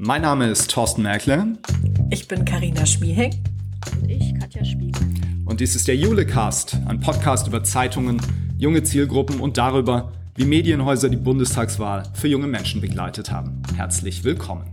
Mein 0.00 0.22
Name 0.22 0.46
ist 0.46 0.70
Thorsten 0.70 1.02
Merkle. 1.02 1.58
Ich 2.10 2.28
bin 2.28 2.44
Karina 2.44 2.86
Schmiehing. 2.86 3.34
Und 4.00 4.08
ich, 4.08 4.32
Katja 4.38 4.64
Spiegel. 4.64 5.02
Und 5.44 5.58
dies 5.58 5.74
ist 5.74 5.88
der 5.88 5.96
Julecast, 5.96 6.78
ein 6.86 7.00
Podcast 7.00 7.48
über 7.48 7.64
Zeitungen, 7.64 8.22
junge 8.58 8.84
Zielgruppen 8.84 9.40
und 9.40 9.58
darüber, 9.58 10.12
wie 10.36 10.44
Medienhäuser 10.44 11.08
die 11.08 11.16
Bundestagswahl 11.16 12.04
für 12.14 12.28
junge 12.28 12.46
Menschen 12.46 12.80
begleitet 12.80 13.32
haben. 13.32 13.60
Herzlich 13.74 14.22
willkommen. 14.22 14.70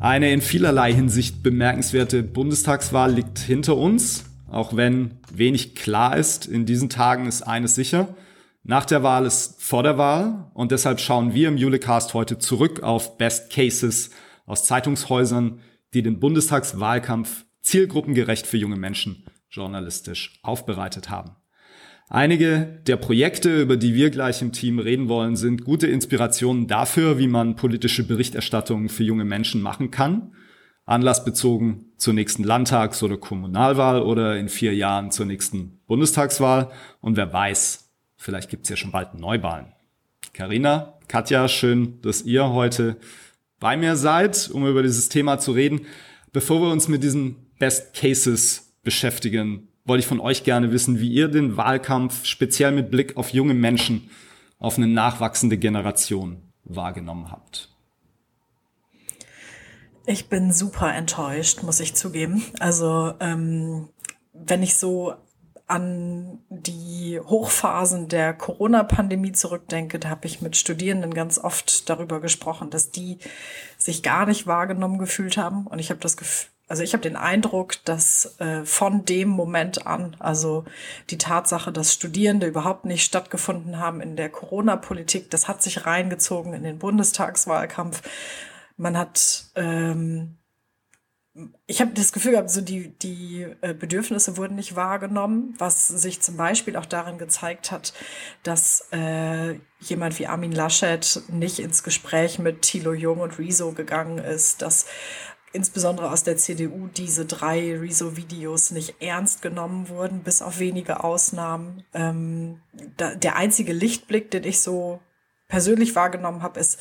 Eine 0.00 0.32
in 0.32 0.40
vielerlei 0.40 0.92
Hinsicht 0.92 1.44
bemerkenswerte 1.44 2.24
Bundestagswahl 2.24 3.12
liegt 3.12 3.38
hinter 3.38 3.76
uns, 3.76 4.24
auch 4.50 4.74
wenn 4.74 5.12
wenig 5.32 5.76
klar 5.76 6.16
ist. 6.16 6.46
In 6.46 6.66
diesen 6.66 6.88
Tagen 6.88 7.26
ist 7.26 7.42
eines 7.42 7.76
sicher. 7.76 8.08
Nach 8.66 8.86
der 8.86 9.02
Wahl 9.02 9.26
ist 9.26 9.62
vor 9.62 9.82
der 9.82 9.98
Wahl 9.98 10.50
und 10.54 10.72
deshalb 10.72 10.98
schauen 10.98 11.34
wir 11.34 11.48
im 11.48 11.58
Julecast 11.58 12.14
heute 12.14 12.38
zurück 12.38 12.82
auf 12.82 13.18
Best 13.18 13.52
Cases 13.52 14.08
aus 14.46 14.64
Zeitungshäusern, 14.64 15.60
die 15.92 16.02
den 16.02 16.18
Bundestagswahlkampf 16.18 17.44
zielgruppengerecht 17.60 18.46
für 18.46 18.56
junge 18.56 18.76
Menschen 18.76 19.26
journalistisch 19.50 20.40
aufbereitet 20.42 21.10
haben. 21.10 21.32
Einige 22.08 22.80
der 22.86 22.96
Projekte, 22.96 23.60
über 23.60 23.76
die 23.76 23.92
wir 23.92 24.08
gleich 24.08 24.40
im 24.40 24.52
Team 24.52 24.78
reden 24.78 25.08
wollen, 25.08 25.36
sind 25.36 25.64
gute 25.64 25.86
Inspirationen 25.86 26.66
dafür, 26.66 27.18
wie 27.18 27.28
man 27.28 27.56
politische 27.56 28.06
Berichterstattung 28.06 28.88
für 28.88 29.04
junge 29.04 29.26
Menschen 29.26 29.60
machen 29.60 29.90
kann. 29.90 30.32
Anlassbezogen 30.86 31.92
zur 31.98 32.14
nächsten 32.14 32.44
Landtags- 32.44 33.02
oder 33.02 33.18
Kommunalwahl 33.18 34.00
oder 34.00 34.38
in 34.38 34.48
vier 34.48 34.74
Jahren 34.74 35.10
zur 35.10 35.26
nächsten 35.26 35.80
Bundestagswahl. 35.86 36.70
Und 37.00 37.18
wer 37.18 37.30
weiß, 37.30 37.83
Vielleicht 38.24 38.48
gibt's 38.48 38.70
ja 38.70 38.76
schon 38.76 38.90
bald 38.90 39.12
Neuwahlen. 39.12 39.66
Karina, 40.32 40.94
Katja, 41.08 41.46
schön, 41.46 42.00
dass 42.00 42.22
ihr 42.22 42.48
heute 42.48 42.96
bei 43.60 43.76
mir 43.76 43.96
seid, 43.96 44.48
um 44.50 44.66
über 44.66 44.82
dieses 44.82 45.10
Thema 45.10 45.38
zu 45.38 45.52
reden. 45.52 45.82
Bevor 46.32 46.62
wir 46.62 46.72
uns 46.72 46.88
mit 46.88 47.02
diesen 47.02 47.36
Best 47.58 47.92
Cases 47.92 48.72
beschäftigen, 48.82 49.68
wollte 49.84 50.00
ich 50.00 50.06
von 50.06 50.20
euch 50.20 50.42
gerne 50.42 50.72
wissen, 50.72 51.00
wie 51.00 51.12
ihr 51.12 51.28
den 51.28 51.58
Wahlkampf 51.58 52.24
speziell 52.24 52.72
mit 52.72 52.90
Blick 52.90 53.18
auf 53.18 53.34
junge 53.34 53.52
Menschen, 53.52 54.08
auf 54.58 54.78
eine 54.78 54.86
nachwachsende 54.86 55.58
Generation 55.58 56.40
wahrgenommen 56.64 57.30
habt. 57.30 57.68
Ich 60.06 60.30
bin 60.30 60.50
super 60.50 60.94
enttäuscht, 60.94 61.62
muss 61.62 61.78
ich 61.78 61.94
zugeben. 61.94 62.42
Also 62.58 63.12
ähm, 63.20 63.90
wenn 64.32 64.62
ich 64.62 64.76
so 64.76 65.14
an 65.66 66.40
die 66.50 67.18
Hochphasen 67.20 68.08
der 68.08 68.34
Corona-Pandemie 68.34 69.32
zurückdenke, 69.32 69.98
da 69.98 70.10
habe 70.10 70.26
ich 70.26 70.42
mit 70.42 70.56
Studierenden 70.56 71.14
ganz 71.14 71.38
oft 71.38 71.88
darüber 71.88 72.20
gesprochen, 72.20 72.70
dass 72.70 72.90
die 72.90 73.18
sich 73.78 74.02
gar 74.02 74.26
nicht 74.26 74.46
wahrgenommen 74.46 74.98
gefühlt 74.98 75.36
haben. 75.36 75.66
Und 75.66 75.78
ich 75.78 75.90
habe 75.90 76.00
das 76.00 76.16
Gefühl, 76.16 76.50
also 76.66 76.82
ich 76.82 76.94
habe 76.94 77.02
den 77.02 77.16
Eindruck, 77.16 77.76
dass 77.84 78.38
äh, 78.40 78.64
von 78.64 79.04
dem 79.04 79.28
Moment 79.28 79.86
an, 79.86 80.16
also 80.18 80.64
die 81.10 81.18
Tatsache, 81.18 81.72
dass 81.72 81.92
Studierende 81.92 82.46
überhaupt 82.46 82.86
nicht 82.86 83.04
stattgefunden 83.04 83.78
haben 83.78 84.00
in 84.00 84.16
der 84.16 84.30
Corona-Politik, 84.30 85.30
das 85.30 85.46
hat 85.46 85.62
sich 85.62 85.84
reingezogen 85.84 86.54
in 86.54 86.62
den 86.62 86.78
Bundestagswahlkampf. 86.78 88.02
Man 88.76 88.96
hat 88.96 89.46
ähm, 89.56 90.38
ich 91.66 91.80
habe 91.80 91.92
das 91.94 92.12
Gefühl 92.12 92.32
gehabt, 92.32 92.50
so 92.50 92.60
die, 92.60 92.90
die 92.98 93.46
äh, 93.60 93.74
Bedürfnisse 93.74 94.36
wurden 94.36 94.54
nicht 94.54 94.76
wahrgenommen, 94.76 95.54
was 95.58 95.88
sich 95.88 96.20
zum 96.20 96.36
Beispiel 96.36 96.76
auch 96.76 96.86
darin 96.86 97.18
gezeigt 97.18 97.72
hat, 97.72 97.92
dass 98.44 98.86
äh, 98.92 99.58
jemand 99.80 100.18
wie 100.18 100.28
Armin 100.28 100.52
Laschet 100.52 101.22
nicht 101.28 101.58
ins 101.58 101.82
Gespräch 101.82 102.38
mit 102.38 102.62
Thilo 102.62 102.92
Jung 102.92 103.20
und 103.20 103.38
Rezo 103.38 103.72
gegangen 103.72 104.18
ist, 104.18 104.62
dass 104.62 104.86
insbesondere 105.52 106.10
aus 106.10 106.22
der 106.22 106.36
CDU 106.36 106.88
diese 106.88 107.26
drei 107.26 107.78
Rezo-Videos 107.78 108.70
nicht 108.70 109.00
ernst 109.00 109.42
genommen 109.42 109.88
wurden, 109.88 110.22
bis 110.22 110.40
auf 110.40 110.60
wenige 110.60 111.02
Ausnahmen. 111.02 111.84
Ähm, 111.94 112.60
da, 112.96 113.14
der 113.14 113.36
einzige 113.36 113.72
Lichtblick, 113.72 114.30
den 114.30 114.44
ich 114.44 114.60
so 114.60 115.00
persönlich 115.54 115.94
wahrgenommen 115.94 116.42
habe, 116.42 116.58
ist, 116.58 116.80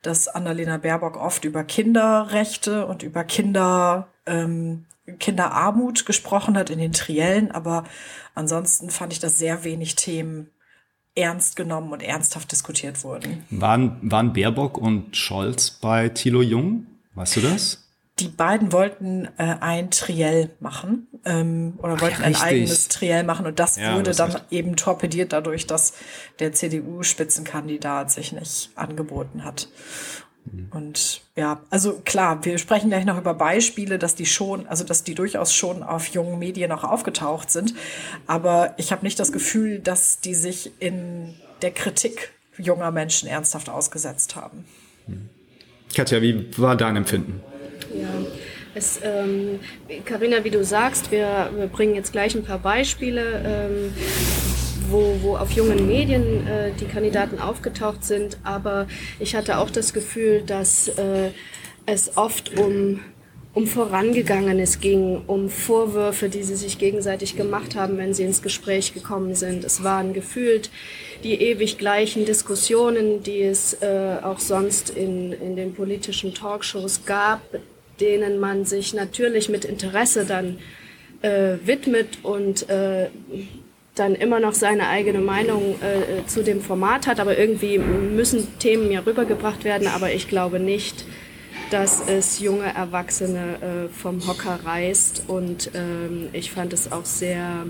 dass 0.00 0.28
Annalena 0.28 0.78
Baerbock 0.78 1.18
oft 1.18 1.44
über 1.44 1.62
Kinderrechte 1.62 2.86
und 2.86 3.02
über 3.02 3.22
Kinder, 3.22 4.08
ähm, 4.24 4.86
Kinderarmut 5.18 6.06
gesprochen 6.06 6.56
hat 6.56 6.70
in 6.70 6.78
den 6.78 6.94
Triellen, 6.94 7.50
aber 7.50 7.84
ansonsten 8.34 8.88
fand 8.88 9.12
ich, 9.12 9.18
dass 9.18 9.38
sehr 9.38 9.62
wenig 9.62 9.96
Themen 9.96 10.48
ernst 11.14 11.54
genommen 11.54 11.92
und 11.92 12.02
ernsthaft 12.02 12.50
diskutiert 12.50 13.04
wurden. 13.04 13.44
Waren, 13.50 13.98
waren 14.10 14.32
Baerbock 14.32 14.78
und 14.78 15.14
Scholz 15.14 15.70
bei 15.70 16.08
Thilo 16.08 16.40
Jung? 16.40 16.86
Weißt 17.12 17.36
du 17.36 17.40
das? 17.42 17.83
Die 18.20 18.28
beiden 18.28 18.72
wollten 18.72 19.28
äh, 19.38 19.56
ein 19.60 19.90
Triell 19.90 20.50
machen 20.60 21.08
ähm, 21.24 21.74
oder 21.78 22.00
wollten 22.00 22.22
ja, 22.22 22.28
ein 22.28 22.36
eigenes 22.36 22.88
Triell 22.88 23.24
machen 23.24 23.44
und 23.46 23.58
das 23.58 23.76
ja, 23.76 23.94
wurde 23.94 24.12
das 24.12 24.16
dann 24.18 24.40
eben 24.50 24.76
torpediert 24.76 25.32
dadurch, 25.32 25.66
dass 25.66 25.94
der 26.38 26.52
CDU-Spitzenkandidat 26.52 28.12
sich 28.12 28.32
nicht 28.32 28.70
angeboten 28.76 29.44
hat. 29.44 29.68
Mhm. 30.44 30.68
Und 30.70 31.22
ja, 31.34 31.60
also 31.70 32.00
klar, 32.04 32.44
wir 32.44 32.58
sprechen 32.58 32.90
gleich 32.90 33.04
noch 33.04 33.18
über 33.18 33.34
Beispiele, 33.34 33.98
dass 33.98 34.14
die 34.14 34.26
schon, 34.26 34.68
also 34.68 34.84
dass 34.84 35.02
die 35.02 35.16
durchaus 35.16 35.52
schon 35.52 35.82
auf 35.82 36.06
jungen 36.08 36.38
Medien 36.38 36.70
auch 36.70 36.84
aufgetaucht 36.84 37.50
sind. 37.50 37.74
Aber 38.28 38.74
ich 38.76 38.92
habe 38.92 39.04
nicht 39.04 39.18
das 39.18 39.32
Gefühl, 39.32 39.80
dass 39.80 40.20
die 40.20 40.34
sich 40.34 40.70
in 40.78 41.34
der 41.62 41.72
Kritik 41.72 42.32
junger 42.58 42.92
Menschen 42.92 43.28
ernsthaft 43.28 43.68
ausgesetzt 43.68 44.36
haben. 44.36 44.66
Mhm. 45.08 45.30
Katja, 45.96 46.22
wie 46.22 46.56
war 46.58 46.76
dein 46.76 46.96
Empfinden? 46.96 47.40
Ja, 47.94 48.08
es, 48.74 49.00
ähm, 49.02 49.60
Carina, 50.04 50.42
wie 50.44 50.50
du 50.50 50.64
sagst, 50.64 51.10
wir, 51.12 51.50
wir 51.56 51.66
bringen 51.66 51.94
jetzt 51.94 52.12
gleich 52.12 52.34
ein 52.34 52.44
paar 52.44 52.58
Beispiele, 52.58 53.42
ähm, 53.44 53.94
wo, 54.88 55.16
wo 55.22 55.36
auf 55.36 55.52
jungen 55.52 55.86
Medien 55.86 56.46
äh, 56.46 56.72
die 56.78 56.86
Kandidaten 56.86 57.38
aufgetaucht 57.38 58.04
sind. 58.04 58.38
Aber 58.42 58.86
ich 59.20 59.36
hatte 59.36 59.58
auch 59.58 59.70
das 59.70 59.92
Gefühl, 59.92 60.42
dass 60.42 60.88
äh, 60.88 61.30
es 61.86 62.16
oft 62.16 62.58
um 62.58 63.00
um 63.54 63.68
Vorangegangenes 63.68 64.80
ging, 64.80 65.22
um 65.28 65.48
Vorwürfe, 65.48 66.28
die 66.28 66.42
sie 66.42 66.56
sich 66.56 66.78
gegenseitig 66.78 67.36
gemacht 67.36 67.76
haben, 67.76 67.98
wenn 67.98 68.12
sie 68.12 68.24
ins 68.24 68.42
Gespräch 68.42 68.94
gekommen 68.94 69.36
sind. 69.36 69.62
Es 69.62 69.84
waren 69.84 70.12
gefühlt 70.12 70.70
die 71.22 71.40
ewig 71.40 71.78
gleichen 71.78 72.24
Diskussionen, 72.24 73.22
die 73.22 73.42
es 73.42 73.74
äh, 73.80 74.16
auch 74.22 74.40
sonst 74.40 74.90
in, 74.90 75.32
in 75.32 75.54
den 75.54 75.72
politischen 75.72 76.34
Talkshows 76.34 77.06
gab, 77.06 77.42
denen 78.00 78.38
man 78.38 78.64
sich 78.64 78.94
natürlich 78.94 79.48
mit 79.48 79.64
Interesse 79.64 80.24
dann 80.24 80.58
äh, 81.22 81.56
widmet 81.64 82.18
und 82.22 82.68
äh, 82.68 83.08
dann 83.94 84.14
immer 84.14 84.40
noch 84.40 84.54
seine 84.54 84.88
eigene 84.88 85.20
Meinung 85.20 85.76
äh, 85.80 86.26
zu 86.26 86.42
dem 86.42 86.60
Format 86.60 87.06
hat. 87.06 87.20
Aber 87.20 87.38
irgendwie 87.38 87.78
müssen 87.78 88.58
Themen 88.58 88.90
ja 88.90 89.00
rübergebracht 89.00 89.64
werden. 89.64 89.86
Aber 89.86 90.12
ich 90.12 90.28
glaube 90.28 90.58
nicht, 90.58 91.04
dass 91.70 92.02
es 92.08 92.40
junge 92.40 92.74
Erwachsene 92.74 93.86
äh, 93.86 93.88
vom 93.88 94.26
Hocker 94.26 94.60
reißt. 94.64 95.24
Und 95.28 95.70
ähm, 95.74 96.28
ich 96.32 96.50
fand 96.50 96.72
es 96.72 96.90
auch 96.90 97.04
sehr 97.04 97.66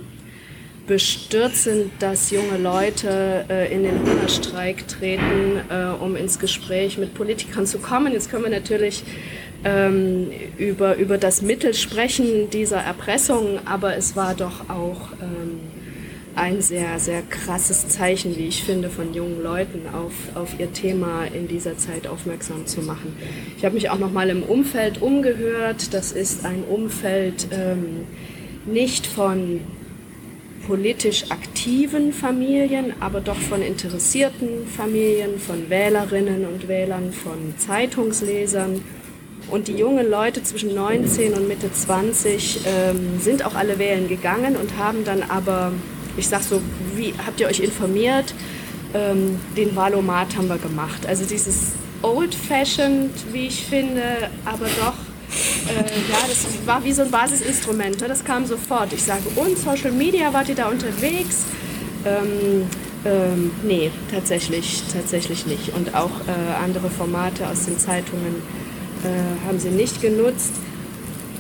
bestürzend, 0.86 1.92
dass 1.98 2.30
junge 2.30 2.58
Leute 2.58 3.44
äh, 3.48 3.72
in 3.74 3.84
den 3.84 4.00
Hungerstreik 4.00 4.86
treten, 4.88 5.60
äh, 5.70 6.02
um 6.02 6.16
ins 6.16 6.38
Gespräch 6.38 6.98
mit 6.98 7.14
Politikern 7.14 7.66
zu 7.66 7.78
kommen. 7.78 8.12
Jetzt 8.12 8.30
können 8.30 8.44
wir 8.44 8.50
natürlich 8.50 9.02
ähm, 9.64 10.30
über, 10.58 10.96
über 10.96 11.18
das 11.18 11.42
Mittel 11.42 11.74
sprechen 11.74 12.50
dieser 12.50 12.78
Erpressung, 12.78 13.58
aber 13.64 13.96
es 13.96 14.14
war 14.14 14.34
doch 14.34 14.68
auch 14.68 15.12
ähm, 15.20 15.60
ein 16.36 16.60
sehr, 16.60 16.98
sehr 16.98 17.22
krasses 17.22 17.88
Zeichen, 17.88 18.36
wie 18.36 18.48
ich 18.48 18.64
finde, 18.64 18.90
von 18.90 19.14
jungen 19.14 19.42
Leuten 19.42 19.82
auf, 19.92 20.12
auf 20.34 20.58
ihr 20.58 20.72
Thema 20.72 21.24
in 21.24 21.48
dieser 21.48 21.78
Zeit 21.78 22.06
aufmerksam 22.06 22.66
zu 22.66 22.82
machen. 22.82 23.16
Ich 23.56 23.64
habe 23.64 23.74
mich 23.74 23.90
auch 23.90 23.98
noch 23.98 24.12
mal 24.12 24.30
im 24.30 24.42
Umfeld 24.42 25.00
umgehört. 25.00 25.94
Das 25.94 26.12
ist 26.12 26.44
ein 26.44 26.64
Umfeld 26.64 27.48
ähm, 27.52 28.06
nicht 28.66 29.06
von 29.06 29.60
politisch 30.66 31.30
aktiven 31.30 32.12
Familien, 32.12 32.94
aber 33.00 33.20
doch 33.20 33.36
von 33.36 33.62
interessierten 33.62 34.66
Familien, 34.66 35.38
von 35.38 35.68
Wählerinnen 35.68 36.46
und 36.46 36.68
Wählern, 36.68 37.12
von 37.12 37.54
Zeitungslesern 37.58 38.80
und 39.50 39.68
die 39.68 39.76
jungen 39.76 40.08
Leute 40.10 40.42
zwischen 40.42 40.74
19 40.74 41.34
und 41.34 41.48
Mitte 41.48 41.72
20 41.72 42.60
ähm, 42.66 43.20
sind 43.20 43.44
auch 43.44 43.54
alle 43.54 43.78
wählen 43.78 44.08
gegangen 44.08 44.56
und 44.56 44.76
haben 44.78 45.04
dann 45.04 45.22
aber, 45.22 45.72
ich 46.16 46.28
sag 46.28 46.42
so, 46.42 46.60
wie 46.94 47.14
habt 47.24 47.40
ihr 47.40 47.46
euch 47.46 47.60
informiert? 47.60 48.34
Ähm, 48.94 49.38
den 49.56 49.74
Wahlomat 49.76 50.36
haben 50.36 50.48
wir 50.48 50.58
gemacht. 50.58 51.06
Also 51.06 51.24
dieses 51.24 51.72
old-fashioned, 52.02 53.10
wie 53.32 53.46
ich 53.46 53.64
finde, 53.64 54.02
aber 54.44 54.66
doch, 54.66 54.94
äh, 55.68 56.10
ja, 56.10 56.18
das 56.28 56.46
war 56.66 56.84
wie 56.84 56.92
so 56.92 57.02
ein 57.02 57.10
Basisinstrument. 57.10 58.00
Ne? 58.00 58.08
Das 58.08 58.24
kam 58.24 58.46
sofort. 58.46 58.92
Ich 58.92 59.02
sage, 59.02 59.22
und 59.36 59.58
Social 59.58 59.92
Media, 59.92 60.32
wart 60.32 60.48
ihr 60.48 60.54
da 60.54 60.68
unterwegs? 60.68 61.44
Ähm, 62.04 62.66
ähm, 63.04 63.50
nee, 63.62 63.90
tatsächlich, 64.10 64.82
tatsächlich 64.92 65.46
nicht. 65.46 65.74
Und 65.74 65.94
auch 65.94 66.10
äh, 66.26 66.64
andere 66.64 66.90
Formate 66.90 67.48
aus 67.48 67.64
den 67.66 67.78
Zeitungen 67.78 68.42
äh, 69.04 69.46
haben 69.46 69.58
sie 69.58 69.70
nicht 69.70 70.00
genutzt. 70.00 70.52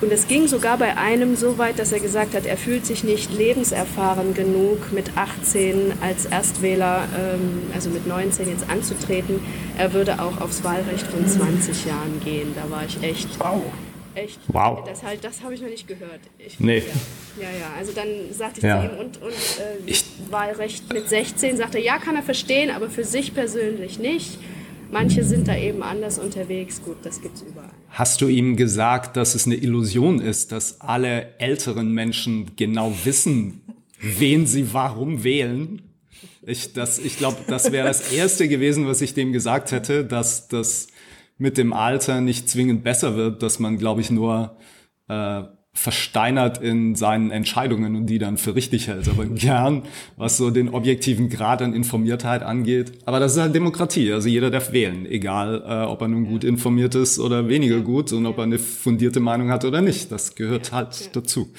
Und 0.00 0.12
es 0.12 0.28
ging 0.28 0.48
sogar 0.48 0.76
bei 0.76 0.96
einem 0.96 1.34
so 1.34 1.56
weit, 1.56 1.78
dass 1.78 1.92
er 1.92 2.00
gesagt 2.00 2.34
hat, 2.34 2.46
er 2.46 2.56
fühlt 2.56 2.84
sich 2.84 3.04
nicht 3.04 3.32
lebenserfahren 3.32 4.34
genug, 4.34 4.92
mit 4.92 5.16
18 5.16 5.94
als 6.02 6.26
Erstwähler, 6.26 7.04
ähm, 7.16 7.62
also 7.74 7.88
mit 7.90 8.06
19 8.06 8.48
jetzt 8.48 8.68
anzutreten. 8.68 9.40
Er 9.78 9.92
würde 9.92 10.20
auch 10.20 10.40
aufs 10.40 10.62
Wahlrecht 10.62 11.06
von 11.06 11.26
20 11.26 11.86
Jahren 11.86 12.20
gehen. 12.22 12.54
Da 12.54 12.70
war 12.70 12.84
ich 12.84 13.02
echt. 13.02 13.40
Wow. 13.40 13.62
Echt. 14.14 14.38
Wow. 14.48 14.84
Das, 14.86 15.02
halt, 15.02 15.24
das 15.24 15.42
habe 15.42 15.54
ich 15.54 15.60
noch 15.60 15.68
nicht 15.68 15.88
gehört. 15.88 16.20
Ich, 16.38 16.60
nee. 16.60 16.78
Ja. 17.38 17.44
ja, 17.44 17.48
ja. 17.48 17.72
Also 17.78 17.92
dann 17.92 18.06
sagte 18.30 18.58
ich 18.58 18.64
ja. 18.64 18.80
zu 18.80 18.86
ihm, 18.86 19.00
und, 19.00 19.22
und 19.22 19.32
äh, 19.32 19.78
ich, 19.86 20.04
Wahlrecht 20.30 20.92
mit 20.92 21.08
16, 21.08 21.56
sagte 21.56 21.78
er, 21.78 21.84
ja, 21.84 21.98
kann 21.98 22.14
er 22.14 22.22
verstehen, 22.22 22.70
aber 22.70 22.90
für 22.90 23.04
sich 23.04 23.34
persönlich 23.34 23.98
nicht. 23.98 24.38
Manche 24.94 25.24
sind 25.24 25.48
da 25.48 25.56
eben 25.56 25.82
anders 25.82 26.20
unterwegs. 26.20 26.80
Gut, 26.80 26.98
das 27.02 27.20
gibt 27.20 27.34
es 27.34 27.42
überall. 27.42 27.68
Hast 27.88 28.20
du 28.20 28.28
ihm 28.28 28.54
gesagt, 28.54 29.16
dass 29.16 29.34
es 29.34 29.44
eine 29.44 29.56
Illusion 29.56 30.20
ist, 30.20 30.52
dass 30.52 30.80
alle 30.80 31.36
älteren 31.40 31.90
Menschen 31.90 32.52
genau 32.54 32.94
wissen, 33.02 33.62
wen 34.00 34.46
sie 34.46 34.72
warum 34.72 35.24
wählen? 35.24 35.82
Ich, 36.42 36.70
ich 36.76 37.18
glaube, 37.18 37.38
das 37.48 37.72
wäre 37.72 37.88
das 37.88 38.12
Erste 38.12 38.46
gewesen, 38.46 38.86
was 38.86 39.00
ich 39.00 39.14
dem 39.14 39.32
gesagt 39.32 39.72
hätte, 39.72 40.04
dass 40.04 40.46
das 40.46 40.86
mit 41.38 41.58
dem 41.58 41.72
Alter 41.72 42.20
nicht 42.20 42.48
zwingend 42.48 42.84
besser 42.84 43.16
wird, 43.16 43.42
dass 43.42 43.58
man, 43.58 43.78
glaube 43.78 44.00
ich, 44.00 44.12
nur 44.12 44.56
äh, 45.08 45.42
versteinert 45.76 46.62
in 46.62 46.94
seinen 46.94 47.32
Entscheidungen 47.32 47.96
und 47.96 48.06
die 48.06 48.18
dann 48.18 48.38
für 48.38 48.54
richtig 48.54 48.86
hält. 48.86 49.08
Aber 49.08 49.26
gern, 49.26 49.82
was 50.16 50.36
so 50.36 50.50
den 50.50 50.68
objektiven 50.68 51.28
Grad 51.28 51.60
an 51.62 51.74
Informiertheit 51.74 52.42
angeht. 52.44 52.92
Aber 53.04 53.18
das 53.18 53.32
ist 53.34 53.40
halt 53.40 53.54
Demokratie. 53.54 54.12
Also 54.12 54.28
jeder 54.28 54.50
darf 54.50 54.72
wählen, 54.72 55.04
egal 55.04 55.62
äh, 55.66 55.84
ob 55.84 56.00
er 56.00 56.08
nun 56.08 56.26
gut 56.26 56.44
informiert 56.44 56.94
ist 56.94 57.18
oder 57.18 57.48
weniger 57.48 57.80
gut 57.80 58.12
und 58.12 58.24
ob 58.24 58.38
er 58.38 58.44
eine 58.44 58.60
fundierte 58.60 59.18
Meinung 59.18 59.50
hat 59.50 59.64
oder 59.64 59.80
nicht. 59.80 60.12
Das 60.12 60.36
gehört 60.36 60.72
halt 60.72 61.14
dazu. 61.16 61.52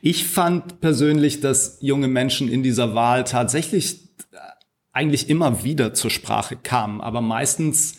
Ich 0.00 0.24
fand 0.26 0.80
persönlich, 0.80 1.40
dass 1.40 1.78
junge 1.82 2.08
Menschen 2.08 2.48
in 2.48 2.62
dieser 2.62 2.94
Wahl 2.94 3.24
tatsächlich 3.24 4.08
äh, 4.32 4.36
eigentlich 4.92 5.28
immer 5.28 5.62
wieder 5.62 5.92
zur 5.92 6.10
Sprache 6.10 6.56
kamen, 6.56 7.02
aber 7.02 7.20
meistens 7.20 7.98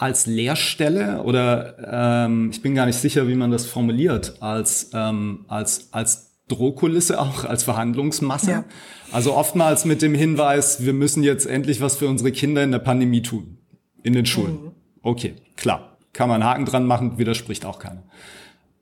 als 0.00 0.24
Leerstelle 0.24 1.22
oder 1.24 2.24
ähm, 2.24 2.48
ich 2.50 2.62
bin 2.62 2.74
gar 2.74 2.86
nicht 2.86 2.96
sicher, 2.96 3.28
wie 3.28 3.34
man 3.34 3.50
das 3.50 3.66
formuliert, 3.66 4.40
als, 4.40 4.92
ähm, 4.94 5.44
als, 5.46 5.92
als 5.92 6.40
Drohkulisse 6.48 7.20
auch, 7.20 7.44
als 7.44 7.64
Verhandlungsmasse. 7.64 8.50
Ja. 8.50 8.64
Also 9.12 9.36
oftmals 9.36 9.84
mit 9.84 10.00
dem 10.00 10.14
Hinweis, 10.14 10.86
wir 10.86 10.94
müssen 10.94 11.22
jetzt 11.22 11.44
endlich 11.44 11.82
was 11.82 11.96
für 11.96 12.08
unsere 12.08 12.32
Kinder 12.32 12.64
in 12.64 12.72
der 12.72 12.78
Pandemie 12.78 13.20
tun, 13.20 13.58
in 14.02 14.14
den 14.14 14.24
Schulen. 14.24 14.52
Mhm. 14.52 14.70
Okay, 15.02 15.34
klar, 15.56 15.98
kann 16.14 16.30
man 16.30 16.40
einen 16.40 16.50
Haken 16.50 16.64
dran 16.64 16.86
machen, 16.86 17.18
widerspricht 17.18 17.66
auch 17.66 17.78
keiner. 17.78 18.04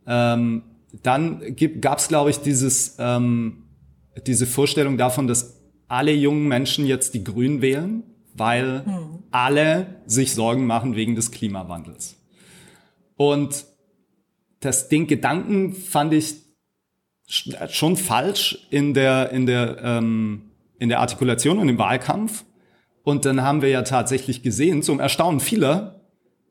Ähm, 0.07 0.63
dann 1.03 1.43
gab 1.81 1.99
es, 1.99 2.07
glaube 2.07 2.31
ich, 2.31 2.39
dieses, 2.43 2.95
ähm, 3.01 3.65
diese 4.25 4.47
Vorstellung 4.47 4.97
davon, 4.97 5.27
dass 5.27 5.57
alle 5.89 6.13
jungen 6.13 6.47
Menschen 6.47 6.87
jetzt 6.87 7.15
die 7.15 7.25
Grünen 7.25 7.61
wählen 7.61 8.05
weil 8.39 8.85
hm. 8.85 8.98
Alle 9.31 10.03
sich 10.07 10.33
Sorgen 10.35 10.67
machen 10.67 10.97
wegen 10.97 11.15
des 11.15 11.31
Klimawandels. 11.31 12.17
Und 13.17 13.67
das 14.61 14.89
Ding 14.89 15.07
Gedanken 15.07 15.75
fand 15.75 16.15
ich 16.15 16.37
schon 17.69 17.97
falsch 17.97 18.67
in 18.71 18.95
der, 18.95 19.31
in 19.31 19.47
der, 19.47 19.79
ähm, 19.83 20.51
in 20.79 20.89
der 20.89 21.01
Artikulation 21.01 21.59
und 21.59 21.69
im 21.69 21.79
Wahlkampf. 21.79 22.45
Und 23.03 23.25
dann 23.25 23.43
haben 23.43 23.63
wir 23.63 23.69
ja 23.69 23.83
tatsächlich 23.83 24.43
gesehen, 24.43 24.83
zum 24.83 25.01
Erstaunen 25.01 25.41
vieler, 25.41 26.01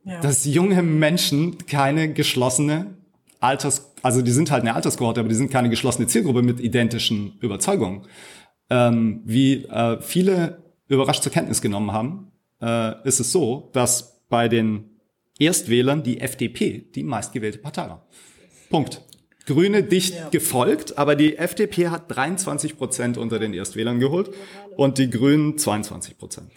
ja. 0.03 0.21
dass 0.21 0.45
junge 0.45 0.81
Menschen 0.83 1.65
keine 1.65 2.13
geschlossene 2.13 2.97
Alters, 3.39 3.93
also 4.01 4.21
die 4.21 4.31
sind 4.31 4.51
halt 4.51 4.61
eine 4.61 4.73
Alterskohorte, 4.73 5.19
aber 5.19 5.29
die 5.29 5.35
sind 5.35 5.51
keine 5.51 5.69
geschlossene 5.69 6.07
Zielgruppe 6.07 6.41
mit 6.41 6.59
identischen 6.59 7.37
Überzeugungen. 7.39 8.03
Ähm, 8.69 9.21
wie 9.25 9.65
äh, 9.65 10.01
viele 10.01 10.63
überrascht 10.87 11.23
zur 11.23 11.31
Kenntnis 11.31 11.61
genommen 11.61 11.91
haben, 11.91 12.31
äh, 12.61 13.07
ist 13.07 13.19
es 13.19 13.31
so, 13.31 13.69
dass 13.73 14.21
bei 14.29 14.47
den 14.47 14.99
Erstwählern 15.39 16.03
die 16.03 16.19
FDP 16.19 16.89
die 16.95 17.03
meistgewählte 17.03 17.59
Partei 17.59 17.89
war. 17.89 18.07
Punkt. 18.69 19.01
Grüne 19.45 19.81
dicht 19.81 20.13
ja. 20.13 20.27
gefolgt, 20.29 20.97
aber 20.97 21.15
die 21.15 21.37
FDP 21.37 21.87
hat 21.87 22.13
23 22.13 22.77
Prozent 22.77 23.17
unter 23.17 23.39
den 23.39 23.53
Erstwählern 23.53 23.99
geholt 23.99 24.31
und 24.75 24.97
die 24.97 25.09
Grünen 25.09 25.57
22 25.57 26.17
Prozent. 26.17 26.51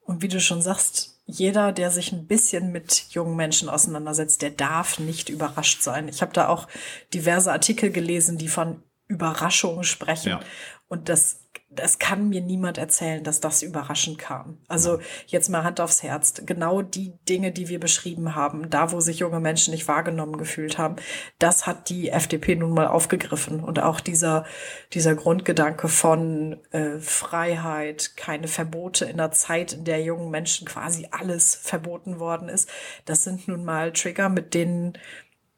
Und 0.00 0.22
wie 0.22 0.28
du 0.28 0.40
schon 0.40 0.62
sagst, 0.62 1.20
jeder, 1.26 1.72
der 1.72 1.90
sich 1.90 2.12
ein 2.12 2.26
bisschen 2.26 2.72
mit 2.72 3.06
jungen 3.10 3.36
Menschen 3.36 3.68
auseinandersetzt, 3.68 4.42
der 4.42 4.50
darf 4.50 4.98
nicht 4.98 5.28
überrascht 5.28 5.82
sein. 5.82 6.08
Ich 6.08 6.22
habe 6.22 6.32
da 6.32 6.48
auch 6.48 6.68
diverse 7.12 7.52
Artikel 7.52 7.90
gelesen, 7.90 8.38
die 8.38 8.48
von 8.48 8.82
Überraschungen 9.08 9.84
sprechen. 9.84 10.30
Ja. 10.30 10.40
Und 10.88 11.08
das 11.08 11.44
das 11.72 12.00
kann 12.00 12.28
mir 12.28 12.40
niemand 12.40 12.78
erzählen, 12.78 13.22
dass 13.22 13.38
das 13.38 13.62
überraschend 13.62 14.18
kam. 14.18 14.58
Also 14.66 14.98
jetzt 15.28 15.48
mal 15.48 15.62
Hand 15.62 15.80
aufs 15.80 16.02
Herz. 16.02 16.34
Genau 16.44 16.82
die 16.82 17.12
Dinge, 17.28 17.52
die 17.52 17.68
wir 17.68 17.78
beschrieben 17.78 18.34
haben, 18.34 18.70
da 18.70 18.90
wo 18.90 18.98
sich 18.98 19.20
junge 19.20 19.38
Menschen 19.38 19.72
nicht 19.72 19.86
wahrgenommen 19.86 20.36
gefühlt 20.36 20.78
haben, 20.78 20.96
das 21.38 21.68
hat 21.68 21.88
die 21.88 22.10
FDP 22.10 22.56
nun 22.56 22.74
mal 22.74 22.88
aufgegriffen. 22.88 23.62
Und 23.62 23.78
auch 23.78 24.00
dieser, 24.00 24.44
dieser 24.92 25.14
Grundgedanke 25.14 25.86
von 25.86 26.58
äh, 26.72 26.98
Freiheit, 26.98 28.16
keine 28.16 28.48
Verbote 28.48 29.04
in 29.04 29.18
der 29.18 29.30
Zeit, 29.30 29.72
in 29.72 29.84
der 29.84 30.02
jungen 30.02 30.30
Menschen 30.30 30.66
quasi 30.66 31.06
alles 31.12 31.54
verboten 31.54 32.18
worden 32.18 32.48
ist, 32.48 32.68
das 33.04 33.22
sind 33.22 33.46
nun 33.46 33.64
mal 33.64 33.92
Trigger, 33.92 34.28
mit 34.28 34.54
denen, 34.54 34.98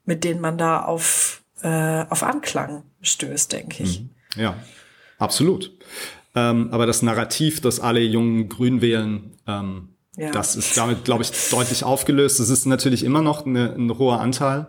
mit 0.05 0.25
denen 0.25 0.43
man 0.43 0.59
da 0.59 0.83
auf, 0.83 1.43
äh, 1.63 2.05
auf 2.11 2.23
Anklang 2.23 2.83
stößt, 3.01 3.51
denke 3.51 3.83
ich. 3.83 4.01
Mhm. 4.03 4.11
Ja. 4.37 4.57
Absolut. 5.19 5.73
Ähm, 6.35 6.69
aber 6.71 6.87
das 6.87 7.03
Narrativ, 7.03 7.61
dass 7.61 7.81
alle 7.81 8.01
jungen 8.01 8.49
Grün 8.49 8.81
wählen, 8.81 9.33
ähm, 9.47 9.89
ja. 10.17 10.31
das 10.31 10.57
ist 10.57 10.77
damit, 10.77 11.05
glaube 11.05 11.23
ich, 11.23 11.31
deutlich 11.51 11.85
aufgelöst. 11.85 12.41
Es 12.41 12.49
ist 12.49 12.67
natürlich 12.67 13.05
immer 13.05 13.23
noch 13.23 13.47
eine, 13.47 13.75
ein 13.75 13.99
hoher 13.99 14.21
Anteil 14.21 14.69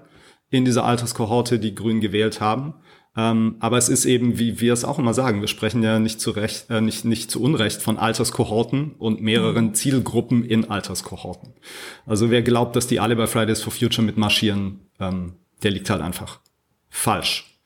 in 0.50 0.66
dieser 0.66 0.86
Alterskohorte, 0.86 1.60
die 1.60 1.74
Grün 1.74 2.02
gewählt 2.02 2.42
haben. 2.42 2.76
Ähm, 3.16 3.58
aber 3.60 3.78
es 3.78 3.90
ist 3.90 4.06
eben, 4.06 4.40
wie 4.40 4.60
wir 4.60 4.74
es 4.74 4.84
auch 4.84 4.98
immer 4.98 5.14
sagen, 5.14 5.42
wir 5.42 5.48
sprechen 5.48 5.84
ja 5.84 6.00
nicht 6.00 6.20
zu 6.20 6.32
Recht, 6.32 6.70
äh, 6.72 6.82
nicht, 6.82 7.06
nicht 7.06 7.30
zu 7.30 7.42
Unrecht 7.42 7.82
von 7.82 7.98
Alterskohorten 7.98 8.94
und 8.98 9.22
mehreren 9.22 9.68
mhm. 9.68 9.74
Zielgruppen 9.76 10.44
in 10.44 10.70
Alterskohorten. 10.70 11.54
Also 12.08 12.32
wer 12.32 12.42
glaubt, 12.42 12.76
dass 12.76 12.88
die 12.88 13.00
alle 13.00 13.16
bei 13.16 13.28
Fridays 13.28 13.62
for 13.62 13.72
Future 13.72 14.04
mitmarschieren, 14.04 14.80
ähm, 15.00 15.34
der 15.62 15.72
liegt 15.72 15.92
halt 15.92 16.02
einfach 16.02 16.40
falsch. 16.90 17.60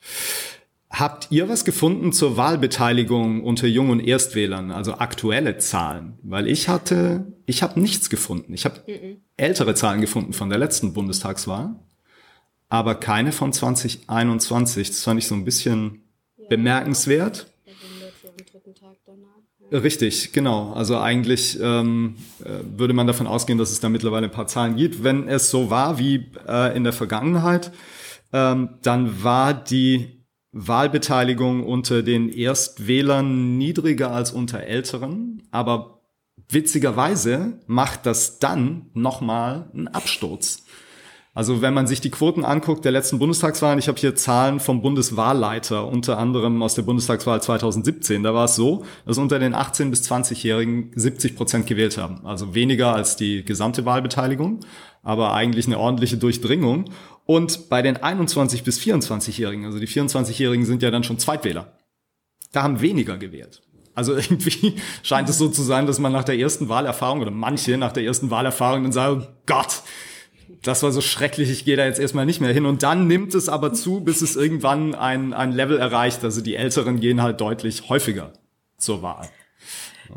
Habt 0.90 1.28
ihr 1.32 1.50
was 1.50 1.66
gefunden 1.66 2.14
zur 2.14 2.38
Wahlbeteiligung 2.38 3.44
unter 3.44 3.68
jungen 3.68 4.00
Erstwählern, 4.00 4.72
also 4.72 4.94
aktuelle 4.94 5.58
Zahlen? 5.58 6.18
Weil 6.24 6.48
ich 6.48 6.70
hatte, 6.70 7.34
ich 7.46 7.62
habe 7.62 7.80
nichts 7.80 8.10
gefunden. 8.10 8.54
Ich 8.54 8.64
habe 8.64 8.82
mhm. 8.88 9.18
ältere 9.36 9.76
Zahlen 9.76 10.00
gefunden 10.00 10.32
von 10.32 10.50
der 10.50 10.58
letzten 10.58 10.94
Bundestagswahl, 10.94 11.76
aber 12.70 12.96
keine 12.96 13.34
von 13.34 13.52
2021. 13.52 14.88
Das 14.88 15.04
fand 15.04 15.20
ich 15.20 15.28
so 15.28 15.36
ein 15.36 15.44
bisschen 15.44 16.04
ja, 16.38 16.48
bemerkenswert. 16.50 17.48
Richtig, 19.70 20.32
genau. 20.32 20.72
Also 20.72 20.98
eigentlich 20.98 21.60
ähm, 21.62 22.16
äh, 22.46 22.64
würde 22.78 22.94
man 22.94 23.08
davon 23.08 23.28
ausgehen, 23.28 23.58
dass 23.60 23.72
es 23.72 23.82
da 23.82 23.90
mittlerweile 23.90 24.28
ein 24.28 24.32
paar 24.32 24.48
Zahlen 24.48 24.78
gibt. 24.78 25.04
Wenn 25.04 25.28
es 25.28 25.50
so 25.50 25.70
war 25.70 26.00
wie 26.00 26.32
äh, 26.48 26.76
in 26.78 26.86
der 26.86 26.94
Vergangenheit, 26.94 27.74
ähm, 28.32 28.70
dann 28.84 29.24
war 29.24 29.54
die 29.54 30.17
Wahlbeteiligung 30.52 31.64
unter 31.64 32.04
den 32.04 32.30
Erstwählern 32.30 33.58
niedriger 33.58 34.12
als 34.12 34.32
unter 34.32 34.62
Älteren, 34.62 35.44
aber 35.52 36.02
witzigerweise 36.50 37.60
macht 37.68 38.06
das 38.06 38.40
dann 38.40 38.88
nochmal 38.94 39.70
einen 39.74 39.88
Absturz. 39.88 40.64
Also 41.38 41.62
wenn 41.62 41.76
man 41.76 41.86
sich 41.86 42.02
die 42.02 42.10
Quoten 42.10 42.44
anguckt 42.44 42.84
der 42.84 42.92
letzten 42.92 43.20
Bundestagswahlen, 43.20 43.78
ich 43.78 43.88
habe 43.88 44.00
hier 44.00 44.16
Zahlen 44.16 44.60
vom 44.60 44.82
Bundeswahlleiter, 44.82 45.88
unter 45.88 46.18
anderem 46.18 46.64
aus 46.64 46.74
der 46.74 46.82
Bundestagswahl 46.82 47.40
2017, 47.40 48.24
da 48.24 48.34
war 48.34 48.46
es 48.46 48.56
so, 48.56 48.86
dass 49.06 49.20
unter 49.20 49.38
den 49.38 49.54
18- 49.54 49.92
bis 49.92 50.12
20-Jährigen 50.12 50.94
70 50.96 51.36
Prozent 51.36 51.68
gewählt 51.68 52.00
haben. 52.00 52.26
Also 52.26 52.56
weniger 52.56 52.96
als 52.96 53.18
die 53.18 53.46
gesamte 53.46 53.86
Wahlbeteiligung, 53.86 54.62
aber 55.04 55.32
eigentlich 55.36 55.68
eine 55.68 55.78
ordentliche 55.78 56.18
Durchdringung. 56.18 56.86
Und 57.28 57.70
bei 57.70 57.82
den 57.82 57.98
21 57.98 58.64
bis 58.64 58.80
24-Jährigen, 58.80 59.66
also 59.66 59.80
die 59.80 59.88
24-Jährigen 59.88 60.66
sind 60.66 60.82
ja 60.82 60.90
dann 60.90 61.04
schon 61.04 61.20
Zweitwähler, 61.20 61.74
da 62.54 62.64
haben 62.64 62.82
weniger 62.82 63.18
gewählt. 63.18 63.62
Also 63.94 64.16
irgendwie 64.16 64.76
scheint 65.04 65.28
es 65.28 65.38
so 65.38 65.50
zu 65.50 65.62
sein, 65.62 65.86
dass 65.88 66.00
man 66.00 66.14
nach 66.14 66.24
der 66.24 66.40
ersten 66.40 66.70
Wahlerfahrung 66.70 67.20
oder 67.20 67.32
manche 67.32 67.78
nach 67.78 67.92
der 67.92 68.04
ersten 68.04 68.32
Wahlerfahrung 68.32 68.84
dann 68.84 68.92
sagen, 68.94 69.24
oh 69.28 69.34
Gott, 69.46 69.84
das 70.62 70.84
war 70.84 70.92
so 70.94 71.02
schrecklich, 71.02 71.50
ich 71.50 71.66
gehe 71.66 71.76
da 71.76 71.86
jetzt 71.86 72.00
erstmal 72.00 72.26
nicht 72.26 72.40
mehr 72.40 72.54
hin. 72.54 72.66
Und 72.66 72.82
dann 72.82 73.08
nimmt 73.08 73.36
es 73.36 73.50
aber 73.50 73.74
zu, 73.74 74.00
bis 74.00 74.22
es 74.22 74.38
irgendwann 74.38 74.96
ein, 74.96 75.34
ein 75.34 75.52
Level 75.52 75.78
erreicht. 75.78 76.24
Also 76.24 76.40
die 76.40 76.56
Älteren 76.56 77.02
gehen 77.02 77.22
halt 77.22 77.42
deutlich 77.42 77.90
häufiger 77.90 78.32
zur 78.78 79.02
Wahl. 79.02 79.30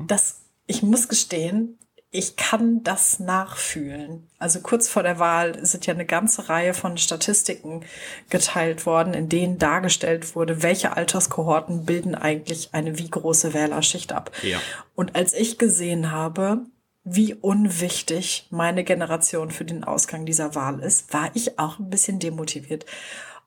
Das, 0.07 0.43
ich 0.69 0.85
muss 0.85 1.09
gestehen, 1.09 1.77
ich 2.13 2.35
kann 2.35 2.83
das 2.83 3.21
nachfühlen. 3.21 4.29
Also 4.39 4.61
kurz 4.61 4.89
vor 4.89 5.05
der 5.05 5.21
Wahl 5.21 5.65
sind 5.65 5.87
ja 5.87 5.95
eine 5.95 6.07
ganze 6.07 6.49
Reihe 6.49 6.75
von 6.75 6.99
Statistiken 6.99 7.85
geteilt 8.31 8.85
worden, 8.85 9.15
in 9.15 9.29
denen 9.29 9.59
dargestellt 9.59 10.35
wurde, 10.35 10.63
welche 10.63 10.97
Alterskohorten 10.97 11.85
bilden 11.85 12.17
eigentlich 12.17 12.71
eine 12.73 12.99
wie 12.99 13.09
große 13.09 13.55
Wählerschicht 13.55 14.13
ab. 14.13 14.33
Ja. 14.43 14.59
Und 14.97 15.15
als 15.15 15.35
ich 15.35 15.57
gesehen 15.57 16.11
habe, 16.11 16.65
wie 17.05 17.35
unwichtig 17.35 18.49
meine 18.51 18.83
Generation 18.83 19.53
für 19.53 19.65
den 19.65 19.85
Ausgang 19.85 20.27
dieser 20.27 20.57
Wahl 20.57 20.81
ist, 20.81 21.13
war 21.15 21.31
ich 21.35 21.61
auch 21.61 21.79
ein 21.79 21.91
bisschen 21.91 22.19
demotiviert. 22.19 22.87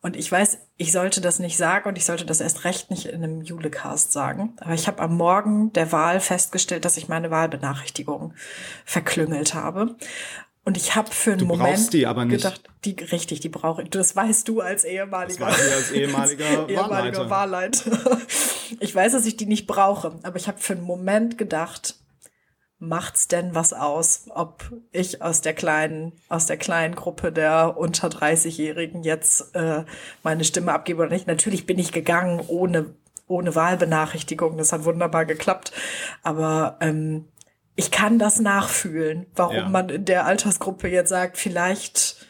Und 0.04 0.18
ich 0.18 0.30
weiß, 0.30 0.58
ich 0.76 0.92
sollte 0.92 1.22
das 1.22 1.40
nicht 1.40 1.56
sagen 1.56 1.88
und 1.88 1.98
ich 1.98 2.04
sollte 2.04 2.26
das 2.26 2.42
erst 2.42 2.66
recht 2.66 2.92
nicht 2.92 3.06
in 3.06 3.24
einem 3.24 3.42
Julecast 3.42 4.12
sagen. 4.12 4.54
Aber 4.60 4.74
ich 4.74 4.88
habe 4.88 5.02
am 5.02 5.16
Morgen 5.16 5.72
der 5.72 5.94
Wahl 5.94 6.20
festgestellt, 6.20 6.84
dass 6.84 6.98
ich 6.98 7.08
meine 7.08 7.32
Wahlbenachrichtigung 7.32 8.34
verklüngelt 8.84 9.54
habe. 9.54 9.96
Und 10.66 10.76
ich 10.76 10.98
habe 10.98 11.10
für 11.10 11.32
einen 11.32 11.40
du 11.40 11.46
Moment 11.46 11.94
die 11.94 12.06
aber 12.06 12.26
nicht. 12.26 12.44
gedacht, 12.44 12.70
die 12.84 12.98
richtig, 13.12 13.40
die 13.40 13.50
brauche 13.50 13.84
ich. 13.84 13.90
Das 13.92 14.14
weißt 14.14 14.46
du 14.46 14.60
als 14.60 14.84
ehemaliger, 14.84 15.46
das 15.46 15.72
als 15.72 15.92
ehemaliger, 15.92 16.68
ehemaliger 16.70 17.30
Wahlleiter. 17.30 18.20
Ich 18.82 18.94
weiß, 18.94 19.14
dass 19.14 19.26
ich 19.26 19.38
die 19.38 19.46
nicht 19.46 19.68
brauche, 19.68 20.20
aber 20.24 20.36
ich 20.36 20.50
habe 20.50 20.60
für 20.60 20.74
einen 20.74 20.84
Moment 20.84 21.38
gedacht, 21.38 21.96
macht's 22.88 23.28
denn 23.28 23.56
was 23.56 23.74
aus, 23.74 24.26
ob 24.30 24.72
ich 24.92 25.22
aus 25.22 25.42
der 25.42 25.54
kleinen, 25.54 26.14
aus 26.30 26.46
der 26.46 26.58
kleinen 26.58 26.96
Gruppe 26.96 27.32
der 27.32 27.78
unter 27.78 28.10
30-Jährigen 28.10 29.04
jetzt 29.04 29.56
äh, 29.56 29.84
meine 30.22 30.44
Stimme 30.44 30.74
abgebe 30.74 31.02
oder 31.02 31.12
nicht? 31.12 31.28
Natürlich 31.28 31.66
bin 31.66 31.80
ich 31.80 31.92
gegangen 31.92 32.42
ohne, 32.48 32.94
ohne 33.28 33.56
Wahlbenachrichtigung. 33.56 34.58
Das 34.58 34.74
hat 34.74 34.86
wunderbar 34.86 35.26
geklappt. 35.26 35.72
Aber 36.22 36.78
ähm, 36.82 37.28
ich 37.76 37.90
kann 37.90 38.20
das 38.20 38.40
nachfühlen, 38.40 39.26
warum 39.36 39.56
ja. 39.56 39.70
man 39.70 39.90
in 39.90 40.06
der 40.06 40.26
Altersgruppe 40.26 40.88
jetzt 40.90 41.10
sagt, 41.10 41.38
vielleicht 41.38 42.28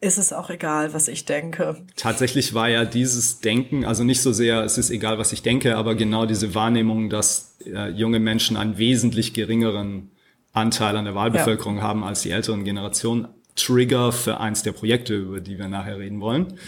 ist 0.00 0.18
es 0.18 0.32
auch 0.32 0.50
egal, 0.50 0.92
was 0.92 1.08
ich 1.08 1.24
denke. 1.24 1.76
Tatsächlich 1.96 2.54
war 2.54 2.68
ja 2.68 2.84
dieses 2.84 3.40
Denken, 3.40 3.84
also 3.84 4.04
nicht 4.04 4.20
so 4.20 4.32
sehr, 4.32 4.62
es 4.62 4.76
ist 4.76 4.90
egal, 4.90 5.18
was 5.18 5.32
ich 5.32 5.42
denke, 5.42 5.76
aber 5.76 5.94
genau 5.94 6.26
diese 6.26 6.54
Wahrnehmung, 6.54 7.08
dass 7.08 7.56
äh, 7.64 7.88
junge 7.90 8.20
Menschen 8.20 8.56
einen 8.56 8.76
wesentlich 8.78 9.32
geringeren 9.32 10.10
Anteil 10.52 10.96
an 10.96 11.04
der 11.04 11.14
Wahlbevölkerung 11.14 11.76
ja. 11.76 11.82
haben 11.82 12.04
als 12.04 12.22
die 12.22 12.30
älteren 12.30 12.64
Generationen, 12.64 13.28
Trigger 13.54 14.12
für 14.12 14.38
eins 14.38 14.62
der 14.62 14.72
Projekte, 14.72 15.14
über 15.14 15.40
die 15.40 15.58
wir 15.58 15.68
nachher 15.68 15.98
reden 15.98 16.20
wollen. 16.20 16.58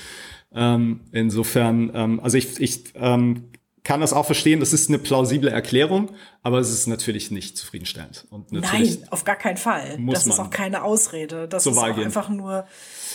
Ähm, 0.55 1.01
insofern, 1.13 1.91
ähm, 1.95 2.21
also 2.21 2.39
ich, 2.39 2.59
ich 2.59 2.85
ähm, 2.95 3.45
kann 3.89 4.03
das 4.03 4.13
auch 4.13 4.27
verstehen, 4.27 4.61
das 4.61 4.75
ist 4.75 4.91
eine 4.91 4.99
plausible 4.99 5.49
Erklärung, 5.49 6.11
aber 6.43 6.59
es 6.59 6.71
ist 6.71 6.89
natürlich 6.89 7.31
nicht 7.31 7.57
zufriedenstellend. 7.57 8.27
Und 8.29 8.53
Nein, 8.53 8.99
auf 9.09 9.25
gar 9.25 9.37
keinen 9.37 9.57
Fall. 9.57 9.99
das 10.11 10.27
ist 10.27 10.39
auch 10.39 10.51
keine 10.51 10.83
Ausrede. 10.83 11.49
Das 11.49 11.65
ist 11.65 11.79
einfach 11.79 12.29
nur, 12.29 12.67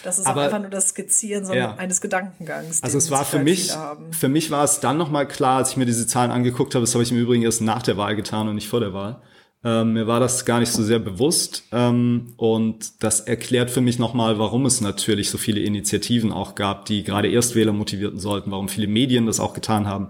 das 0.03 0.18
ist 0.18 0.25
aber, 0.25 0.42
auch 0.42 0.46
einfach 0.46 0.62
nur 0.62 0.72
das 0.72 0.89
Skizzieren 0.89 1.46
so 1.46 1.53
ja. 1.53 1.75
eines 1.75 2.01
Gedankengangs. 2.01 2.82
Also 2.82 2.98
es 2.98 3.12
war 3.12 3.24
für 3.24 3.38
mich, 3.38 3.72
für 4.10 4.30
mich 4.30 4.50
war 4.50 4.63
es 4.63 4.80
dann 4.80 4.98
nochmal 4.98 5.27
klar, 5.27 5.58
als 5.58 5.70
ich 5.70 5.77
mir 5.77 5.86
diese 5.86 6.08
Zahlen 6.08 6.32
angeguckt 6.32 6.74
habe, 6.74 6.82
das 6.82 6.96
habe 6.96 7.03
ich 7.03 7.12
im 7.12 7.20
Übrigen 7.20 7.44
erst 7.44 7.62
nach 7.62 7.84
der 7.84 7.98
Wahl 7.98 8.15
getan 8.15 8.48
und 8.48 8.56
nicht 8.56 8.68
vor 8.68 8.80
der 8.80 8.94
Wahl. 8.94 9.22
Ähm, 9.65 9.93
mir 9.93 10.08
war 10.08 10.20
das 10.20 10.43
gar 10.43 10.60
nicht 10.60 10.72
so 10.72 10.84
sehr 10.84 11.00
bewusst 11.00 11.63
ähm, 11.72 12.34
und 12.36 13.01
das 13.01 13.22
erklärt 13.22 13.72
für 13.72 13.79
mich 13.79 13.98
nochmal, 13.98 14.38
warum 14.38 14.65
es 14.65 14.82
natürlich 14.82 15.29
so 15.29 15.38
viele 15.38 15.62
Initiativen 15.62 16.34
auch 16.34 16.55
gab, 16.55 16.86
die 16.86 17.03
gerade 17.03 17.29
Erstwähler 17.29 17.72
motivierten 17.72 18.20
sollten, 18.20 18.51
warum 18.51 18.67
viele 18.67 18.88
Medien 18.88 19.25
das 19.25 19.39
auch 19.39 19.53
getan 19.53 19.88
haben, 19.88 20.10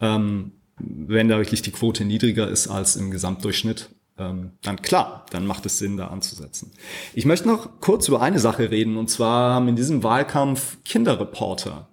ähm, 0.00 0.52
wenn 0.78 1.28
da 1.28 1.38
wirklich 1.38 1.62
die 1.62 1.72
Quote 1.72 2.04
niedriger 2.04 2.48
ist 2.48 2.68
als 2.68 2.94
im 2.94 3.10
Gesamtdurchschnitt. 3.10 3.90
Ähm, 4.16 4.52
dann 4.62 4.80
klar, 4.80 5.26
dann 5.30 5.44
macht 5.44 5.66
es 5.66 5.78
Sinn, 5.78 5.96
da 5.96 6.06
anzusetzen. 6.06 6.70
Ich 7.14 7.24
möchte 7.24 7.48
noch 7.48 7.80
kurz 7.80 8.06
über 8.06 8.22
eine 8.22 8.38
Sache 8.38 8.70
reden, 8.70 8.96
und 8.96 9.10
zwar 9.10 9.54
haben 9.54 9.66
in 9.66 9.74
diesem 9.74 10.04
Wahlkampf 10.04 10.78
Kinderreporter 10.84 11.88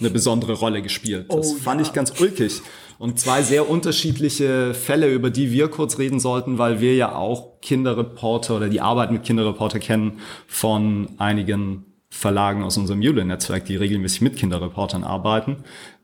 eine 0.00 0.10
besondere 0.10 0.54
Rolle 0.54 0.80
gespielt. 0.82 1.26
Das 1.30 1.52
oh, 1.52 1.54
fand 1.56 1.80
ja. 1.80 1.86
ich 1.86 1.92
ganz 1.92 2.18
ulkig. 2.18 2.62
Und 2.98 3.20
zwei 3.20 3.42
sehr 3.42 3.70
unterschiedliche 3.70 4.74
Fälle, 4.74 5.08
über 5.08 5.30
die 5.30 5.52
wir 5.52 5.68
kurz 5.68 5.98
reden 5.98 6.18
sollten, 6.18 6.58
weil 6.58 6.80
wir 6.80 6.96
ja 6.96 7.14
auch 7.14 7.60
Kinderreporter 7.60 8.56
oder 8.56 8.68
die 8.68 8.80
Arbeit 8.80 9.12
mit 9.12 9.22
Kinderreporter 9.22 9.78
kennen 9.78 10.18
von 10.48 11.08
einigen 11.18 11.84
Verlagen 12.10 12.64
aus 12.64 12.76
unserem 12.76 13.00
Jule-Netzwerk, 13.00 13.66
die 13.66 13.76
regelmäßig 13.76 14.22
mit 14.22 14.36
Kinderreportern 14.36 15.04
arbeiten 15.04 15.58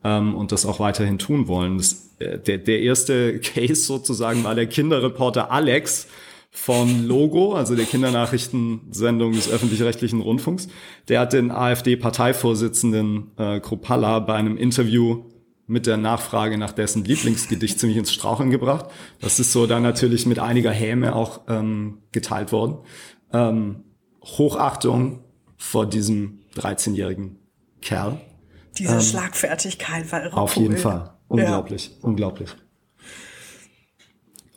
ähm, 0.05 0.35
und 0.37 0.53
das 0.53 0.67
auch 0.67 0.79
weiterhin 0.79 1.19
tun 1.19 1.49
wollen. 1.49 1.79
Das, 1.79 2.15
äh, 2.21 2.39
der, 2.39 2.59
der 2.59 2.81
erste 2.81 3.39
Case 3.41 3.83
sozusagen 3.83 4.45
war 4.45 4.55
der 4.55 4.67
Kinderreporter 4.67 5.51
Alex, 5.51 6.07
von 6.57 7.09
Logo, 7.09 7.55
also 7.55 7.75
der 7.75 7.85
Kindernachrichtensendung 7.85 9.33
des 9.33 9.51
öffentlich-rechtlichen 9.51 10.21
Rundfunks. 10.21 10.69
Der 11.09 11.19
hat 11.19 11.33
den 11.33 11.51
AfD-Parteivorsitzenden 11.51 13.33
äh, 13.37 13.59
Kropalla 13.59 14.21
bei 14.21 14.35
einem 14.35 14.57
Interview 14.57 15.25
mit 15.67 15.87
der 15.87 15.97
Nachfrage 15.97 16.59
nach 16.59 16.73
dessen 16.73 17.05
Lieblingsgedicht 17.05 17.79
ziemlich 17.79 17.99
ins 17.99 18.13
Straucheln 18.13 18.51
gebracht. 18.51 18.87
Das 19.21 19.41
ist 19.41 19.53
so 19.53 19.67
dann 19.67 19.83
natürlich 19.83 20.27
mit 20.27 20.39
einiger 20.39 20.71
Häme 20.71 21.15
auch 21.15 21.43
ähm, 21.49 21.99
geteilt 22.13 22.53
worden. 22.53 22.79
Ähm, 23.33 23.85
Hochachtung 24.23 25.25
vor 25.57 25.87
diesem 25.87 26.41
13-jährigen 26.57 27.39
Kerl. 27.81 28.21
Diese 28.79 28.95
ähm, 28.95 29.01
Schlagfertigkeit 29.01 30.11
war 30.13 30.25
irre 30.25 30.37
Auf 30.37 30.57
cool. 30.57 30.65
jeden 30.65 30.77
Fall. 30.77 31.15
Unglaublich, 31.29 31.89
ja. 31.89 31.95
unglaublich. 32.03 32.51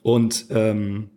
Und 0.02 0.46
ähm, 0.50 1.10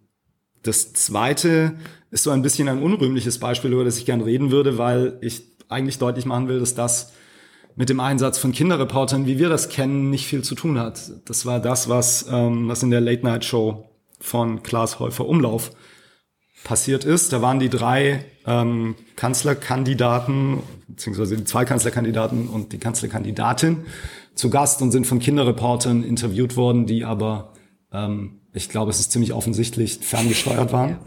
das 0.62 0.92
zweite 0.92 1.76
ist 2.10 2.24
so 2.24 2.30
ein 2.30 2.42
bisschen 2.42 2.68
ein 2.68 2.82
unrühmliches 2.82 3.38
Beispiel, 3.38 3.72
über 3.72 3.84
das 3.84 3.98
ich 3.98 4.06
gern 4.06 4.20
reden 4.20 4.50
würde, 4.50 4.78
weil 4.78 5.18
ich 5.20 5.44
eigentlich 5.68 5.98
deutlich 5.98 6.26
machen 6.26 6.48
will, 6.48 6.60
dass 6.60 6.74
das 6.74 7.12
mit 7.76 7.88
dem 7.88 8.00
Einsatz 8.00 8.38
von 8.38 8.52
Kinderreportern, 8.52 9.26
wie 9.26 9.38
wir 9.38 9.48
das 9.48 9.68
kennen, 9.68 10.10
nicht 10.10 10.26
viel 10.26 10.42
zu 10.42 10.54
tun 10.54 10.78
hat. 10.78 11.10
Das 11.24 11.46
war 11.46 11.60
das, 11.60 11.88
was, 11.88 12.26
ähm, 12.30 12.68
was 12.68 12.82
in 12.82 12.90
der 12.90 13.00
Late-Night-Show 13.00 13.88
von 14.20 14.62
Klaas 14.62 14.98
Häufer 14.98 15.26
Umlauf 15.26 15.72
passiert 16.64 17.04
ist. 17.04 17.32
Da 17.32 17.42
waren 17.42 17.58
die 17.58 17.70
drei 17.70 18.24
ähm, 18.46 18.94
Kanzlerkandidaten, 19.16 20.58
beziehungsweise 20.88 21.36
die 21.36 21.44
zwei 21.44 21.64
Kanzlerkandidaten 21.64 22.48
und 22.48 22.72
die 22.72 22.78
Kanzlerkandidatin 22.78 23.84
zu 24.34 24.50
Gast 24.50 24.82
und 24.82 24.90
sind 24.90 25.06
von 25.06 25.18
Kinderreportern 25.18 26.02
interviewt 26.02 26.56
worden, 26.56 26.86
die 26.86 27.04
aber, 27.04 27.52
ähm, 27.92 28.40
ich 28.52 28.68
glaube, 28.68 28.90
es 28.90 29.00
ist 29.00 29.12
ziemlich 29.12 29.32
offensichtlich, 29.32 30.00
ferngesteuert 30.02 30.72
waren. 30.72 30.98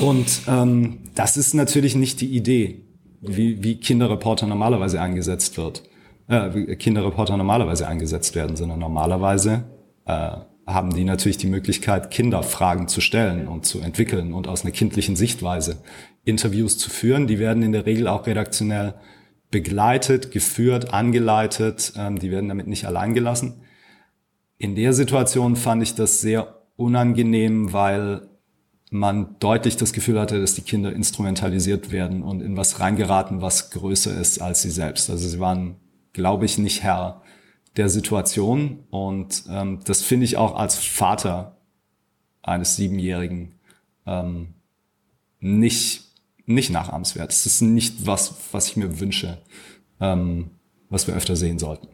Und 0.00 0.42
ähm, 0.48 0.98
das 1.14 1.36
ist 1.36 1.54
natürlich 1.54 1.94
nicht 1.94 2.20
die 2.20 2.34
Idee 2.34 2.85
wie, 3.20 3.62
wie 3.62 3.78
Kinderreporter 3.78 4.46
normalerweise 4.46 5.00
eingesetzt 5.00 5.56
wird, 5.56 5.82
äh, 6.28 6.50
wie 6.54 6.76
Kinderreporter 6.76 7.36
normalerweise 7.36 7.86
eingesetzt 7.88 8.34
werden, 8.34 8.56
sondern 8.56 8.78
normalerweise 8.78 9.64
äh, 10.06 10.30
haben 10.66 10.94
die 10.94 11.04
natürlich 11.04 11.38
die 11.38 11.46
Möglichkeit, 11.46 12.10
Kinderfragen 12.10 12.88
zu 12.88 13.00
stellen 13.00 13.46
und 13.46 13.64
zu 13.64 13.80
entwickeln 13.80 14.32
und 14.32 14.48
aus 14.48 14.64
einer 14.64 14.72
kindlichen 14.72 15.14
Sichtweise 15.14 15.82
Interviews 16.24 16.76
zu 16.76 16.90
führen. 16.90 17.26
Die 17.28 17.38
werden 17.38 17.62
in 17.62 17.72
der 17.72 17.86
Regel 17.86 18.08
auch 18.08 18.26
redaktionell 18.26 18.94
begleitet, 19.50 20.32
geführt, 20.32 20.92
angeleitet. 20.92 21.92
Ähm, 21.96 22.18
die 22.18 22.30
werden 22.30 22.48
damit 22.48 22.66
nicht 22.66 22.86
allein 22.86 23.14
gelassen. 23.14 23.62
In 24.58 24.74
der 24.74 24.92
Situation 24.92 25.54
fand 25.54 25.82
ich 25.82 25.94
das 25.94 26.20
sehr 26.20 26.62
unangenehm, 26.76 27.72
weil 27.72 28.28
man 28.90 29.36
deutlich 29.40 29.76
das 29.76 29.92
Gefühl 29.92 30.20
hatte, 30.20 30.40
dass 30.40 30.54
die 30.54 30.62
Kinder 30.62 30.92
instrumentalisiert 30.92 31.90
werden 31.90 32.22
und 32.22 32.40
in 32.40 32.56
was 32.56 32.80
reingeraten, 32.80 33.42
was 33.42 33.70
größer 33.70 34.16
ist 34.18 34.40
als 34.40 34.62
sie 34.62 34.70
selbst. 34.70 35.10
Also 35.10 35.28
sie 35.28 35.40
waren, 35.40 35.76
glaube 36.12 36.44
ich, 36.44 36.58
nicht 36.58 36.82
Herr 36.82 37.22
der 37.76 37.88
Situation 37.88 38.84
und 38.90 39.44
ähm, 39.50 39.80
das 39.84 40.02
finde 40.02 40.24
ich 40.24 40.36
auch 40.36 40.56
als 40.56 40.76
Vater 40.76 41.56
eines 42.42 42.76
Siebenjährigen 42.76 43.56
ähm, 44.06 44.54
nicht, 45.40 46.04
nicht 46.46 46.70
nachahmenswert. 46.70 47.28
Das 47.28 47.44
ist 47.44 47.60
nicht 47.60 48.06
was, 48.06 48.34
was 48.52 48.68
ich 48.68 48.76
mir 48.76 49.00
wünsche, 49.00 49.38
ähm, 50.00 50.50
was 50.88 51.06
wir 51.06 51.14
öfter 51.14 51.36
sehen 51.36 51.58
sollten. 51.58 51.88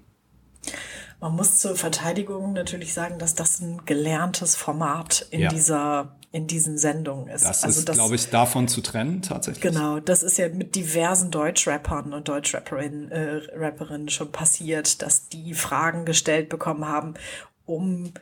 Man 1.22 1.36
muss 1.36 1.60
zur 1.60 1.76
Verteidigung 1.76 2.52
natürlich 2.52 2.92
sagen, 2.92 3.20
dass 3.20 3.36
das 3.36 3.60
ein 3.60 3.82
gelerntes 3.86 4.56
Format 4.56 5.24
in 5.30 5.40
ja. 5.42 5.48
dieser 5.50 6.16
in 6.32 6.48
diesen 6.48 6.78
Sendungen 6.78 7.28
ist. 7.28 7.44
Das 7.44 7.62
also 7.62 7.80
ist, 7.80 7.92
glaube 7.92 8.14
ich, 8.16 8.30
davon 8.30 8.66
zu 8.66 8.80
trennen 8.80 9.22
tatsächlich. 9.22 9.62
Genau, 9.62 10.00
das 10.00 10.22
ist 10.22 10.38
ja 10.38 10.48
mit 10.48 10.74
diversen 10.74 11.30
Deutschrappern 11.30 12.12
und 12.12 12.26
Deutschrapperinnen 12.26 13.12
äh, 13.12 13.40
Rapperinnen 13.54 14.08
schon 14.08 14.32
passiert, 14.32 15.02
dass 15.02 15.28
die 15.28 15.54
Fragen 15.54 16.06
gestellt 16.06 16.48
bekommen 16.48 16.88
haben, 16.88 17.14
um 17.66 18.14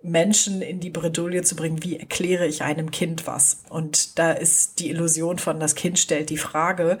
Menschen 0.00 0.62
in 0.62 0.78
die 0.78 0.90
Bredouille 0.90 1.42
zu 1.42 1.56
bringen, 1.56 1.82
wie 1.82 1.98
erkläre 1.98 2.46
ich 2.46 2.62
einem 2.62 2.92
Kind 2.92 3.26
was? 3.26 3.64
Und 3.68 4.18
da 4.18 4.30
ist 4.30 4.78
die 4.78 4.90
Illusion 4.90 5.38
von, 5.38 5.58
das 5.58 5.74
Kind 5.74 5.98
stellt 5.98 6.30
die 6.30 6.36
Frage, 6.36 6.98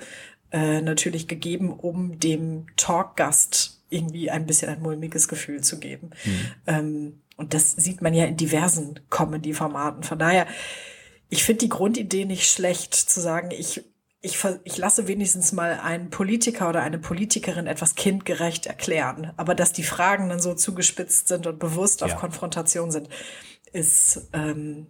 äh, 0.50 0.80
natürlich 0.80 1.28
gegeben, 1.28 1.72
um 1.72 2.18
dem 2.18 2.66
Talkgast 2.76 3.73
irgendwie 3.88 4.30
ein 4.30 4.46
bisschen 4.46 4.68
ein 4.68 4.82
mulmiges 4.82 5.28
Gefühl 5.28 5.62
zu 5.62 5.78
geben. 5.78 6.10
Mhm. 6.24 6.50
Ähm, 6.66 7.20
und 7.36 7.54
das 7.54 7.72
sieht 7.72 8.00
man 8.02 8.14
ja 8.14 8.24
in 8.24 8.36
diversen 8.36 9.00
Comedy-Formaten. 9.10 10.02
Von 10.02 10.18
daher, 10.18 10.46
ich 11.28 11.44
finde 11.44 11.60
die 11.60 11.68
Grundidee 11.68 12.24
nicht 12.24 12.50
schlecht, 12.50 12.94
zu 12.94 13.20
sagen, 13.20 13.50
ich, 13.50 13.82
ich, 14.20 14.38
ich 14.64 14.78
lasse 14.78 15.08
wenigstens 15.08 15.52
mal 15.52 15.80
einen 15.80 16.10
Politiker 16.10 16.68
oder 16.68 16.82
eine 16.82 16.98
Politikerin 16.98 17.66
etwas 17.66 17.94
kindgerecht 17.94 18.66
erklären. 18.66 19.32
Aber 19.36 19.54
dass 19.54 19.72
die 19.72 19.82
Fragen 19.82 20.28
dann 20.28 20.40
so 20.40 20.54
zugespitzt 20.54 21.28
sind 21.28 21.46
und 21.46 21.58
bewusst 21.58 22.02
auf 22.02 22.10
ja. 22.10 22.16
Konfrontation 22.16 22.90
sind, 22.90 23.08
ist, 23.72 24.28
ähm, 24.32 24.86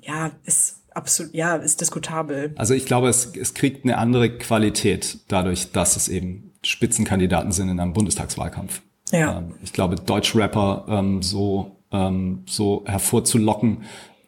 ja, 0.00 0.30
ist 0.44 0.82
absolut, 0.90 1.34
ja, 1.34 1.56
ist 1.56 1.80
diskutabel. 1.80 2.52
Also 2.56 2.74
ich 2.74 2.86
glaube, 2.86 3.08
es, 3.08 3.34
es 3.34 3.54
kriegt 3.54 3.84
eine 3.84 3.98
andere 3.98 4.36
Qualität 4.38 5.18
dadurch, 5.28 5.72
dass 5.72 5.96
es 5.96 6.08
eben 6.08 6.43
Spitzenkandidaten 6.64 7.52
sind 7.52 7.68
in 7.68 7.80
einem 7.80 7.92
Bundestagswahlkampf. 7.92 8.82
Ja. 9.12 9.38
Ähm, 9.38 9.54
ich 9.62 9.72
glaube, 9.72 9.96
Deutschrapper 9.96 10.86
ähm, 10.88 11.22
so, 11.22 11.76
ähm, 11.92 12.42
so 12.46 12.82
hervorzulocken, 12.86 13.84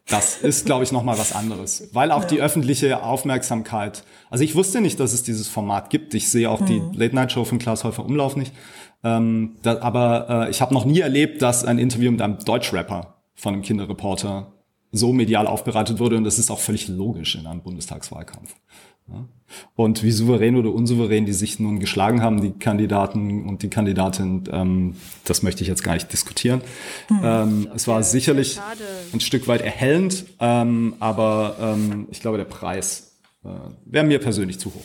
das 0.09 0.37
ist, 0.43 0.67
glaube 0.67 0.85
ich, 0.85 0.93
nochmal 0.93 1.19
was 1.19 1.33
anderes. 1.33 1.89
Weil 1.93 2.13
auch 2.13 2.23
ja. 2.23 2.29
die 2.29 2.41
öffentliche 2.41 3.03
Aufmerksamkeit, 3.03 4.05
also 4.31 4.45
ich 4.45 4.55
wusste 4.55 4.81
nicht, 4.81 5.01
dass 5.01 5.13
es 5.13 5.23
dieses 5.23 5.49
Format 5.49 5.91
gibt. 5.91 6.15
Ich 6.15 6.31
sehe 6.31 6.49
auch 6.51 6.61
mhm. 6.61 6.67
die 6.67 6.83
Late-Night-Show 6.95 7.45
von 7.45 7.59
Klaas 7.59 7.85
Häufer 7.85 8.05
Umlauf 8.05 8.37
nicht. 8.37 8.53
Ähm, 9.03 9.57
da, 9.63 9.81
aber 9.81 10.47
äh, 10.47 10.51
ich 10.51 10.61
habe 10.61 10.73
noch 10.73 10.85
nie 10.85 11.01
erlebt, 11.01 11.43
dass 11.43 11.65
ein 11.65 11.79
Interview 11.79 12.11
mit 12.11 12.23
einem 12.23 12.39
Deutschrapper 12.39 13.15
von 13.35 13.55
einem 13.55 13.63
Kinderreporter 13.63 14.53
so 14.93 15.13
medial 15.13 15.47
aufbereitet 15.47 15.99
wurde 15.99 16.17
und 16.17 16.25
das 16.25 16.39
ist 16.39 16.51
auch 16.51 16.61
völlig 16.61 16.89
logisch 16.89 17.35
in 17.35 17.47
einem 17.47 17.63
Bundestagswahlkampf. 17.63 18.55
Und 19.75 20.03
wie 20.03 20.11
souverän 20.11 20.57
oder 20.57 20.73
unsouverän 20.73 21.27
die 21.27 21.33
sich 21.33 21.61
nun 21.61 21.79
geschlagen 21.79 22.23
haben, 22.23 22.41
die 22.41 22.53
Kandidaten 22.53 23.49
und 23.49 23.63
die 23.63 23.71
Kandidatin, 23.71 24.45
ähm, 24.51 24.97
das 25.25 25.43
möchte 25.43 25.63
ich 25.63 25.69
jetzt 25.69 25.85
gar 25.85 25.95
nicht 25.95 26.13
diskutieren. 26.13 26.63
Hm. 27.09 27.21
Ähm, 27.23 27.69
es 27.75 27.87
war 27.87 28.03
sicherlich 28.03 28.59
ein 29.13 29.21
Stück 29.21 29.47
weit 29.47 29.61
erhellend, 29.61 30.25
ähm, 30.41 30.95
aber 30.99 31.57
ähm, 31.61 32.09
ich 32.11 32.21
glaube, 32.21 32.39
der 32.39 32.45
Preis 32.45 33.19
äh, 33.45 33.49
wäre 33.85 34.05
mir 34.05 34.19
persönlich 34.19 34.59
zu 34.59 34.75
hoch. 34.75 34.85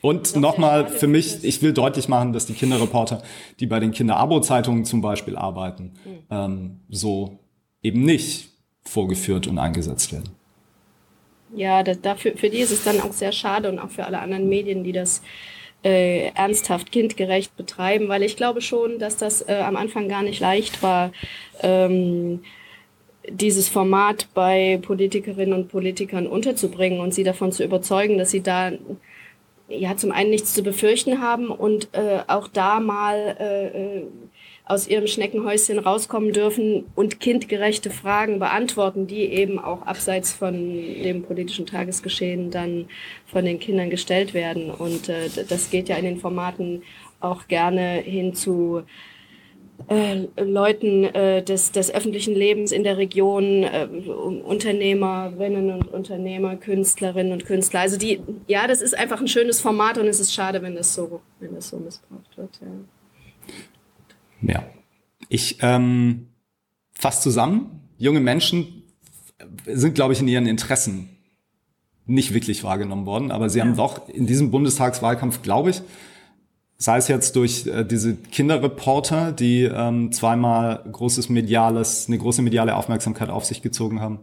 Und 0.00 0.36
nochmal 0.36 0.88
für 0.88 1.08
mich, 1.08 1.42
ich 1.42 1.60
will 1.60 1.72
deutlich 1.72 2.08
machen, 2.08 2.32
dass 2.32 2.46
die 2.46 2.52
Kinderreporter, 2.52 3.22
die 3.58 3.66
bei 3.66 3.80
den 3.80 3.90
Kinderabo-Zeitungen 3.90 4.84
zum 4.84 5.00
Beispiel 5.00 5.36
arbeiten, 5.36 5.94
hm. 6.04 6.12
ähm, 6.30 6.80
so 6.88 7.40
eben 7.82 8.04
nicht 8.04 8.50
vorgeführt 8.84 9.48
und 9.48 9.58
eingesetzt 9.58 10.12
werden 10.12 10.37
ja, 11.54 11.82
das, 11.82 12.00
dafür, 12.00 12.36
für 12.36 12.50
die 12.50 12.58
ist 12.58 12.70
es 12.70 12.84
dann 12.84 13.00
auch 13.00 13.12
sehr 13.12 13.32
schade 13.32 13.68
und 13.68 13.78
auch 13.78 13.90
für 13.90 14.04
alle 14.04 14.18
anderen 14.18 14.48
Medien, 14.48 14.84
die 14.84 14.92
das 14.92 15.22
äh, 15.84 16.28
ernsthaft 16.34 16.92
kindgerecht 16.92 17.56
betreiben, 17.56 18.08
weil 18.08 18.22
ich 18.22 18.36
glaube 18.36 18.60
schon, 18.60 18.98
dass 18.98 19.16
das 19.16 19.48
äh, 19.48 19.54
am 19.54 19.76
Anfang 19.76 20.08
gar 20.08 20.22
nicht 20.22 20.40
leicht 20.40 20.82
war, 20.82 21.12
ähm, 21.62 22.42
dieses 23.30 23.68
Format 23.68 24.28
bei 24.34 24.78
Politikerinnen 24.82 25.54
und 25.54 25.68
Politikern 25.68 26.26
unterzubringen 26.26 27.00
und 27.00 27.12
sie 27.12 27.24
davon 27.24 27.52
zu 27.52 27.62
überzeugen, 27.62 28.18
dass 28.18 28.30
sie 28.30 28.42
da 28.42 28.72
ja 29.68 29.96
zum 29.96 30.12
einen 30.12 30.30
nichts 30.30 30.54
zu 30.54 30.62
befürchten 30.62 31.20
haben 31.20 31.48
und 31.48 31.88
äh, 31.92 32.20
auch 32.26 32.48
da 32.48 32.80
mal 32.80 33.36
äh, 33.38 33.66
äh 33.66 34.02
aus 34.68 34.86
ihrem 34.86 35.06
Schneckenhäuschen 35.06 35.78
rauskommen 35.78 36.32
dürfen 36.32 36.84
und 36.94 37.20
kindgerechte 37.20 37.90
Fragen 37.90 38.38
beantworten, 38.38 39.06
die 39.06 39.24
eben 39.24 39.58
auch 39.58 39.82
abseits 39.86 40.32
von 40.32 40.52
dem 40.54 41.22
politischen 41.22 41.64
Tagesgeschehen 41.64 42.50
dann 42.50 42.86
von 43.26 43.46
den 43.46 43.58
Kindern 43.58 43.88
gestellt 43.88 44.34
werden. 44.34 44.70
Und 44.70 45.08
äh, 45.08 45.30
das 45.48 45.70
geht 45.70 45.88
ja 45.88 45.96
in 45.96 46.04
den 46.04 46.18
Formaten 46.18 46.82
auch 47.20 47.48
gerne 47.48 48.00
hin 48.00 48.34
zu 48.34 48.82
äh, 49.86 50.26
Leuten 50.36 51.04
äh, 51.04 51.42
des, 51.42 51.72
des 51.72 51.92
öffentlichen 51.94 52.34
Lebens 52.34 52.70
in 52.70 52.84
der 52.84 52.98
Region, 52.98 53.62
äh, 53.62 53.86
Unternehmerinnen 53.86 55.70
und 55.72 55.88
Unternehmer, 55.88 56.56
Künstlerinnen 56.56 57.32
und 57.32 57.46
Künstler. 57.46 57.80
Also 57.80 57.96
die, 57.96 58.20
ja, 58.48 58.66
das 58.66 58.82
ist 58.82 58.98
einfach 58.98 59.20
ein 59.20 59.28
schönes 59.28 59.62
Format 59.62 59.96
und 59.96 60.06
es 60.06 60.20
ist 60.20 60.34
schade, 60.34 60.60
wenn 60.60 60.74
das 60.74 60.94
so, 60.94 61.22
wenn 61.40 61.54
das 61.54 61.70
so 61.70 61.78
missbraucht 61.78 62.36
wird. 62.36 62.60
Ja. 62.60 62.97
Ja. 64.42 64.64
Ich 65.28 65.58
ähm, 65.62 66.28
fasse 66.92 67.22
zusammen. 67.22 67.82
Junge 67.98 68.20
Menschen 68.20 68.84
sind, 69.66 69.94
glaube 69.94 70.12
ich, 70.12 70.20
in 70.20 70.28
ihren 70.28 70.46
Interessen 70.46 71.10
nicht 72.06 72.32
wirklich 72.32 72.64
wahrgenommen 72.64 73.06
worden, 73.06 73.30
aber 73.30 73.50
sie 73.50 73.58
ja. 73.58 73.64
haben 73.64 73.76
doch 73.76 74.08
in 74.08 74.26
diesem 74.26 74.50
Bundestagswahlkampf, 74.50 75.42
glaube 75.42 75.70
ich, 75.70 75.82
sei 76.78 76.96
es 76.96 77.08
jetzt 77.08 77.36
durch 77.36 77.66
äh, 77.66 77.84
diese 77.84 78.16
Kinderreporter, 78.16 79.32
die 79.32 79.64
ähm, 79.64 80.10
zweimal 80.12 80.84
großes 80.90 81.28
mediales, 81.28 82.06
eine 82.08 82.18
große 82.18 82.40
mediale 82.40 82.76
Aufmerksamkeit 82.76 83.28
auf 83.28 83.44
sich 83.44 83.62
gezogen 83.62 84.00
haben, 84.00 84.20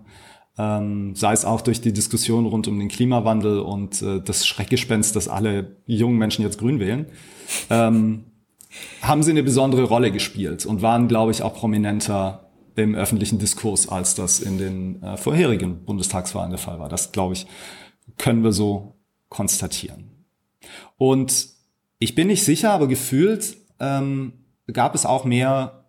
ähm, 0.57 1.15
sei 1.15 1.33
es 1.33 1.45
auch 1.45 1.61
durch 1.61 1.81
die 1.81 1.93
Diskussion 1.93 2.45
rund 2.45 2.67
um 2.67 2.79
den 2.79 2.87
Klimawandel 2.87 3.59
und 3.59 4.01
äh, 4.01 4.21
das 4.21 4.47
Schreckgespenst, 4.47 5.15
dass 5.15 5.27
alle 5.27 5.75
jungen 5.85 6.17
Menschen 6.17 6.43
jetzt 6.43 6.57
grün 6.57 6.79
wählen. 6.79 7.07
Ähm, 7.69 8.23
haben 9.01 9.23
sie 9.23 9.31
eine 9.31 9.43
besondere 9.43 9.83
Rolle 9.83 10.11
gespielt 10.11 10.65
und 10.65 10.81
waren, 10.81 11.07
glaube 11.07 11.31
ich, 11.31 11.41
auch 11.41 11.53
prominenter 11.53 12.49
im 12.75 12.95
öffentlichen 12.95 13.39
Diskurs, 13.39 13.87
als 13.87 14.15
das 14.15 14.39
in 14.39 14.57
den 14.57 15.01
äh, 15.01 15.17
vorherigen 15.17 15.85
Bundestagswahlen 15.85 16.49
der 16.49 16.59
Fall 16.59 16.79
war. 16.79 16.89
Das, 16.89 17.11
glaube 17.11 17.33
ich, 17.33 17.47
können 18.17 18.43
wir 18.43 18.51
so 18.51 18.95
konstatieren. 19.29 20.25
Und 20.97 21.47
ich 21.99 22.15
bin 22.15 22.27
nicht 22.27 22.43
sicher, 22.43 22.71
aber 22.71 22.87
gefühlt 22.87 23.57
ähm, 23.79 24.33
gab 24.71 24.95
es 24.95 25.05
auch 25.05 25.25
mehr 25.25 25.84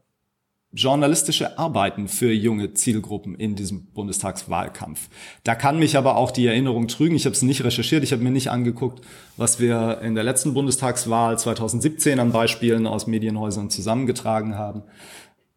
journalistische 0.77 1.59
Arbeiten 1.59 2.07
für 2.07 2.33
junge 2.33 2.75
Zielgruppen 2.75 3.35
in 3.35 3.57
diesem 3.57 3.87
Bundestagswahlkampf. 3.87 5.09
Da 5.43 5.55
kann 5.55 5.79
mich 5.79 5.97
aber 5.97 6.17
auch 6.17 6.31
die 6.31 6.47
Erinnerung 6.47 6.87
trügen. 6.87 7.17
Ich 7.17 7.25
habe 7.25 7.35
es 7.35 7.43
nicht 7.43 7.65
recherchiert, 7.65 8.05
ich 8.05 8.13
habe 8.13 8.23
mir 8.23 8.31
nicht 8.31 8.51
angeguckt, 8.51 9.01
was 9.37 9.59
wir 9.59 10.01
in 10.03 10.15
der 10.15 10.25
letzten 10.25 10.55
Bundestagswahl 10.55 11.39
2017 11.39 12.21
an 12.21 12.31
Beispielen 12.31 12.87
aus 12.87 13.07
Medienhäusern 13.07 13.71
zusammengetragen 13.71 14.57
haben. 14.57 14.83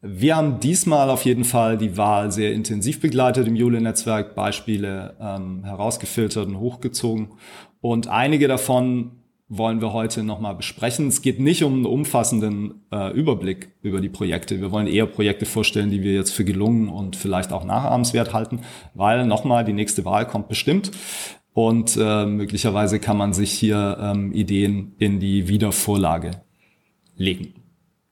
Wir 0.02 0.38
haben 0.38 0.62
diesmal 0.62 1.10
auf 1.10 1.26
jeden 1.26 1.44
Fall 1.44 1.78
die 1.78 1.98
Wahl 1.98 2.32
sehr 2.32 2.54
intensiv 2.54 3.02
begleitet 3.02 3.48
im 3.48 3.56
Jule-Netzwerk, 3.58 4.34
Beispiele 4.34 5.18
ähm, 5.20 5.66
herausgefiltert 5.66 6.48
und 6.48 6.58
hochgezogen. 6.58 7.34
Und 7.82 8.08
einige 8.08 8.48
davon 8.48 9.19
wollen 9.50 9.82
wir 9.82 9.94
heute 9.94 10.24
nochmal 10.24 10.54
besprechen. 10.54 11.08
Es 11.08 11.24
geht 11.24 11.40
nicht 11.40 11.64
um 11.64 11.74
einen 11.74 11.86
umfassenden 11.86 12.86
äh, 12.92 13.12
Überblick 13.12 13.72
über 13.82 14.00
die 14.00 14.10
Projekte. 14.10 14.62
Wir 14.62 14.72
wollen 14.72 14.86
eher 14.86 15.08
Projekte 15.08 15.48
vorstellen, 15.48 15.90
die 15.90 16.04
wir 16.04 16.14
jetzt 16.14 16.32
für 16.32 16.46
gelungen 16.46 16.88
und 16.88 17.16
vielleicht 17.16 17.52
auch 17.52 17.66
nachahmenswert 17.66 18.32
halten, 18.32 18.62
weil 18.94 19.26
nochmal 19.26 19.66
die 19.66 19.74
nächste 19.74 20.06
Wahl 20.06 20.28
kommt 20.28 20.48
bestimmt. 20.48 20.92
Und 21.54 21.98
äh, 22.00 22.26
möglicherweise 22.28 23.00
kann 23.00 23.18
man 23.18 23.34
sich 23.34 23.52
hier 23.52 23.98
ähm, 24.00 24.32
Ideen 24.34 24.94
in 25.00 25.20
die 25.20 25.48
Wiedervorlage 25.48 26.42
legen. 27.18 27.59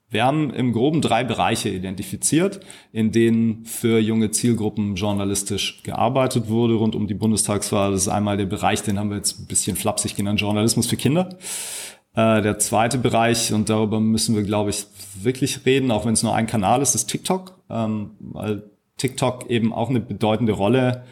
Wir 0.10 0.24
haben 0.24 0.52
im 0.52 0.72
Groben 0.72 1.02
drei 1.02 1.26
Bereiche 1.26 1.68
identifiziert, 1.68 2.62
in 2.94 3.12
denen 3.12 3.66
für 3.66 4.00
junge 4.00 4.32
Zielgruppen 4.32 4.96
journalistisch 4.96 5.84
gearbeitet 5.84 6.48
wurde 6.48 6.76
rund 6.76 6.96
um 6.96 7.08
die 7.08 7.14
Bundestagswahl. 7.14 7.92
Das 7.92 8.04
ist 8.04 8.08
einmal 8.08 8.38
der 8.38 8.46
Bereich, 8.46 8.82
den 8.84 8.98
haben 8.98 9.10
wir 9.10 9.18
jetzt 9.18 9.38
ein 9.40 9.48
bisschen 9.48 9.76
flapsig 9.76 10.16
genannt, 10.16 10.40
Journalismus 10.40 10.88
für 10.88 10.96
Kinder. 10.96 11.38
Äh, 12.16 12.42
der 12.42 12.58
zweite 12.58 12.98
Bereich, 12.98 13.52
und 13.52 13.70
darüber 13.70 14.00
müssen 14.00 14.34
wir, 14.34 14.44
glaube 14.44 14.70
ich, 14.70 14.86
wirklich 15.22 15.66
reden, 15.66 15.92
auch 15.92 16.06
wenn 16.06 16.14
es 16.14 16.24
nur 16.24 16.34
ein 16.34 16.48
Kanal 16.48 16.82
ist, 16.82 16.96
ist 16.96 17.08
TikTok, 17.08 17.60
ähm, 17.70 18.12
weil 18.20 18.64
TikTok 18.96 19.50
eben 19.50 19.74
auch 19.74 19.90
eine 19.90 20.00
bedeutende 20.00 20.54
Rolle 20.54 21.04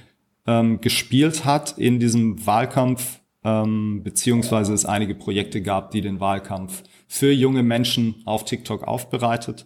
ähm, 0.47 0.79
gespielt 0.79 1.43
hat 1.43 1.77
in 1.77 1.99
diesem 1.99 2.45
Wahlkampf, 2.45 3.19
ähm, 3.43 4.03
beziehungsweise 4.03 4.73
es 4.73 4.85
einige 4.85 5.15
Projekte 5.15 5.61
gab, 5.61 5.91
die 5.91 5.99
den 5.99 6.21
Wahlkampf 6.21 6.83
für 7.07 7.31
junge 7.31 7.63
Menschen 7.63 8.21
auf 8.25 8.45
TikTok 8.45 8.83
aufbereitet 8.83 9.65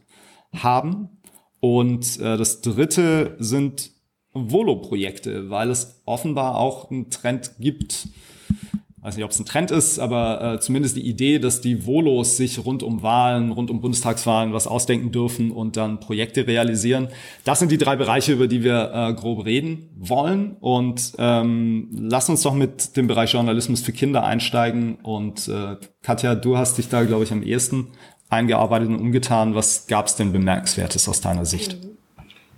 haben. 0.53 1.09
Und 1.59 2.19
äh, 2.19 2.37
das 2.37 2.61
dritte 2.61 3.35
sind 3.39 3.91
Volo-Projekte, 4.33 5.49
weil 5.49 5.69
es 5.69 6.01
offenbar 6.05 6.57
auch 6.57 6.89
einen 6.89 7.09
Trend 7.09 7.51
gibt, 7.59 8.07
weiß 9.01 9.15
nicht, 9.15 9.23
ob 9.23 9.31
es 9.31 9.39
ein 9.39 9.45
Trend 9.45 9.71
ist, 9.71 9.99
aber 9.99 10.55
äh, 10.55 10.59
zumindest 10.59 10.97
die 10.97 11.07
Idee, 11.07 11.39
dass 11.39 11.61
die 11.61 11.85
Volos 11.85 12.37
sich 12.37 12.65
rund 12.65 12.83
um 12.83 13.01
Wahlen, 13.01 13.51
rund 13.51 13.71
um 13.71 13.79
Bundestagswahlen 13.81 14.51
was 14.51 14.67
ausdenken 14.67 15.11
dürfen 15.11 15.51
und 15.51 15.77
dann 15.77 15.99
Projekte 15.99 16.47
realisieren. 16.47 17.07
Das 17.45 17.59
sind 17.59 17.71
die 17.71 17.77
drei 17.77 17.95
Bereiche, 17.95 18.33
über 18.33 18.47
die 18.47 18.63
wir 18.63 18.91
äh, 18.93 19.13
grob 19.13 19.45
reden 19.45 19.89
wollen. 19.95 20.57
Und 20.59 21.13
ähm, 21.17 21.89
lass 21.93 22.29
uns 22.29 22.41
doch 22.41 22.53
mit 22.53 22.97
dem 22.97 23.07
Bereich 23.07 23.33
Journalismus 23.33 23.81
für 23.81 23.93
Kinder 23.93 24.23
einsteigen. 24.25 24.95
Und 25.01 25.47
äh, 25.47 25.77
Katja, 26.01 26.35
du 26.35 26.57
hast 26.57 26.77
dich 26.77 26.89
da, 26.89 27.03
glaube 27.03 27.23
ich, 27.23 27.31
am 27.31 27.43
ehesten 27.43 27.87
eingearbeitet 28.29 28.89
und 28.89 28.99
umgetan. 28.99 29.55
Was 29.55 29.87
gab 29.87 30.07
es 30.07 30.15
denn 30.15 30.33
Bemerkenswertes 30.33 31.07
aus 31.07 31.21
deiner 31.21 31.45
Sicht? 31.45 31.77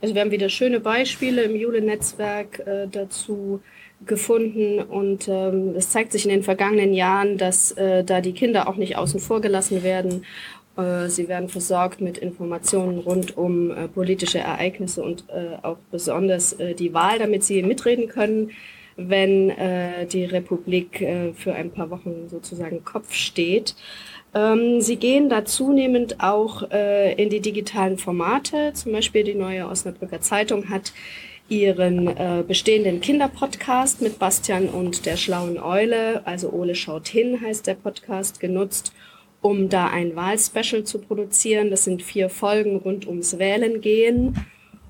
Also 0.01 0.15
wir 0.15 0.21
haben 0.21 0.31
wieder 0.31 0.49
schöne 0.49 0.79
Beispiele 0.79 1.43
im 1.43 1.55
Jule-Netzwerk 1.55 2.59
äh, 2.65 2.87
dazu 2.91 3.61
gefunden 4.05 4.79
und 4.79 5.27
ähm, 5.27 5.75
es 5.75 5.89
zeigt 5.91 6.11
sich 6.11 6.25
in 6.25 6.31
den 6.31 6.43
vergangenen 6.43 6.93
Jahren, 6.93 7.37
dass 7.37 7.71
äh, 7.73 8.03
da 8.03 8.21
die 8.21 8.33
Kinder 8.33 8.67
auch 8.67 8.75
nicht 8.75 8.97
außen 8.97 9.19
vor 9.19 9.41
gelassen 9.41 9.83
werden 9.83 10.23
Äh, 10.77 11.09
sie 11.09 11.27
werden 11.27 11.49
versorgt 11.49 12.01
mit 12.01 12.17
Informationen 12.17 12.99
rund 12.99 13.37
um 13.37 13.71
äh, 13.71 13.87
politische 13.87 14.39
Ereignisse 14.39 15.03
und 15.03 15.25
äh, 15.29 15.57
auch 15.63 15.77
besonders 15.91 16.53
äh, 16.53 16.73
die 16.73 16.93
Wahl, 16.93 17.19
damit 17.19 17.43
sie 17.43 17.61
mitreden 17.63 18.07
können, 18.07 18.51
wenn 18.95 19.49
äh, 19.49 20.05
die 20.05 20.25
Republik 20.25 21.01
äh, 21.01 21.33
für 21.33 21.53
ein 21.53 21.71
paar 21.71 21.89
Wochen 21.89 22.29
sozusagen 22.29 22.83
Kopf 22.83 23.13
steht. 23.13 23.75
Ähm, 24.33 24.79
sie 24.79 24.95
gehen 24.95 25.27
da 25.27 25.43
zunehmend 25.43 26.21
auch 26.21 26.61
in 26.61 27.29
die 27.29 27.41
digitalen 27.41 27.97
Formate. 27.97 28.71
Zum 28.73 28.93
Beispiel 28.93 29.25
die 29.25 29.33
neue 29.33 29.67
Osnabrücker 29.67 30.21
Zeitung 30.21 30.69
hat 30.69 30.93
ihren 31.51 32.07
äh, 32.07 32.43
bestehenden 32.47 33.01
Kinderpodcast 33.01 34.01
mit 34.01 34.17
Bastian 34.17 34.69
und 34.69 35.05
der 35.05 35.17
schlauen 35.17 35.59
Eule, 35.59 36.25
also 36.25 36.49
Ole 36.49 36.75
schaut 36.75 37.09
hin 37.09 37.41
heißt 37.41 37.67
der 37.67 37.73
Podcast, 37.73 38.39
genutzt, 38.39 38.93
um 39.41 39.67
da 39.67 39.87
ein 39.87 40.15
Wahlspecial 40.15 40.85
zu 40.85 40.99
produzieren. 40.99 41.69
Das 41.69 41.83
sind 41.83 42.03
vier 42.03 42.29
Folgen 42.29 42.77
rund 42.77 43.05
ums 43.05 43.37
Wählen 43.37 43.81
gehen. 43.81 44.35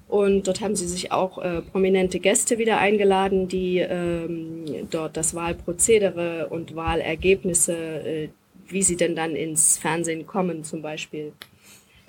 Und 0.07 0.47
dort 0.47 0.61
haben 0.61 0.75
sie 0.75 0.87
sich 0.87 1.11
auch 1.11 1.39
äh, 1.39 1.61
prominente 1.61 2.19
Gäste 2.19 2.57
wieder 2.59 2.77
eingeladen, 2.77 3.47
die 3.47 3.79
ähm, 3.79 4.65
dort 4.91 5.17
das 5.17 5.33
Wahlprozedere 5.33 6.47
und 6.49 6.75
Wahlergebnisse, 6.75 7.73
äh, 7.73 8.29
wie 8.67 8.83
sie 8.83 8.97
denn 8.97 9.15
dann 9.15 9.35
ins 9.35 9.77
Fernsehen 9.77 10.27
kommen, 10.27 10.63
zum 10.63 10.81
Beispiel 10.81 11.31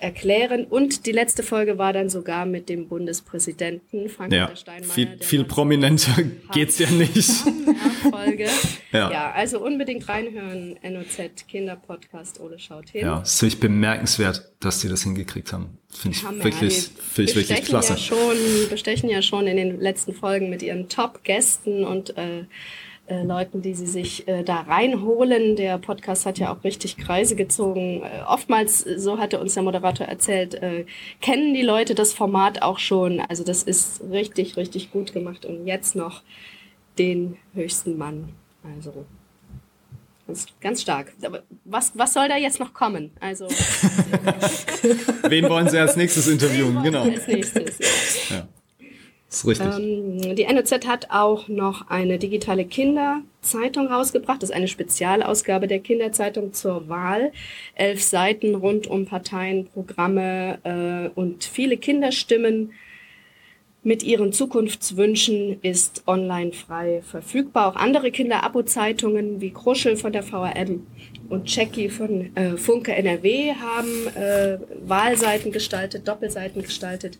erklären. 0.03 0.65
Und 0.65 1.05
die 1.05 1.11
letzte 1.13 1.43
Folge 1.43 1.77
war 1.77 1.93
dann 1.93 2.09
sogar 2.09 2.45
mit 2.45 2.67
dem 2.67 2.87
Bundespräsidenten 2.87 4.09
Frank-Walter 4.09 4.49
ja, 4.49 4.55
Steinmeier. 4.55 4.93
Viel, 4.93 5.17
viel 5.19 5.43
prominenter 5.45 6.23
geht's 6.53 6.77
ja 6.77 6.89
nicht. 6.91 7.23
Folge. 8.11 8.49
Ja. 8.91 9.11
ja, 9.11 9.31
also 9.31 9.63
unbedingt 9.63 10.07
reinhören. 10.09 10.77
NOZ 10.83 11.47
Kinderpodcast 11.47 12.41
Ole 12.41 12.59
schaut 12.59 12.89
hin. 12.89 13.01
Ja, 13.01 13.21
es 13.21 13.35
ist 13.35 13.41
wirklich 13.41 13.59
bemerkenswert, 13.61 14.51
dass 14.59 14.81
sie 14.81 14.89
das 14.89 15.03
hingekriegt 15.03 15.53
haben. 15.53 15.77
Finde 15.89 16.17
ich 16.17 16.23
Hammer. 16.23 16.43
wirklich, 16.43 16.89
finde 16.99 17.31
ich 17.31 17.37
wirklich 17.37 17.63
klasse. 17.63 17.93
Ja 17.93 17.97
schon, 17.97 18.37
bestechen 18.69 19.09
ja 19.09 19.21
schon 19.21 19.47
in 19.47 19.57
den 19.57 19.79
letzten 19.79 20.13
Folgen 20.13 20.49
mit 20.49 20.61
ihren 20.61 20.89
Top-Gästen 20.89 21.85
und 21.85 22.17
äh, 22.17 22.43
äh, 23.07 23.23
Leuten, 23.23 23.61
die 23.61 23.73
sie 23.73 23.87
sich 23.87 24.27
äh, 24.27 24.43
da 24.43 24.61
reinholen. 24.61 25.55
Der 25.55 25.77
Podcast 25.77 26.25
hat 26.25 26.39
ja 26.39 26.53
auch 26.53 26.63
richtig 26.63 26.97
Kreise 26.97 27.35
gezogen. 27.35 28.01
Äh, 28.03 28.23
oftmals, 28.27 28.79
so 28.79 29.17
hatte 29.17 29.39
uns 29.39 29.53
der 29.53 29.63
Moderator 29.63 30.07
erzählt, 30.07 30.55
äh, 30.55 30.85
kennen 31.21 31.53
die 31.53 31.63
Leute 31.63 31.95
das 31.95 32.13
Format 32.13 32.61
auch 32.61 32.79
schon. 32.79 33.19
Also 33.19 33.43
das 33.43 33.63
ist 33.63 34.01
richtig, 34.09 34.57
richtig 34.57 34.91
gut 34.91 35.13
gemacht. 35.13 35.45
Und 35.45 35.67
jetzt 35.67 35.95
noch 35.95 36.23
den 36.97 37.37
höchsten 37.53 37.97
Mann. 37.97 38.29
Also 38.75 39.05
Ganz, 40.25 40.47
ganz 40.61 40.81
stark. 40.81 41.13
Aber 41.23 41.43
was, 41.65 41.91
was 41.95 42.13
soll 42.13 42.29
da 42.29 42.37
jetzt 42.37 42.59
noch 42.59 42.73
kommen? 42.73 43.11
Also. 43.19 43.45
Wen 45.27 45.49
wollen 45.49 45.67
Sie 45.67 45.77
als 45.77 45.97
nächstes 45.97 46.27
interviewen? 46.27 46.81
Genau. 46.81 47.01
Als 47.03 47.27
nächstes, 47.27 48.29
ja. 48.29 48.37
ja. 48.37 48.47
Ist 49.33 49.47
richtig. 49.47 49.67
Ähm, 49.67 50.35
die 50.35 50.45
NOZ 50.45 50.87
hat 50.87 51.07
auch 51.09 51.47
noch 51.47 51.89
eine 51.89 52.19
digitale 52.19 52.65
Kinderzeitung 52.65 53.87
rausgebracht. 53.87 54.43
Das 54.43 54.51
ist 54.51 54.55
eine 54.55 54.67
Spezialausgabe 54.67 55.67
der 55.67 55.79
Kinderzeitung 55.79 56.53
zur 56.53 56.87
Wahl. 56.87 57.31
Elf 57.73 58.03
Seiten 58.03 58.53
rund 58.53 58.85
um 58.85 59.05
Parteien, 59.05 59.65
Programme 59.65 60.59
äh, 60.63 61.19
und 61.19 61.43
viele 61.45 61.77
Kinderstimmen 61.77 62.73
mit 63.81 64.03
ihren 64.03 64.31
Zukunftswünschen 64.31 65.61
ist 65.61 66.03
online 66.07 66.53
frei 66.53 67.01
verfügbar. 67.01 67.67
Auch 67.67 67.75
andere 67.75 68.11
Kinder-Abo-Zeitungen 68.11 69.41
wie 69.41 69.51
Kruschel 69.51 69.97
von 69.97 70.13
der 70.13 70.23
VRM 70.23 70.87
und 71.27 71.53
Jackie 71.53 71.89
von 71.89 72.35
äh, 72.35 72.55
Funke 72.55 72.93
NRW 72.93 73.53
haben 73.55 74.07
äh, 74.15 74.57
Wahlseiten 74.87 75.51
gestaltet, 75.51 76.07
Doppelseiten 76.07 76.61
gestaltet. 76.61 77.19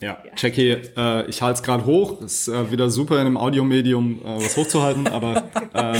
Ja, 0.00 0.22
Jackie, 0.36 0.76
äh, 0.96 1.28
ich 1.28 1.42
halte 1.42 1.58
es 1.58 1.62
gerade 1.62 1.84
hoch. 1.84 2.20
Ist 2.22 2.48
äh, 2.48 2.70
wieder 2.70 2.90
super 2.90 3.16
in 3.16 3.26
einem 3.26 3.36
Audiomedium 3.36 4.20
äh, 4.24 4.44
was 4.44 4.56
hochzuhalten, 4.56 5.08
aber 5.08 5.50
äh, 5.74 5.98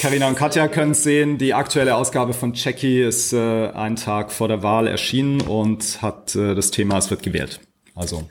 Carina 0.00 0.28
und 0.28 0.36
Katja 0.36 0.68
können 0.68 0.92
es 0.92 1.02
sehen. 1.02 1.38
Die 1.38 1.54
aktuelle 1.54 1.96
Ausgabe 1.96 2.32
von 2.32 2.54
Jackie 2.54 3.02
ist 3.02 3.32
äh, 3.32 3.68
einen 3.70 3.96
Tag 3.96 4.32
vor 4.32 4.48
der 4.48 4.62
Wahl 4.62 4.86
erschienen 4.86 5.40
und 5.40 6.02
hat 6.02 6.34
äh, 6.34 6.54
das 6.54 6.70
Thema 6.70 6.98
Es 6.98 7.10
wird 7.10 7.22
gewählt. 7.22 7.60
Also 7.94 8.28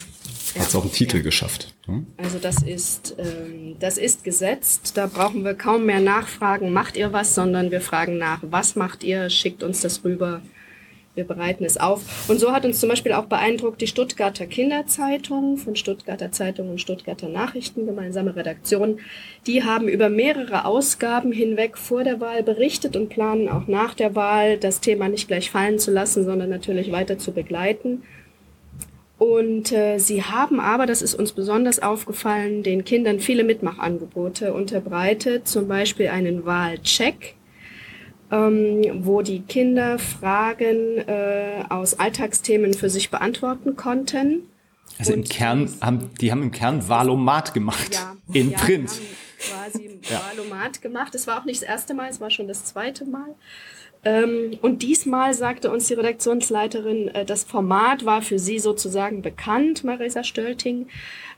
hat 0.57 0.67
es 0.67 0.75
auch 0.75 0.81
einen 0.81 0.91
Titel 0.91 1.17
ja. 1.17 1.23
geschafft. 1.23 1.73
Hm? 1.85 2.07
Also 2.17 2.39
das 2.39 2.61
ist, 2.61 3.15
ähm, 3.17 3.75
das 3.79 3.97
ist 3.97 4.23
gesetzt. 4.23 4.93
Da 4.95 5.07
brauchen 5.07 5.43
wir 5.43 5.53
kaum 5.53 5.85
mehr 5.85 6.01
nachfragen, 6.01 6.73
macht 6.73 6.97
ihr 6.97 7.13
was, 7.13 7.35
sondern 7.35 7.71
wir 7.71 7.81
fragen 7.81 8.17
nach, 8.17 8.39
was 8.41 8.75
macht 8.75 9.03
ihr, 9.03 9.29
schickt 9.29 9.63
uns 9.63 9.81
das 9.81 10.03
rüber 10.03 10.41
wir 11.13 11.25
bereiten 11.25 11.65
es 11.65 11.77
auf. 11.77 12.29
Und 12.29 12.39
so 12.39 12.51
hat 12.51 12.63
uns 12.63 12.79
zum 12.79 12.89
Beispiel 12.89 13.11
auch 13.11 13.25
beeindruckt 13.25 13.81
die 13.81 13.87
Stuttgarter 13.87 14.45
Kinderzeitung 14.45 15.57
von 15.57 15.75
Stuttgarter 15.75 16.31
Zeitung 16.31 16.69
und 16.69 16.79
Stuttgarter 16.79 17.27
Nachrichten, 17.27 17.85
gemeinsame 17.85 18.35
Redaktion. 18.35 18.99
Die 19.45 19.63
haben 19.63 19.89
über 19.89 20.09
mehrere 20.09 20.65
Ausgaben 20.65 21.31
hinweg 21.33 21.77
vor 21.77 22.03
der 22.03 22.21
Wahl 22.21 22.43
berichtet 22.43 22.95
und 22.95 23.09
planen 23.09 23.49
auch 23.49 23.67
nach 23.67 23.93
der 23.93 24.15
Wahl 24.15 24.57
das 24.57 24.79
Thema 24.79 25.09
nicht 25.09 25.27
gleich 25.27 25.51
fallen 25.51 25.79
zu 25.79 25.91
lassen, 25.91 26.23
sondern 26.23 26.49
natürlich 26.49 26.91
weiter 26.91 27.17
zu 27.17 27.33
begleiten. 27.33 28.03
Und 29.17 29.71
äh, 29.71 29.99
sie 29.99 30.23
haben 30.23 30.59
aber, 30.59 30.87
das 30.87 31.03
ist 31.03 31.13
uns 31.13 31.33
besonders 31.33 31.79
aufgefallen, 31.79 32.63
den 32.63 32.85
Kindern 32.85 33.19
viele 33.19 33.43
Mitmachangebote 33.43 34.51
unterbreitet, 34.51 35.47
zum 35.47 35.67
Beispiel 35.67 36.07
einen 36.07 36.45
Wahlcheck 36.45 37.35
ähm, 38.31 39.05
wo 39.05 39.21
die 39.21 39.41
Kinder 39.41 39.99
Fragen 39.99 40.97
äh, 40.99 41.63
aus 41.69 41.99
Alltagsthemen 41.99 42.73
für 42.73 42.89
sich 42.89 43.11
beantworten 43.11 43.75
konnten. 43.75 44.43
Also 44.97 45.13
im 45.13 45.23
Kern 45.23 45.71
haben 45.81 46.09
die 46.19 46.31
haben 46.31 46.43
im 46.43 46.51
Kern 46.51 46.87
Valomat 46.87 47.53
gemacht 47.53 47.93
ja, 47.93 48.15
in 48.33 48.51
ja, 48.51 48.57
Print. 48.57 48.91
quasi 49.39 49.99
ja. 50.09 50.21
Valomat 50.29 50.81
gemacht. 50.81 51.13
Es 51.15 51.27
war 51.27 51.39
auch 51.39 51.45
nicht 51.45 51.61
das 51.61 51.67
erste 51.67 51.93
Mal, 51.93 52.09
es 52.09 52.21
war 52.21 52.29
schon 52.29 52.47
das 52.47 52.65
zweite 52.65 53.05
Mal. 53.05 53.35
Ähm, 54.03 54.57
und 54.61 54.81
diesmal 54.81 55.33
sagte 55.33 55.69
uns 55.69 55.87
die 55.87 55.93
Redaktionsleiterin, 55.93 57.09
äh, 57.09 57.25
das 57.25 57.43
Format 57.43 58.05
war 58.05 58.21
für 58.21 58.39
sie 58.39 58.57
sozusagen 58.57 59.21
bekannt, 59.21 59.83
Marisa 59.83 60.23
Stölting. 60.23 60.87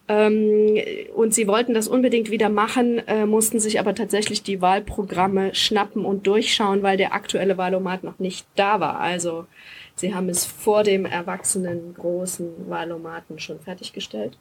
Ähm, 0.07 0.77
und 1.15 1.33
sie 1.33 1.47
wollten 1.47 1.73
das 1.73 1.87
unbedingt 1.87 2.29
wieder 2.29 2.49
machen, 2.49 2.99
äh, 3.07 3.25
mussten 3.25 3.59
sich 3.59 3.79
aber 3.79 3.95
tatsächlich 3.95 4.43
die 4.43 4.61
Wahlprogramme 4.61 5.55
schnappen 5.55 6.03
und 6.03 6.27
durchschauen, 6.27 6.83
weil 6.83 6.97
der 6.97 7.13
aktuelle 7.13 7.57
Wahlomat 7.57 8.03
noch 8.03 8.19
nicht 8.19 8.45
da 8.55 8.79
war. 8.79 8.99
Also 8.99 9.45
sie 9.95 10.13
haben 10.13 10.27
es 10.27 10.43
vor 10.45 10.83
dem 10.83 11.05
erwachsenen 11.05 11.93
großen 11.93 12.69
Wahlomaten 12.69 13.39
schon 13.39 13.59
fertiggestellt. 13.59 14.37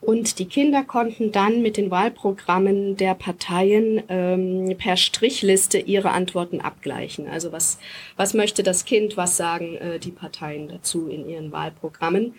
Und 0.00 0.38
die 0.38 0.46
Kinder 0.46 0.82
konnten 0.82 1.30
dann 1.30 1.60
mit 1.60 1.76
den 1.76 1.90
Wahlprogrammen 1.90 2.96
der 2.96 3.14
Parteien 3.14 4.02
ähm, 4.08 4.74
per 4.78 4.96
Strichliste 4.96 5.78
ihre 5.78 6.12
Antworten 6.12 6.62
abgleichen. 6.62 7.28
Also 7.28 7.52
was, 7.52 7.78
was 8.16 8.32
möchte 8.32 8.62
das 8.62 8.86
Kind, 8.86 9.18
was 9.18 9.36
sagen 9.36 9.76
äh, 9.76 9.98
die 9.98 10.10
Parteien 10.10 10.68
dazu 10.68 11.08
in 11.08 11.28
ihren 11.28 11.52
Wahlprogrammen. 11.52 12.34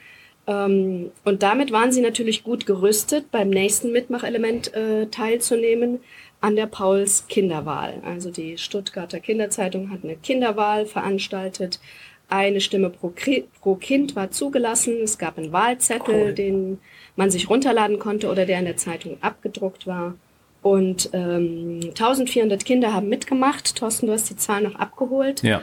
Ähm, 0.48 1.12
und 1.24 1.44
damit 1.44 1.72
waren 1.72 1.92
sie 1.92 2.02
natürlich 2.02 2.44
gut 2.44 2.66
gerüstet, 2.66 3.32
beim 3.32 3.50
nächsten 3.50 3.92
Mitmachelement 3.92 4.74
äh, 4.74 5.08
teilzunehmen 5.08 6.00
an 6.42 6.56
der 6.56 6.66
Pauls 6.66 7.28
Kinderwahl. 7.28 8.02
Also 8.04 8.32
die 8.32 8.58
Stuttgarter 8.58 9.20
Kinderzeitung 9.20 9.92
hat 9.92 10.04
eine 10.04 10.16
Kinderwahl 10.16 10.86
veranstaltet. 10.86 11.80
Eine 12.28 12.62
Stimme 12.62 12.90
pro, 12.90 13.14
pro 13.62 13.76
Kind 13.76 14.16
war 14.16 14.32
zugelassen. 14.32 14.96
Es 15.04 15.18
gab 15.18 15.38
einen 15.38 15.52
Wahlzettel, 15.52 16.28
cool. 16.28 16.34
den 16.34 16.80
man 17.16 17.30
sich 17.30 17.50
runterladen 17.50 18.00
konnte 18.00 18.30
oder 18.30 18.46
der 18.46 18.60
in 18.60 18.66
der 18.66 18.78
Zeitung 18.78 19.18
abgedruckt 19.22 19.86
war. 19.86 20.16
Und 20.64 21.10
ähm, 21.14 21.80
1400 21.84 22.64
Kinder 22.66 22.94
haben 22.94 23.10
mitgemacht. 23.10 23.76
Thorsten, 23.76 24.08
du 24.08 24.14
hast 24.14 24.30
die 24.30 24.36
Zahl 24.36 24.62
noch 24.62 24.76
abgeholt. 24.76 25.44
Ja. 25.44 25.62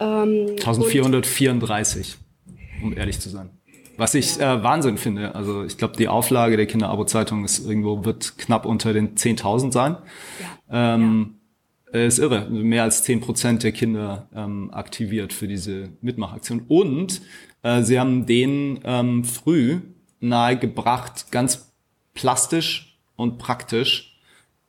Ähm, 0.00 0.50
1434, 0.50 2.16
um 2.82 2.96
ehrlich 2.96 3.20
zu 3.20 3.28
sein. 3.28 3.57
Was 3.98 4.14
ich 4.14 4.38
äh, 4.38 4.62
Wahnsinn 4.62 4.96
finde. 4.96 5.34
Also 5.34 5.64
ich 5.64 5.76
glaube, 5.76 5.96
die 5.96 6.06
Auflage 6.06 6.56
der 6.56 6.66
Kinderabo-Zeitung 6.66 7.44
ist 7.44 7.66
irgendwo 7.66 8.04
wird 8.04 8.38
knapp 8.38 8.64
unter 8.64 8.92
den 8.92 9.16
10.000 9.16 9.72
sein. 9.72 9.96
Ja. 10.70 10.94
Ähm, 10.94 11.34
ja. 11.92 12.00
Ist 12.04 12.20
irre. 12.20 12.48
Mehr 12.48 12.84
als 12.84 13.02
10 13.02 13.20
Prozent 13.20 13.64
der 13.64 13.72
Kinder 13.72 14.28
ähm, 14.32 14.70
aktiviert 14.72 15.32
für 15.32 15.48
diese 15.48 15.88
Mitmachaktion. 16.00 16.62
Und 16.68 17.22
äh, 17.62 17.82
sie 17.82 17.98
haben 17.98 18.24
denen 18.24 18.78
ähm, 18.84 19.24
früh 19.24 19.80
nahegebracht, 20.20 21.32
ganz 21.32 21.72
plastisch 22.14 23.00
und 23.16 23.38
praktisch, 23.38 24.20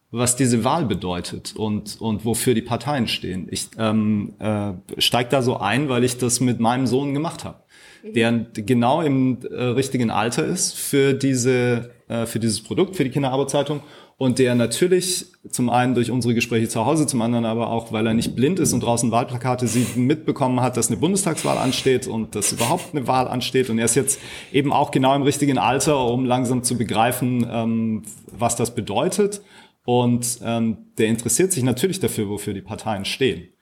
was 0.10 0.38
diese 0.38 0.64
Wahl 0.64 0.86
bedeutet 0.86 1.56
und, 1.56 2.02
und 2.02 2.26
wofür 2.26 2.56
die 2.56 2.64
Parteien 2.64 3.08
stehen. 3.08 3.48
Ich 3.52 3.68
ähm, 3.78 4.34
äh, 4.40 4.72
steige 4.98 5.30
da 5.30 5.44
so 5.44 5.58
ein, 5.58 5.88
weil 5.88 6.04
ich 6.04 6.18
das 6.18 6.40
mit 6.40 6.60
meinem 6.60 6.88
Sohn 6.88 7.14
gemacht 7.14 7.44
habe 7.44 7.59
der 8.04 8.46
genau 8.54 9.02
im 9.02 9.40
äh, 9.50 9.64
richtigen 9.64 10.12
Alter 10.12 10.46
ist 10.46 10.74
für 10.76 11.14
diese, 11.14 11.92
äh, 12.08 12.26
für 12.26 12.40
dieses 12.40 12.64
Produkt, 12.64 12.96
für 12.96 13.04
die 13.04 13.10
Kinderarbeitszeitung 13.10 13.82
und 14.20 14.38
der 14.38 14.54
natürlich 14.54 15.28
zum 15.50 15.70
einen 15.70 15.96
durch 15.96 16.12
unsere 16.12 16.34
Gespräche 16.34 16.68
zu 16.68 16.86
Hause, 16.86 17.08
zum 17.08 17.22
anderen 17.22 17.46
aber 17.46 17.70
auch, 17.70 17.94
weil 17.94 18.06
er 18.06 18.14
nicht 18.14 18.36
blind 18.36 18.60
ist 18.60 18.74
und 18.74 18.82
draußen 18.82 19.12
Wahlplakate 19.12 19.66
sieht, 19.66 19.96
mitbekommen 19.96 20.60
hat, 20.60 20.76
dass 20.76 20.90
eine 20.90 20.98
Bundestagswahl 20.98 21.58
ansteht 21.58 22.06
und 22.06 22.36
dass 22.36 22.52
überhaupt 22.52 22.94
eine 22.94 23.08
Wahl 23.08 23.30
ansteht. 23.30 23.70
Und 23.70 23.80
er 23.80 23.86
ist 23.86 23.96
jetzt 23.96 24.20
eben 24.52 24.74
auch 24.74 24.92
genau 24.92 25.16
im 25.16 25.22
richtigen 25.22 25.58
Alter, 25.58 26.06
um 26.06 26.26
langsam 26.26 26.64
zu 26.64 26.78
begreifen, 26.78 27.48
ähm, 27.50 28.04
was 28.30 28.58
das 28.58 28.76
bedeutet. 28.76 29.42
Und 29.86 30.40
ähm, 30.44 30.92
der 30.98 31.08
interessiert 31.08 31.54
sich 31.54 31.64
natürlich 31.64 32.02
dafür, 32.02 32.28
wofür 32.28 32.54
die 32.54 32.62
Parteien 32.62 33.06
stehen. 33.06 33.54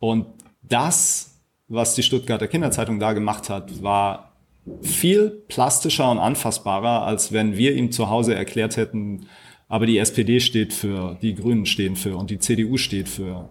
Und 0.00 0.26
das, 0.60 1.33
was 1.68 1.94
die 1.94 2.02
Stuttgarter 2.02 2.48
Kinderzeitung 2.48 2.98
da 2.98 3.12
gemacht 3.12 3.48
hat, 3.48 3.82
war 3.82 4.32
viel 4.80 5.30
plastischer 5.48 6.10
und 6.10 6.18
anfassbarer, 6.18 7.04
als 7.06 7.32
wenn 7.32 7.56
wir 7.56 7.74
ihm 7.74 7.92
zu 7.92 8.08
Hause 8.08 8.34
erklärt 8.34 8.76
hätten, 8.76 9.26
aber 9.68 9.86
die 9.86 9.98
SPD 9.98 10.40
steht 10.40 10.72
für, 10.72 11.18
die 11.20 11.34
Grünen 11.34 11.66
stehen 11.66 11.96
für 11.96 12.16
und 12.16 12.30
die 12.30 12.38
CDU 12.38 12.76
steht 12.76 13.08
für. 13.08 13.48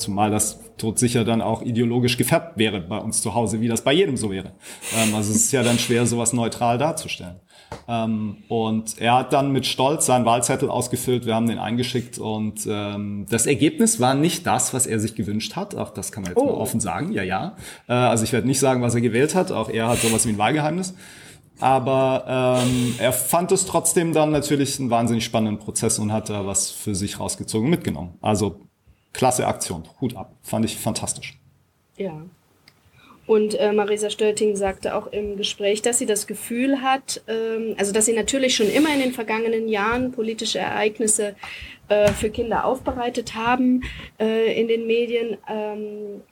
Zumal 0.00 0.30
das 0.30 0.58
todsicher 0.78 1.24
dann 1.24 1.42
auch 1.42 1.62
ideologisch 1.62 2.16
gefärbt 2.16 2.58
wäre 2.58 2.80
bei 2.80 2.98
uns 2.98 3.22
zu 3.22 3.34
Hause, 3.34 3.60
wie 3.60 3.68
das 3.68 3.82
bei 3.82 3.92
jedem 3.92 4.16
so 4.16 4.30
wäre. 4.30 4.52
Ähm, 4.96 5.14
also 5.14 5.30
es 5.30 5.36
ist 5.36 5.52
ja 5.52 5.62
dann 5.62 5.78
schwer, 5.78 6.06
sowas 6.06 6.32
neutral 6.32 6.78
darzustellen. 6.78 7.40
Ähm, 7.86 8.38
und 8.48 8.98
er 8.98 9.14
hat 9.14 9.32
dann 9.32 9.52
mit 9.52 9.66
Stolz 9.66 10.06
seinen 10.06 10.24
Wahlzettel 10.24 10.70
ausgefüllt, 10.70 11.26
wir 11.26 11.34
haben 11.34 11.46
den 11.46 11.58
eingeschickt 11.58 12.18
und 12.18 12.66
ähm, 12.68 13.26
das 13.28 13.46
Ergebnis 13.46 14.00
war 14.00 14.14
nicht 14.14 14.46
das, 14.46 14.74
was 14.74 14.86
er 14.86 14.98
sich 15.00 15.14
gewünscht 15.14 15.56
hat. 15.56 15.74
Auch 15.74 15.90
das 15.90 16.12
kann 16.12 16.22
man 16.22 16.32
jetzt 16.32 16.42
oh. 16.42 16.46
mal 16.46 16.54
offen 16.54 16.80
sagen, 16.80 17.12
ja, 17.12 17.22
ja. 17.22 17.56
Äh, 17.88 17.92
also 17.92 18.24
ich 18.24 18.32
werde 18.32 18.46
nicht 18.46 18.58
sagen, 18.58 18.82
was 18.82 18.94
er 18.94 19.00
gewählt 19.00 19.34
hat, 19.34 19.52
auch 19.52 19.68
er 19.68 19.88
hat 19.88 19.98
sowas 19.98 20.26
wie 20.26 20.30
ein 20.30 20.38
Wahlgeheimnis. 20.38 20.94
Aber 21.60 22.62
ähm, 22.64 22.94
er 22.98 23.12
fand 23.12 23.52
es 23.52 23.66
trotzdem 23.66 24.14
dann 24.14 24.30
natürlich 24.30 24.80
einen 24.80 24.88
wahnsinnig 24.90 25.24
spannenden 25.24 25.58
Prozess 25.58 25.98
und 25.98 26.10
hat 26.10 26.30
da 26.30 26.46
was 26.46 26.70
für 26.70 26.94
sich 26.94 27.20
rausgezogen 27.20 27.68
mitgenommen. 27.68 28.14
Also 28.22 28.69
klasse 29.12 29.46
Aktion, 29.46 29.84
Hut 30.00 30.16
ab, 30.16 30.32
fand 30.42 30.64
ich 30.64 30.76
fantastisch. 30.76 31.38
Ja. 31.96 32.22
Und 33.26 33.54
äh, 33.54 33.72
Marisa 33.72 34.10
Stölting 34.10 34.56
sagte 34.56 34.94
auch 34.96 35.06
im 35.08 35.36
Gespräch, 35.36 35.82
dass 35.82 35.98
sie 35.98 36.06
das 36.06 36.26
Gefühl 36.26 36.82
hat, 36.82 37.22
ähm, 37.28 37.76
also 37.78 37.92
dass 37.92 38.06
sie 38.06 38.12
natürlich 38.12 38.56
schon 38.56 38.68
immer 38.68 38.92
in 38.92 39.00
den 39.00 39.12
vergangenen 39.12 39.68
Jahren 39.68 40.10
politische 40.10 40.58
Ereignisse 40.58 41.36
äh, 41.88 42.10
für 42.12 42.30
Kinder 42.30 42.64
aufbereitet 42.64 43.36
haben 43.36 43.82
äh, 44.18 44.60
in 44.60 44.66
den 44.66 44.86
Medien. 44.86 45.36
Ähm, 45.48 46.22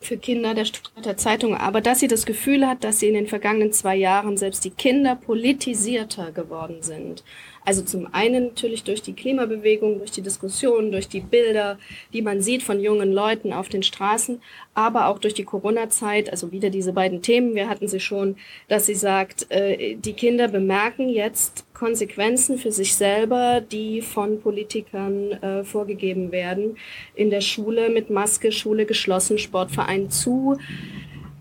für 0.00 0.18
Kinder 0.18 0.52
der 0.52 0.66
Stuttgarter 0.66 1.16
Zeitung, 1.16 1.56
aber 1.56 1.80
dass 1.80 2.00
sie 2.00 2.08
das 2.08 2.26
Gefühl 2.26 2.66
hat, 2.66 2.84
dass 2.84 2.98
sie 2.98 3.08
in 3.08 3.14
den 3.14 3.26
vergangenen 3.26 3.72
zwei 3.72 3.96
Jahren 3.96 4.36
selbst 4.36 4.62
die 4.64 4.70
Kinder 4.70 5.16
politisierter 5.16 6.30
geworden 6.30 6.82
sind. 6.82 7.24
Also 7.64 7.82
zum 7.82 8.12
einen 8.12 8.48
natürlich 8.48 8.84
durch 8.84 9.02
die 9.02 9.14
Klimabewegung, 9.14 9.98
durch 9.98 10.10
die 10.10 10.22
Diskussion, 10.22 10.92
durch 10.92 11.08
die 11.08 11.20
Bilder, 11.20 11.78
die 12.12 12.22
man 12.22 12.42
sieht 12.42 12.62
von 12.62 12.80
jungen 12.80 13.12
Leuten 13.12 13.52
auf 13.52 13.68
den 13.68 13.82
Straßen, 13.82 14.42
aber 14.74 15.08
auch 15.08 15.18
durch 15.18 15.34
die 15.34 15.44
Corona-Zeit, 15.44 16.30
also 16.30 16.52
wieder 16.52 16.70
diese 16.70 16.92
beiden 16.92 17.22
Themen, 17.22 17.54
wir 17.54 17.68
hatten 17.68 17.88
sie 17.88 18.00
schon, 18.00 18.36
dass 18.68 18.86
sie 18.86 18.94
sagt, 18.94 19.50
äh, 19.50 19.94
die 19.96 20.12
Kinder 20.12 20.48
bemerken 20.48 21.08
jetzt 21.08 21.64
Konsequenzen 21.74 22.58
für 22.58 22.70
sich 22.70 22.94
selber, 22.94 23.60
die 23.60 24.02
von 24.02 24.40
Politikern 24.40 25.32
äh, 25.32 25.64
vorgegeben 25.64 26.32
werden. 26.32 26.76
In 27.14 27.30
der 27.30 27.40
Schule 27.40 27.88
mit 27.88 28.10
Maske, 28.10 28.52
Schule 28.52 28.86
geschlossen, 28.86 29.38
Sportverein 29.38 30.10
zu 30.10 30.58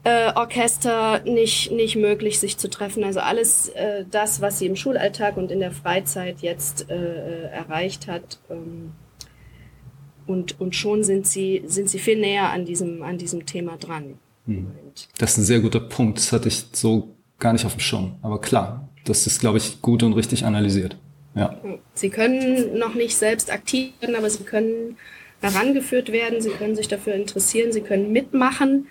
äh, 0.03 0.33
Orchester 0.33 1.21
nicht, 1.25 1.71
nicht 1.71 1.95
möglich, 1.95 2.39
sich 2.39 2.57
zu 2.57 2.69
treffen. 2.69 3.03
Also 3.03 3.19
alles 3.19 3.69
äh, 3.69 4.05
das, 4.09 4.41
was 4.41 4.59
sie 4.59 4.65
im 4.65 4.75
Schulalltag 4.75 5.37
und 5.37 5.51
in 5.51 5.59
der 5.59 5.71
Freizeit 5.71 6.39
jetzt 6.41 6.89
äh, 6.89 6.95
äh, 6.95 7.49
erreicht 7.49 8.07
hat. 8.07 8.39
Ähm, 8.49 8.91
und, 10.25 10.59
und 10.59 10.75
schon 10.75 11.03
sind 11.03 11.27
sie, 11.27 11.63
sind 11.65 11.89
sie 11.89 11.99
viel 11.99 12.19
näher 12.19 12.49
an 12.51 12.65
diesem, 12.65 13.03
an 13.03 13.17
diesem 13.17 13.45
Thema 13.45 13.77
dran. 13.77 14.17
Hm. 14.45 14.71
Das 15.17 15.31
ist 15.31 15.37
ein 15.39 15.45
sehr 15.45 15.59
guter 15.59 15.79
Punkt. 15.79 16.17
Das 16.17 16.31
hatte 16.31 16.47
ich 16.47 16.65
so 16.71 17.09
gar 17.39 17.53
nicht 17.53 17.65
auf 17.65 17.73
dem 17.75 17.81
Schirm. 17.81 18.15
Aber 18.21 18.39
klar, 18.39 18.87
das 19.05 19.27
ist, 19.27 19.39
glaube 19.39 19.57
ich, 19.57 19.81
gut 19.81 20.03
und 20.03 20.13
richtig 20.13 20.45
analysiert. 20.45 20.97
Ja. 21.35 21.59
Sie 21.93 22.09
können 22.09 22.77
noch 22.77 22.93
nicht 22.93 23.15
selbst 23.15 23.51
aktiv 23.51 23.93
werden, 23.99 24.15
aber 24.15 24.29
sie 24.29 24.43
können 24.43 24.97
herangeführt 25.41 26.11
werden, 26.11 26.41
sie 26.41 26.51
können 26.51 26.75
sich 26.75 26.87
dafür 26.87 27.15
interessieren, 27.15 27.73
sie 27.73 27.81
können 27.81 28.11
mitmachen. 28.11 28.87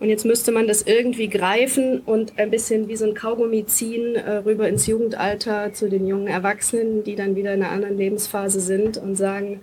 Und 0.00 0.08
jetzt 0.08 0.24
müsste 0.24 0.52
man 0.52 0.68
das 0.68 0.82
irgendwie 0.82 1.28
greifen 1.28 2.00
und 2.00 2.38
ein 2.38 2.50
bisschen 2.50 2.88
wie 2.88 2.96
so 2.96 3.04
ein 3.04 3.14
Kaugummi 3.14 3.66
ziehen 3.66 4.14
äh, 4.14 4.36
rüber 4.36 4.68
ins 4.68 4.86
Jugendalter 4.86 5.72
zu 5.72 5.88
den 5.88 6.06
jungen 6.06 6.28
Erwachsenen, 6.28 7.02
die 7.02 7.16
dann 7.16 7.34
wieder 7.34 7.52
in 7.52 7.62
einer 7.62 7.72
anderen 7.72 7.98
Lebensphase 7.98 8.60
sind 8.60 8.96
und 8.96 9.16
sagen, 9.16 9.60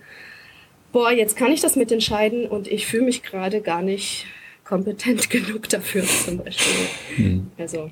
boah, 0.92 1.10
jetzt 1.10 1.38
kann 1.38 1.52
ich 1.52 1.62
das 1.62 1.76
mitentscheiden 1.76 2.46
und 2.46 2.68
ich 2.68 2.86
fühle 2.86 3.04
mich 3.04 3.22
gerade 3.22 3.62
gar 3.62 3.80
nicht 3.80 4.26
kompetent 4.64 5.30
genug 5.30 5.70
dafür 5.70 6.04
zum 6.04 6.38
Beispiel. 6.38 6.86
Hm. 7.16 7.50
Also 7.56 7.90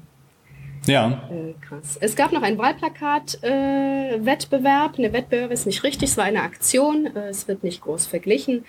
ja. 0.87 1.29
Äh, 1.31 1.55
krass. 1.67 1.97
Es 2.01 2.15
gab 2.15 2.33
noch 2.33 2.43
einen 2.43 2.59
Wahlplakat-Wettbewerb. 2.59 4.99
Äh, 4.99 5.03
eine 5.03 5.15
Wettbewerb 5.15 5.51
ist 5.51 5.65
nicht 5.67 5.83
richtig, 5.83 6.11
es 6.11 6.19
war 6.19 6.25
eine 6.25 6.43
Aktion. 6.43 7.07
Äh, 7.07 7.29
es 7.29 7.49
wird 7.49 7.65
nicht 7.65 7.81
groß 7.81 8.07
verglichen. 8.07 8.67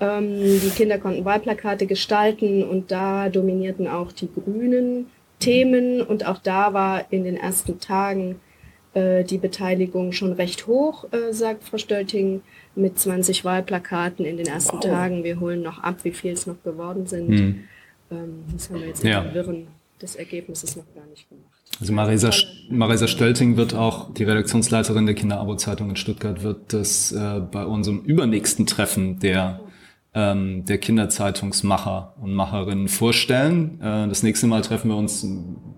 Ähm, 0.00 0.38
die 0.38 0.70
Kinder 0.70 0.98
konnten 0.98 1.24
Wahlplakate 1.24 1.86
gestalten 1.86 2.62
und 2.62 2.90
da 2.90 3.28
dominierten 3.28 3.88
auch 3.88 4.12
die 4.12 4.28
grünen 4.32 5.06
Themen 5.40 6.02
und 6.02 6.26
auch 6.26 6.38
da 6.38 6.72
war 6.72 7.04
in 7.10 7.24
den 7.24 7.36
ersten 7.36 7.80
Tagen 7.80 8.36
äh, 8.94 9.24
die 9.24 9.38
Beteiligung 9.38 10.12
schon 10.12 10.32
recht 10.32 10.66
hoch, 10.66 11.04
äh, 11.12 11.32
sagt 11.32 11.64
Frau 11.64 11.78
Stölting, 11.78 12.42
mit 12.74 12.98
20 12.98 13.44
Wahlplakaten 13.44 14.24
in 14.24 14.36
den 14.36 14.46
ersten 14.46 14.76
wow. 14.76 14.84
Tagen. 14.84 15.24
Wir 15.24 15.40
holen 15.40 15.62
noch 15.62 15.82
ab, 15.82 16.04
wie 16.04 16.12
viel 16.12 16.32
es 16.32 16.46
noch 16.46 16.62
geworden 16.62 17.06
sind. 17.06 17.28
Hm. 17.28 17.64
Ähm, 18.10 18.44
das 18.52 18.70
haben 18.70 18.80
wir 18.80 18.88
jetzt 18.88 19.02
in 19.02 19.10
ja. 19.10 19.20
den 19.22 19.34
Wirren 19.34 19.66
des 20.00 20.14
Ergebnisses 20.14 20.76
noch 20.76 20.84
gar 20.94 21.06
nicht 21.06 21.28
gemacht. 21.28 21.46
Also 21.80 21.92
Marisa, 21.92 22.30
Marisa 22.70 23.06
Stölting 23.06 23.56
wird 23.56 23.74
auch, 23.74 24.12
die 24.14 24.24
Redaktionsleiterin 24.24 25.06
der 25.06 25.14
Kinderabo-Zeitung 25.14 25.90
in 25.90 25.96
Stuttgart, 25.96 26.42
wird 26.42 26.72
das 26.72 27.12
äh, 27.12 27.40
bei 27.40 27.64
unserem 27.64 28.00
übernächsten 28.00 28.66
Treffen 28.66 29.18
der 29.18 29.60
ähm, 30.14 30.64
der 30.64 30.78
Kinderzeitungsmacher 30.78 32.14
und 32.20 32.34
Macherinnen 32.34 32.88
vorstellen. 32.88 33.80
Äh, 33.80 34.08
das 34.08 34.22
nächste 34.22 34.46
Mal 34.46 34.62
treffen 34.62 34.88
wir 34.90 34.96
uns 34.96 35.26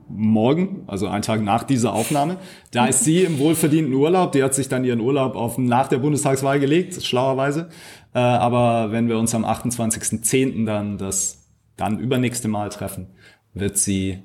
morgen, 0.08 0.84
also 0.86 1.08
einen 1.08 1.22
Tag 1.22 1.42
nach 1.42 1.62
dieser 1.64 1.92
Aufnahme. 1.92 2.38
Da 2.70 2.86
ist 2.86 3.04
sie 3.04 3.22
im 3.22 3.38
wohlverdienten 3.38 3.94
Urlaub. 3.94 4.32
Die 4.32 4.42
hat 4.42 4.54
sich 4.54 4.68
dann 4.68 4.84
ihren 4.84 5.00
Urlaub 5.00 5.34
auf 5.36 5.58
nach 5.58 5.88
der 5.88 5.98
Bundestagswahl 5.98 6.60
gelegt, 6.60 7.02
schlauerweise. 7.02 7.68
Äh, 8.14 8.18
aber 8.18 8.92
wenn 8.92 9.08
wir 9.08 9.18
uns 9.18 9.34
am 9.34 9.44
28.10. 9.44 10.64
dann 10.64 10.98
das 10.98 11.48
dann 11.76 11.98
übernächste 11.98 12.48
Mal 12.48 12.68
treffen, 12.68 13.08
wird 13.54 13.78
sie 13.78 14.18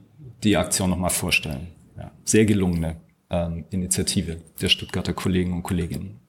die 0.43 0.57
Aktion 0.57 0.89
nochmal 0.89 1.09
vorstellen. 1.09 1.67
Ja, 1.97 2.11
sehr 2.25 2.45
gelungene 2.45 2.97
ähm, 3.29 3.65
Initiative 3.69 4.37
der 4.61 4.69
Stuttgarter 4.69 5.13
Kollegen 5.13 5.53
und 5.53 5.63
Kolleginnen. 5.63 6.19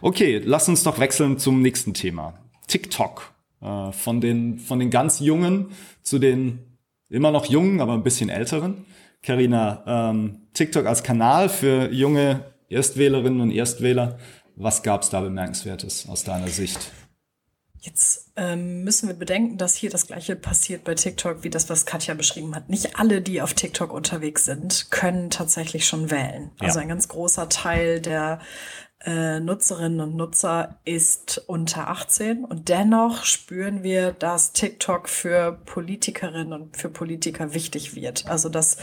Okay, 0.00 0.40
lass 0.44 0.68
uns 0.68 0.82
doch 0.82 0.98
wechseln 0.98 1.38
zum 1.38 1.62
nächsten 1.62 1.94
Thema. 1.94 2.34
TikTok. 2.70 3.32
Äh, 3.60 3.92
von, 3.92 4.20
den, 4.20 4.58
von 4.58 4.78
den 4.78 4.90
ganz 4.90 5.20
Jungen 5.20 5.72
zu 6.02 6.18
den 6.18 6.60
immer 7.08 7.30
noch 7.30 7.46
Jungen, 7.46 7.80
aber 7.80 7.92
ein 7.92 8.02
bisschen 8.02 8.30
älteren. 8.30 8.86
Carina, 9.22 9.82
ähm, 9.86 10.46
TikTok 10.54 10.86
als 10.86 11.02
Kanal 11.02 11.48
für 11.48 11.92
junge 11.92 12.44
Erstwählerinnen 12.68 13.40
und 13.40 13.50
Erstwähler. 13.50 14.18
Was 14.56 14.82
gab 14.82 15.02
es 15.02 15.10
da 15.10 15.20
bemerkenswertes 15.20 16.08
aus 16.08 16.24
deiner 16.24 16.48
Sicht? 16.48 16.92
Jetzt 17.82 18.30
ähm, 18.36 18.84
müssen 18.84 19.08
wir 19.08 19.14
bedenken, 19.14 19.56
dass 19.56 19.74
hier 19.74 19.88
das 19.88 20.06
gleiche 20.06 20.36
passiert 20.36 20.84
bei 20.84 20.94
TikTok, 20.94 21.44
wie 21.44 21.50
das, 21.50 21.68
was 21.70 21.86
Katja 21.86 22.14
beschrieben 22.14 22.54
hat. 22.54 22.68
Nicht 22.68 22.98
alle, 22.98 23.22
die 23.22 23.40
auf 23.40 23.54
TikTok 23.54 23.92
unterwegs 23.92 24.44
sind, 24.44 24.90
können 24.90 25.30
tatsächlich 25.30 25.86
schon 25.86 26.10
wählen. 26.10 26.50
Also 26.58 26.78
ein 26.78 26.88
ganz 26.88 27.08
großer 27.08 27.48
Teil 27.48 28.00
der 28.00 28.40
äh, 29.04 29.40
Nutzerinnen 29.40 30.00
und 30.00 30.16
Nutzer 30.16 30.78
ist 30.84 31.42
unter 31.46 31.88
18 31.88 32.44
und 32.44 32.68
dennoch 32.68 33.24
spüren 33.24 33.82
wir, 33.82 34.12
dass 34.12 34.52
TikTok 34.52 35.08
für 35.08 35.58
Politikerinnen 35.64 36.52
und 36.52 36.76
für 36.76 36.90
Politiker 36.90 37.54
wichtig 37.54 37.94
wird. 37.94 38.26
Also 38.26 38.50
dass 38.50 38.76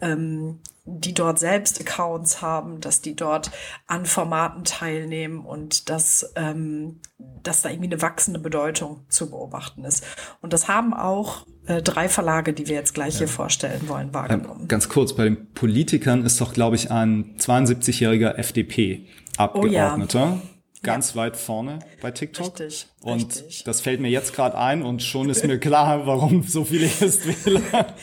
ähm, 0.00 0.58
die 0.84 1.14
dort 1.14 1.38
selbst 1.38 1.80
Accounts 1.80 2.42
haben, 2.42 2.80
dass 2.80 3.00
die 3.00 3.14
dort 3.14 3.52
an 3.86 4.04
Formaten 4.04 4.64
teilnehmen 4.64 5.46
und 5.46 5.88
dass, 5.88 6.32
ähm, 6.34 7.00
dass 7.18 7.62
da 7.62 7.70
irgendwie 7.70 7.92
eine 7.92 8.02
wachsende 8.02 8.40
Bedeutung 8.40 9.04
zu 9.08 9.30
beobachten 9.30 9.84
ist. 9.84 10.04
Und 10.40 10.52
das 10.52 10.66
haben 10.66 10.92
auch 10.92 11.46
äh, 11.66 11.82
drei 11.82 12.08
Verlage, 12.08 12.52
die 12.52 12.66
wir 12.66 12.74
jetzt 12.74 12.94
gleich 12.94 13.14
ja. 13.14 13.18
hier 13.20 13.28
vorstellen 13.28 13.88
wollen, 13.88 14.12
wahrgenommen. 14.12 14.66
ganz 14.66 14.88
kurz, 14.88 15.14
bei 15.14 15.22
den 15.22 15.52
Politikern 15.52 16.24
ist 16.24 16.40
doch, 16.40 16.52
glaube 16.52 16.74
ich, 16.74 16.90
ein 16.90 17.36
72-jähriger 17.38 18.34
FDP 18.34 19.06
Abgeordneter. 19.42 20.38
Oh 20.42 20.46
ja. 20.46 20.82
ganz 20.82 21.14
ja. 21.14 21.22
weit 21.22 21.36
vorne 21.36 21.78
bei 22.00 22.10
TikTok. 22.10 22.58
Richtig. 22.60 22.86
Und 23.02 23.36
richtig. 23.36 23.64
das 23.64 23.80
fällt 23.80 24.00
mir 24.00 24.08
jetzt 24.08 24.34
gerade 24.34 24.56
ein 24.56 24.82
und 24.82 25.02
schon 25.02 25.30
ist 25.30 25.44
mir 25.44 25.58
klar, 25.58 26.06
warum 26.06 26.42
so 26.42 26.64
viele 26.64 26.86
Wähler 26.86 27.94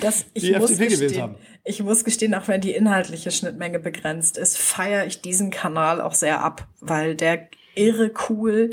das, 0.00 0.26
ich 0.34 0.44
die 0.44 0.52
muss 0.52 0.70
FDP 0.70 0.88
gestehen, 0.88 1.08
gewählt 1.08 1.22
haben. 1.22 1.34
Ich 1.64 1.82
muss 1.82 2.04
gestehen, 2.04 2.34
auch 2.34 2.48
wenn 2.48 2.60
die 2.60 2.72
inhaltliche 2.72 3.30
Schnittmenge 3.30 3.78
begrenzt 3.78 4.38
ist, 4.38 4.58
feiere 4.58 5.06
ich 5.06 5.20
diesen 5.20 5.50
Kanal 5.50 6.00
auch 6.00 6.14
sehr 6.14 6.42
ab, 6.42 6.66
weil 6.80 7.14
der 7.14 7.48
irre 7.74 8.10
cool 8.28 8.70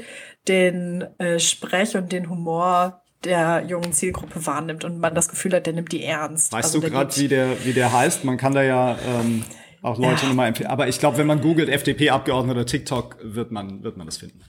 den 0.48 1.02
äh, 1.20 1.40
Sprech 1.40 1.96
und 1.96 2.12
den 2.12 2.30
Humor 2.30 3.02
der 3.24 3.66
jungen 3.68 3.94
Zielgruppe 3.94 4.46
wahrnimmt 4.46 4.84
und 4.86 5.00
man 5.00 5.16
das 5.16 5.28
Gefühl 5.28 5.54
hat, 5.54 5.66
der 5.66 5.74
nimmt 5.74 5.92
die 5.92 6.04
ernst. 6.04 6.52
Weißt 6.52 6.76
also 6.76 6.82
du 6.82 6.90
gerade, 6.90 7.16
wie 7.18 7.28
der, 7.28 7.66
wie 7.66 7.74
der 7.74 7.92
heißt? 7.92 8.24
Man 8.24 8.38
kann 8.38 8.54
da 8.54 8.64
ja 8.64 8.98
ähm, 9.08 9.44
auch 9.88 9.98
Leute 9.98 10.24
ja. 10.24 10.30
nochmal 10.30 10.48
empfehlen. 10.48 10.70
Aber 10.70 10.88
ich 10.88 11.00
glaube, 11.00 11.18
wenn 11.18 11.28
man 11.28 11.42
googelt 11.42 11.70
FDP-Abgeordneter 11.70 12.66
TikTok, 12.66 13.18
wird 13.22 13.52
man, 13.52 13.84
wird 13.84 13.98
man 13.98 14.06
das 14.06 14.18
finden. 14.18 14.42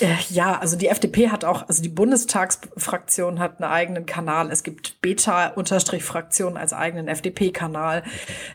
Äh, 0.00 0.14
ja, 0.30 0.58
also 0.58 0.76
die 0.76 0.88
FDP 0.88 1.28
hat 1.30 1.44
auch, 1.44 1.68
also 1.68 1.82
die 1.82 1.88
Bundestagsfraktion 1.88 3.38
hat 3.38 3.60
einen 3.60 3.70
eigenen 3.70 4.06
Kanal. 4.06 4.50
Es 4.50 4.62
gibt 4.62 5.00
Beta-Fraktion 5.00 6.56
als 6.56 6.72
eigenen 6.72 7.08
FDP-Kanal. 7.08 8.02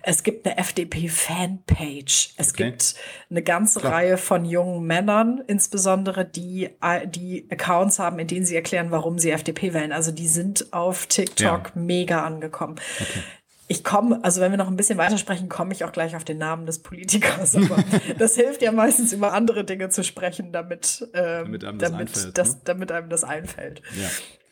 Es 0.01 0.23
gibt 0.23 0.45
eine 0.45 0.57
FDP-Fanpage. 0.57 2.33
Es 2.37 2.51
okay. 2.51 2.71
gibt 2.71 2.95
eine 3.29 3.41
ganze 3.41 3.79
Klar. 3.79 3.93
Reihe 3.93 4.17
von 4.17 4.45
jungen 4.45 4.85
Männern, 4.85 5.41
insbesondere, 5.47 6.25
die, 6.25 6.69
äh, 6.81 7.07
die 7.07 7.47
Accounts 7.49 7.99
haben, 7.99 8.19
in 8.19 8.27
denen 8.27 8.45
sie 8.45 8.55
erklären, 8.55 8.91
warum 8.91 9.19
sie 9.19 9.31
FDP 9.31 9.73
wählen. 9.73 9.91
Also 9.91 10.11
die 10.11 10.27
sind 10.27 10.73
auf 10.73 11.07
TikTok 11.07 11.71
ja. 11.75 11.81
mega 11.81 12.23
angekommen. 12.23 12.75
Okay 12.99 13.21
ich 13.67 13.83
komme, 13.83 14.19
also 14.23 14.41
wenn 14.41 14.51
wir 14.51 14.57
noch 14.57 14.67
ein 14.67 14.75
bisschen 14.75 14.97
weitersprechen, 14.97 15.49
komme 15.49 15.73
ich 15.73 15.83
auch 15.83 15.91
gleich 15.91 16.15
auf 16.15 16.23
den 16.23 16.37
Namen 16.37 16.65
des 16.65 16.79
Politikers. 16.79 17.55
Aber 17.55 17.83
das 18.19 18.35
hilft 18.35 18.61
ja 18.61 18.71
meistens 18.71 19.11
über 19.11 19.33
andere 19.33 19.63
Dinge 19.63 19.89
zu 19.89 20.03
sprechen, 20.03 20.51
damit, 20.51 21.07
ähm, 21.13 21.51
damit, 21.51 21.63
einem, 21.63 21.79
das 21.79 21.91
damit, 21.91 22.07
einfällt, 22.07 22.37
das, 22.37 22.55
ne? 22.55 22.61
damit 22.65 22.91
einem 22.91 23.09
das 23.09 23.23
einfällt. 23.23 23.81
Ja. 23.99 24.09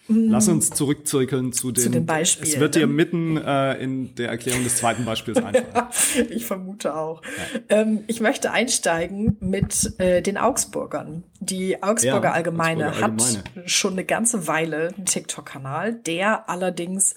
Lass 0.09 0.49
uns 0.49 0.69
zurückzirkeln 0.69 1.53
zu 1.53 1.71
den, 1.71 1.83
zu 1.83 1.89
den 1.89 2.05
Beispielen. 2.05 2.51
Es 2.51 2.59
wird 2.59 2.75
dir 2.75 2.87
mitten 2.87 3.37
äh, 3.37 3.75
in 3.75 4.13
der 4.15 4.29
Erklärung 4.29 4.63
des 4.63 4.75
zweiten 4.75 5.05
Beispiels 5.05 5.37
einfallen. 5.43 5.87
ich 6.29 6.45
vermute 6.45 6.95
auch. 6.95 7.21
Ja. 7.69 7.77
Ähm, 7.77 8.03
ich 8.07 8.19
möchte 8.19 8.51
einsteigen 8.51 9.37
mit 9.39 9.97
äh, 9.99 10.21
den 10.21 10.37
Augsburgern. 10.37 11.23
Die 11.39 11.81
Augsburger 11.81 12.29
ja, 12.29 12.33
Allgemeine 12.33 12.89
Augsburger 12.89 13.13
hat 13.13 13.21
Allgemeine. 13.21 13.69
schon 13.69 13.93
eine 13.93 14.03
ganze 14.03 14.47
Weile 14.47 14.89
einen 14.97 15.05
TikTok-Kanal, 15.05 15.93
der 15.93 16.49
allerdings 16.49 17.15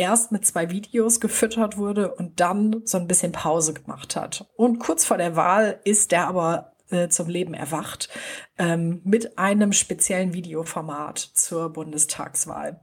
erst 0.00 0.32
mit 0.32 0.46
zwei 0.46 0.70
Videos 0.70 1.20
gefüttert 1.20 1.76
wurde 1.76 2.14
und 2.14 2.40
dann 2.40 2.80
so 2.84 2.96
ein 2.96 3.06
bisschen 3.06 3.32
Pause 3.32 3.74
gemacht 3.74 4.16
hat. 4.16 4.46
Und 4.56 4.78
kurz 4.78 5.04
vor 5.04 5.18
der 5.18 5.36
Wahl 5.36 5.78
ist 5.84 6.10
der 6.10 6.26
aber 6.26 6.72
äh, 6.88 7.08
zum 7.08 7.28
Leben 7.28 7.52
erwacht 7.52 8.08
ähm, 8.56 9.02
mit 9.04 9.38
einem 9.38 9.72
speziellen 9.72 10.32
Videoformat 10.32 11.18
zur 11.18 11.70
Bundestagswahl. 11.70 12.80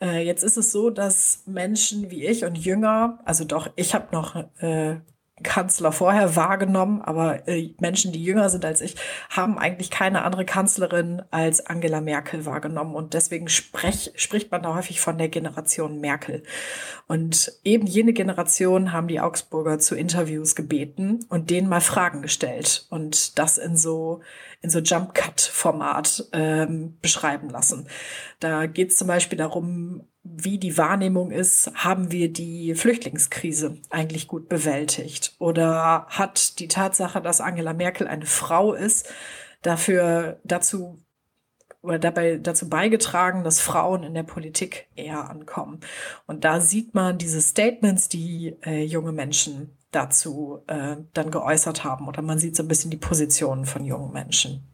Äh, 0.00 0.26
jetzt 0.26 0.44
ist 0.44 0.58
es 0.58 0.70
so, 0.70 0.90
dass 0.90 1.42
Menschen 1.46 2.10
wie 2.10 2.26
ich 2.26 2.44
und 2.44 2.58
Jünger, 2.58 3.18
also 3.24 3.44
doch, 3.44 3.70
ich 3.74 3.94
habe 3.94 4.08
noch 4.12 4.36
äh, 4.60 5.00
Kanzler 5.42 5.92
vorher 5.92 6.36
wahrgenommen, 6.36 7.02
aber 7.02 7.46
äh, 7.48 7.74
Menschen, 7.80 8.12
die 8.12 8.22
jünger 8.22 8.50
sind 8.50 8.64
als 8.64 8.80
ich, 8.80 8.96
haben 9.30 9.58
eigentlich 9.58 9.90
keine 9.90 10.22
andere 10.22 10.44
Kanzlerin 10.44 11.22
als 11.30 11.64
Angela 11.66 12.00
Merkel 12.00 12.46
wahrgenommen. 12.46 12.94
Und 12.94 13.14
deswegen 13.14 13.48
sprech, 13.48 14.12
spricht 14.16 14.50
man 14.50 14.62
da 14.62 14.74
häufig 14.74 15.00
von 15.00 15.18
der 15.18 15.28
Generation 15.28 16.00
Merkel. 16.00 16.42
Und 17.06 17.52
eben 17.64 17.86
jene 17.86 18.12
Generation 18.12 18.92
haben 18.92 19.08
die 19.08 19.20
Augsburger 19.20 19.78
zu 19.78 19.94
Interviews 19.94 20.54
gebeten 20.54 21.24
und 21.28 21.50
denen 21.50 21.68
mal 21.68 21.80
Fragen 21.80 22.22
gestellt 22.22 22.86
und 22.90 23.38
das 23.38 23.58
in 23.58 23.76
so 23.76 24.20
in 24.60 24.70
so 24.70 24.80
Jump 24.80 25.14
Cut 25.14 25.40
Format 25.40 26.24
ähm, 26.32 26.98
beschreiben 27.00 27.48
lassen. 27.48 27.86
Da 28.40 28.66
geht 28.66 28.90
es 28.90 28.96
zum 28.96 29.06
Beispiel 29.06 29.38
darum, 29.38 30.08
wie 30.36 30.58
die 30.58 30.76
Wahrnehmung 30.76 31.30
ist, 31.30 31.70
haben 31.74 32.12
wir 32.12 32.32
die 32.32 32.74
Flüchtlingskrise 32.74 33.78
eigentlich 33.90 34.28
gut 34.28 34.48
bewältigt? 34.48 35.34
Oder 35.38 36.06
hat 36.08 36.58
die 36.58 36.68
Tatsache, 36.68 37.20
dass 37.20 37.40
Angela 37.40 37.72
Merkel 37.72 38.06
eine 38.06 38.26
Frau 38.26 38.74
ist, 38.74 39.08
dafür 39.62 40.38
dazu 40.44 40.98
oder 41.80 41.98
dabei 41.98 42.38
dazu 42.38 42.68
beigetragen, 42.68 43.44
dass 43.44 43.60
Frauen 43.60 44.02
in 44.02 44.14
der 44.14 44.24
Politik 44.24 44.88
eher 44.96 45.30
ankommen. 45.30 45.80
Und 46.26 46.44
da 46.44 46.60
sieht 46.60 46.94
man 46.94 47.18
diese 47.18 47.40
Statements, 47.40 48.08
die 48.08 48.56
äh, 48.62 48.82
junge 48.82 49.12
Menschen 49.12 49.76
dazu 49.92 50.62
äh, 50.66 50.96
dann 51.14 51.30
geäußert 51.30 51.84
haben. 51.84 52.08
Oder 52.08 52.20
man 52.22 52.38
sieht 52.38 52.56
so 52.56 52.62
ein 52.62 52.68
bisschen 52.68 52.90
die 52.90 52.96
Positionen 52.96 53.64
von 53.64 53.84
jungen 53.84 54.12
Menschen. 54.12 54.66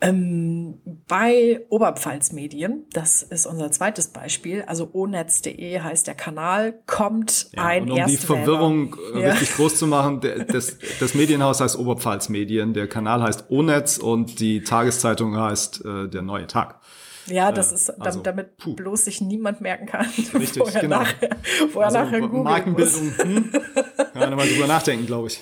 Ähm, 0.00 0.80
bei 1.08 1.64
Oberpfalz 1.70 2.32
Medien, 2.32 2.84
das 2.92 3.22
ist 3.22 3.46
unser 3.46 3.70
zweites 3.70 4.08
Beispiel, 4.08 4.62
also 4.62 4.90
onetz.de 4.92 5.80
heißt 5.80 6.06
der 6.06 6.14
Kanal, 6.14 6.80
kommt 6.86 7.48
ja, 7.52 7.64
ein 7.64 7.90
und 7.90 8.00
um 8.00 8.06
die 8.06 8.16
Verwirrung 8.16 8.96
äh, 9.14 9.22
ja. 9.22 9.30
richtig 9.30 9.54
groß 9.54 9.78
zu 9.78 9.86
machen, 9.86 10.20
das, 10.48 10.76
das 11.00 11.14
Medienhaus 11.14 11.60
heißt 11.60 11.78
Oberpfalz 11.78 12.28
Medien, 12.28 12.74
der 12.74 12.88
Kanal 12.88 13.22
heißt 13.22 13.50
Onetz 13.50 13.98
und 13.98 14.40
die 14.40 14.62
Tageszeitung 14.62 15.38
heißt 15.38 15.84
äh, 15.84 16.08
der 16.08 16.22
Neue 16.22 16.46
Tag. 16.46 16.80
Ja, 17.26 17.52
das 17.52 17.72
äh, 17.72 17.76
ist, 17.76 17.90
also, 18.00 18.20
damit 18.20 18.56
bloß 18.58 19.04
sich 19.04 19.20
niemand 19.20 19.60
merken 19.60 19.86
kann, 19.86 20.06
Richtig, 20.34 20.60
wo 20.60 20.66
er 20.66 20.80
genau. 20.80 20.98
nachher, 20.98 21.30
wo 21.72 21.80
er 21.80 21.86
also, 21.86 21.98
nachher 21.98 22.20
Markenbildung, 22.20 23.06
muss. 23.06 23.18
hm, 23.24 23.52
ja, 24.14 24.30
mal 24.30 24.46
drüber 24.46 24.66
nachdenken, 24.66 25.06
glaube 25.06 25.28
ich. 25.28 25.40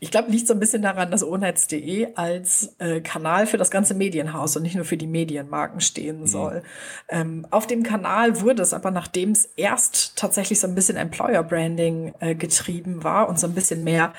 Ich 0.00 0.10
glaube, 0.10 0.30
liegt 0.30 0.46
so 0.46 0.54
ein 0.54 0.60
bisschen 0.60 0.82
daran, 0.82 1.10
dass 1.10 1.24
onetz.de 1.24 2.14
als 2.16 2.74
äh, 2.78 3.00
Kanal 3.00 3.46
für 3.46 3.56
das 3.56 3.70
ganze 3.70 3.94
Medienhaus 3.94 4.56
und 4.56 4.62
nicht 4.62 4.74
nur 4.74 4.84
für 4.84 4.96
die 4.96 5.06
Medienmarken 5.06 5.80
stehen 5.80 6.20
mhm. 6.20 6.26
soll. 6.26 6.62
Ähm, 7.08 7.46
auf 7.50 7.66
dem 7.66 7.82
Kanal 7.82 8.40
wurde 8.40 8.62
es 8.62 8.74
aber, 8.74 8.90
nachdem 8.90 9.30
es 9.30 9.46
erst 9.56 10.16
tatsächlich 10.16 10.60
so 10.60 10.66
ein 10.66 10.74
bisschen 10.74 10.96
Employer 10.96 11.42
Branding 11.42 12.12
äh, 12.20 12.34
getrieben 12.34 13.04
war 13.04 13.28
und 13.28 13.38
so 13.38 13.46
ein 13.46 13.54
bisschen 13.54 13.84
mehr 13.84 14.12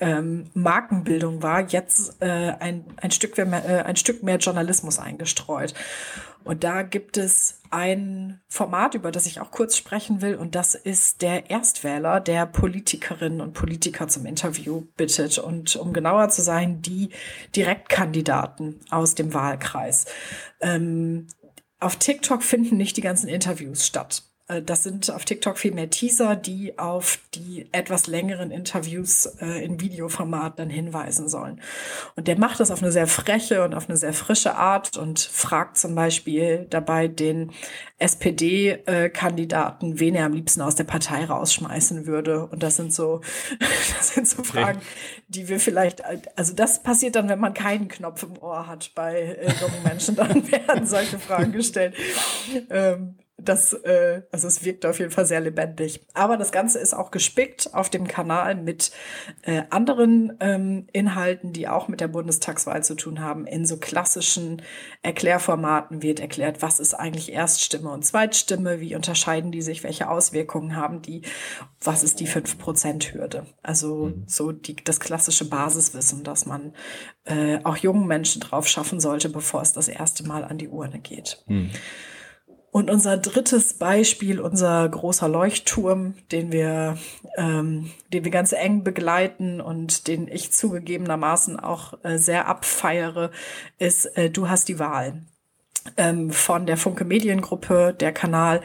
ähm, 0.00 0.44
Markenbildung 0.54 1.42
war, 1.42 1.60
jetzt 1.68 2.20
äh, 2.20 2.26
ein, 2.26 2.84
ein, 2.96 3.10
Stück 3.10 3.36
mehr, 3.38 3.64
äh, 3.64 3.82
ein 3.82 3.96
Stück 3.96 4.22
mehr 4.22 4.38
Journalismus 4.38 4.98
eingestreut. 4.98 5.74
Und 6.44 6.62
da 6.62 6.82
gibt 6.82 7.16
es 7.16 7.55
ein 7.70 8.40
Format, 8.48 8.94
über 8.94 9.10
das 9.10 9.26
ich 9.26 9.40
auch 9.40 9.50
kurz 9.50 9.76
sprechen 9.76 10.22
will, 10.22 10.34
und 10.34 10.54
das 10.54 10.74
ist 10.74 11.22
der 11.22 11.50
Erstwähler, 11.50 12.20
der 12.20 12.46
Politikerinnen 12.46 13.40
und 13.40 13.52
Politiker 13.52 14.08
zum 14.08 14.26
Interview 14.26 14.86
bittet. 14.96 15.38
Und 15.38 15.76
um 15.76 15.92
genauer 15.92 16.28
zu 16.28 16.42
sein, 16.42 16.82
die 16.82 17.10
Direktkandidaten 17.54 18.80
aus 18.90 19.14
dem 19.14 19.34
Wahlkreis. 19.34 20.06
Ähm, 20.60 21.26
auf 21.78 21.96
TikTok 21.96 22.42
finden 22.42 22.76
nicht 22.76 22.96
die 22.96 23.02
ganzen 23.02 23.28
Interviews 23.28 23.86
statt. 23.86 24.22
Äh, 24.48 24.62
das 24.62 24.82
sind 24.82 25.10
auf 25.10 25.24
TikTok 25.24 25.58
viel 25.58 25.72
mehr 25.72 25.90
Teaser, 25.90 26.36
die 26.36 26.78
auf 26.78 27.18
die 27.34 27.68
etwas 27.72 28.06
längeren 28.06 28.50
Interviews 28.50 29.26
äh, 29.40 29.64
in 29.64 29.80
Videoformat 29.80 30.58
dann 30.58 30.70
hinweisen 30.70 31.28
sollen. 31.28 31.60
Und 32.14 32.28
der 32.28 32.38
macht 32.38 32.60
das 32.60 32.70
auf 32.70 32.82
eine 32.82 32.92
sehr 32.92 33.06
freche 33.06 33.64
und 33.64 33.74
auf 33.74 33.88
eine 33.88 33.96
sehr 33.96 34.12
frische 34.12 34.56
Art 34.56 34.96
und 34.96 35.18
fragt 35.18 35.76
zum 35.78 35.94
Beispiel 35.94 36.66
dabei 36.70 37.08
den 37.08 37.52
SPD-Kandidaten, 37.98 39.92
äh, 39.92 40.00
wen 40.00 40.14
er 40.14 40.26
am 40.26 40.34
liebsten 40.34 40.60
aus 40.60 40.74
der 40.74 40.84
Partei 40.84 41.24
rausschmeißen 41.24 42.06
würde. 42.06 42.46
Und 42.46 42.62
das 42.62 42.76
sind 42.76 42.92
so, 42.92 43.20
das 43.58 44.14
sind 44.14 44.28
so 44.28 44.44
Fragen, 44.44 44.80
die 45.28 45.48
wir 45.48 45.58
vielleicht, 45.58 46.02
also 46.36 46.54
das 46.54 46.82
passiert 46.82 47.16
dann, 47.16 47.28
wenn 47.28 47.40
man 47.40 47.54
keinen 47.54 47.88
Knopf 47.88 48.22
im 48.22 48.38
Ohr 48.38 48.66
hat 48.66 48.92
bei 48.94 49.20
äh, 49.20 49.52
jungen 49.60 49.82
Menschen, 49.82 50.14
dann 50.16 50.50
werden 50.52 50.86
solche 50.86 51.18
Fragen 51.18 51.52
gestellt. 51.52 51.94
Ähm, 52.70 53.16
das, 53.38 53.74
äh, 53.74 54.22
also 54.32 54.48
es 54.48 54.64
wirkt 54.64 54.86
auf 54.86 54.98
jeden 54.98 55.10
Fall 55.10 55.26
sehr 55.26 55.40
lebendig. 55.40 56.06
Aber 56.14 56.38
das 56.38 56.52
Ganze 56.52 56.78
ist 56.78 56.94
auch 56.94 57.10
gespickt 57.10 57.74
auf 57.74 57.90
dem 57.90 58.08
Kanal 58.08 58.54
mit 58.54 58.92
äh, 59.42 59.64
anderen 59.68 60.36
ähm, 60.40 60.86
Inhalten, 60.92 61.52
die 61.52 61.68
auch 61.68 61.88
mit 61.88 62.00
der 62.00 62.08
Bundestagswahl 62.08 62.82
zu 62.82 62.94
tun 62.94 63.20
haben. 63.20 63.46
In 63.46 63.66
so 63.66 63.76
klassischen 63.76 64.62
Erklärformaten 65.02 66.02
wird 66.02 66.18
erklärt, 66.18 66.62
was 66.62 66.80
ist 66.80 66.94
eigentlich 66.94 67.30
Erststimme 67.30 67.90
und 67.90 68.06
Zweitstimme, 68.06 68.80
wie 68.80 68.96
unterscheiden 68.96 69.52
die 69.52 69.62
sich, 69.62 69.84
welche 69.84 70.08
Auswirkungen 70.08 70.74
haben 70.74 71.02
die, 71.02 71.20
was 71.82 72.02
ist 72.02 72.20
die 72.20 72.28
5%-Hürde. 72.28 73.46
Also 73.62 74.06
mhm. 74.06 74.24
so 74.26 74.50
die, 74.52 74.76
das 74.76 74.98
klassische 74.98 75.46
Basiswissen, 75.46 76.24
dass 76.24 76.46
man 76.46 76.72
äh, 77.24 77.58
auch 77.64 77.76
jungen 77.76 78.06
Menschen 78.06 78.40
drauf 78.40 78.66
schaffen 78.66 78.98
sollte, 78.98 79.28
bevor 79.28 79.60
es 79.60 79.74
das 79.74 79.88
erste 79.88 80.24
Mal 80.26 80.42
an 80.42 80.56
die 80.56 80.68
Urne 80.68 81.00
geht. 81.00 81.44
Mhm. 81.46 81.70
Und 82.76 82.90
unser 82.90 83.16
drittes 83.16 83.72
Beispiel, 83.72 84.38
unser 84.38 84.86
großer 84.86 85.30
Leuchtturm, 85.30 86.12
den 86.30 86.52
wir, 86.52 86.98
ähm, 87.38 87.90
den 88.12 88.22
wir 88.22 88.30
ganz 88.30 88.52
eng 88.52 88.84
begleiten 88.84 89.62
und 89.62 90.06
den 90.08 90.28
ich 90.28 90.52
zugegebenermaßen 90.52 91.58
auch 91.58 91.94
äh, 92.04 92.18
sehr 92.18 92.48
abfeiere, 92.48 93.30
ist 93.78 94.04
äh, 94.18 94.28
Du 94.28 94.50
hast 94.50 94.68
die 94.68 94.78
Wahl. 94.78 95.22
Ähm, 95.96 96.30
von 96.30 96.66
der 96.66 96.76
Funke 96.76 97.06
Mediengruppe, 97.06 97.96
der 97.98 98.12
Kanal, 98.12 98.60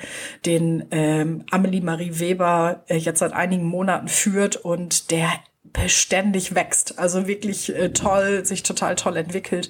den 0.45 0.87
ähm, 0.91 1.45
Amelie 1.49 1.79
Marie 1.79 2.19
Weber 2.19 2.83
äh, 2.87 2.97
jetzt 2.97 3.19
seit 3.19 3.31
einigen 3.31 3.63
Monaten 3.63 4.09
führt 4.09 4.57
und 4.57 5.11
der 5.11 5.29
beständig 5.63 6.53
wächst. 6.53 6.99
Also 6.99 7.27
wirklich 7.27 7.73
äh, 7.73 7.93
toll, 7.93 8.45
sich 8.45 8.63
total 8.63 8.97
toll 8.97 9.15
entwickelt. 9.15 9.69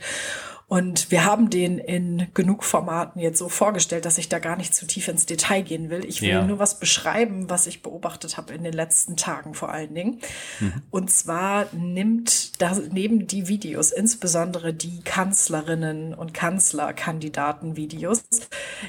Und 0.72 1.12
wir 1.12 1.26
haben 1.26 1.50
den 1.50 1.80
in 1.80 2.28
genug 2.34 2.64
Formaten 2.64 3.20
jetzt 3.20 3.40
so 3.40 3.50
vorgestellt, 3.50 4.06
dass 4.06 4.18
ich 4.18 4.30
da 4.30 4.40
gar 4.40 4.56
nicht 4.56 4.74
zu 4.74 4.88
tief 4.88 5.10
ins 5.10 5.26
Detail 5.26 5.64
gehen 5.64 5.90
will. 5.90 6.06
Ich 6.06 6.22
will 6.22 6.30
ja. 6.30 6.46
nur 6.46 6.60
was 6.60 6.80
beschreiben, 6.80 7.50
was 7.50 7.68
ich 7.68 7.82
beobachtet 7.82 8.38
habe 8.38 8.54
in 8.54 8.64
den 8.64 8.72
letzten 8.72 9.18
Tagen 9.18 9.54
vor 9.54 9.70
allen 9.70 9.94
Dingen. 9.94 10.22
Mhm. 10.62 10.82
Und 10.90 11.12
zwar 11.12 11.66
nimmt 11.74 12.62
da 12.62 12.74
neben 12.90 13.28
die 13.28 13.50
Videos, 13.50 13.92
insbesondere 13.92 14.74
die 14.74 15.02
Kanzlerinnen 15.02 16.14
und 16.14 16.34
Kanzlerkandidaten-Videos, 16.34 18.24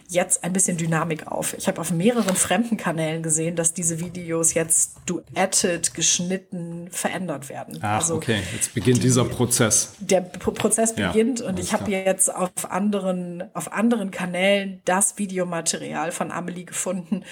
jetzt 0.08 0.44
ein 0.44 0.52
bisschen 0.52 0.76
Dynamik 0.76 1.26
auf. 1.26 1.54
Ich 1.58 1.66
habe 1.66 1.80
auf 1.80 1.90
mehreren 1.90 2.36
fremden 2.36 2.76
Kanälen 2.76 3.24
gesehen, 3.24 3.56
dass 3.56 3.74
diese 3.74 3.98
Videos 3.98 4.54
jetzt 4.54 4.98
duetted, 5.06 5.94
geschnitten, 5.94 6.86
verändert 6.92 7.48
werden. 7.48 7.80
Ach, 7.82 7.96
also 7.96 8.14
okay, 8.14 8.40
jetzt 8.54 8.72
beginnt 8.72 8.98
die, 8.98 9.02
dieser 9.02 9.24
Prozess. 9.24 9.94
Der 9.98 10.20
P 10.20 10.52
Prozess 10.52 10.94
beginnt 10.94 11.40
ja. 11.40 11.48
und 11.48 11.58
ich 11.58 11.71
ich 11.72 11.80
habe 11.80 11.90
jetzt 11.90 12.34
auf 12.34 12.70
anderen, 12.70 13.44
auf 13.54 13.72
anderen 13.72 14.10
Kanälen 14.10 14.82
das 14.84 15.18
Videomaterial 15.18 16.12
von 16.12 16.30
Amelie 16.30 16.64
gefunden, 16.64 17.24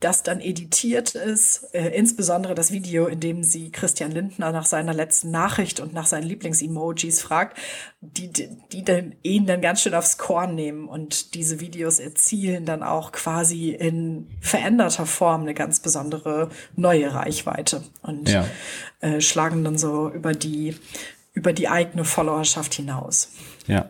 das 0.00 0.22
dann 0.22 0.40
editiert 0.40 1.14
ist, 1.14 1.72
äh, 1.72 1.88
insbesondere 1.88 2.54
das 2.54 2.70
Video, 2.70 3.06
in 3.06 3.18
dem 3.18 3.42
sie 3.42 3.70
Christian 3.70 4.10
Lindner 4.10 4.52
nach 4.52 4.66
seiner 4.66 4.92
letzten 4.92 5.30
Nachricht 5.30 5.80
und 5.80 5.94
nach 5.94 6.04
seinen 6.04 6.24
Lieblingsemojis 6.24 7.22
fragt, 7.22 7.56
die, 8.02 8.30
die 8.72 8.84
dann 8.84 9.14
ihn 9.22 9.46
dann 9.46 9.62
ganz 9.62 9.80
schön 9.80 9.94
aufs 9.94 10.18
Korn 10.18 10.54
nehmen 10.54 10.86
und 10.86 11.34
diese 11.34 11.60
Videos 11.60 11.98
erzielen 11.98 12.66
dann 12.66 12.82
auch 12.82 13.10
quasi 13.10 13.70
in 13.70 14.28
veränderter 14.40 15.06
Form 15.06 15.42
eine 15.42 15.54
ganz 15.54 15.80
besondere 15.80 16.50
neue 16.74 17.14
Reichweite 17.14 17.82
und 18.02 18.28
ja. 18.28 18.46
äh, 19.00 19.22
schlagen 19.22 19.64
dann 19.64 19.78
so 19.78 20.10
über 20.10 20.32
die 20.32 20.76
über 21.36 21.52
die 21.52 21.68
eigene 21.68 22.04
Followerschaft 22.04 22.74
hinaus. 22.74 23.30
Ja. 23.66 23.86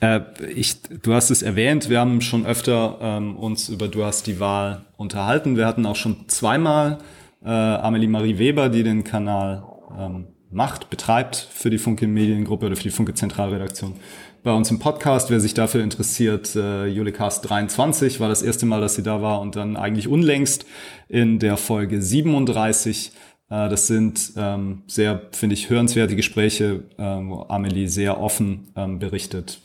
Äh, 0.00 0.20
ich, 0.54 0.80
du 0.82 1.14
hast 1.14 1.30
es 1.30 1.42
erwähnt, 1.42 1.88
wir 1.88 2.00
haben 2.00 2.20
schon 2.20 2.46
öfter 2.46 2.98
ähm, 3.00 3.36
uns 3.36 3.68
über 3.68 3.88
Du 3.88 4.04
hast 4.04 4.26
die 4.26 4.40
Wahl 4.40 4.84
unterhalten. 4.96 5.56
Wir 5.56 5.66
hatten 5.66 5.86
auch 5.86 5.96
schon 5.96 6.28
zweimal 6.28 6.98
äh, 7.44 7.48
Amelie 7.48 8.08
Marie 8.08 8.38
Weber, 8.38 8.68
die 8.68 8.82
den 8.82 9.04
Kanal 9.04 9.64
ähm, 9.98 10.26
macht, 10.50 10.90
betreibt 10.90 11.48
für 11.52 11.70
die 11.70 11.78
Funke 11.78 12.06
Mediengruppe 12.06 12.66
oder 12.66 12.76
für 12.76 12.84
die 12.84 12.90
Funke 12.90 13.14
Zentralredaktion. 13.14 13.94
Bei 14.42 14.52
uns 14.52 14.70
im 14.70 14.78
Podcast, 14.78 15.30
wer 15.30 15.40
sich 15.40 15.54
dafür 15.54 15.82
interessiert, 15.82 16.54
äh, 16.54 16.86
Julicast 16.86 17.48
23 17.48 18.20
war 18.20 18.28
das 18.28 18.42
erste 18.42 18.66
Mal, 18.66 18.80
dass 18.80 18.94
sie 18.94 19.02
da 19.02 19.22
war 19.22 19.40
und 19.40 19.56
dann 19.56 19.76
eigentlich 19.76 20.06
unlängst 20.06 20.66
in 21.08 21.38
der 21.38 21.56
Folge 21.56 22.02
37 22.02 23.08
äh, 23.08 23.33
das 23.68 23.86
sind 23.86 24.32
ähm, 24.36 24.82
sehr, 24.86 25.28
finde 25.32 25.54
ich, 25.54 25.70
hörenswerte 25.70 26.16
Gespräche, 26.16 26.82
äh, 26.96 27.02
wo 27.02 27.46
Amelie 27.48 27.88
sehr 27.88 28.20
offen 28.20 28.68
ähm, 28.74 28.98
berichtet, 28.98 29.60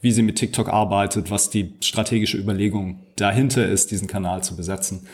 wie 0.00 0.12
sie 0.12 0.22
mit 0.22 0.36
TikTok 0.36 0.68
arbeitet, 0.68 1.30
was 1.30 1.50
die 1.50 1.74
strategische 1.80 2.38
Überlegung 2.38 3.00
dahinter 3.16 3.66
ist, 3.66 3.90
diesen 3.90 4.06
Kanal 4.06 4.44
zu 4.44 4.56
besetzen. 4.56 5.06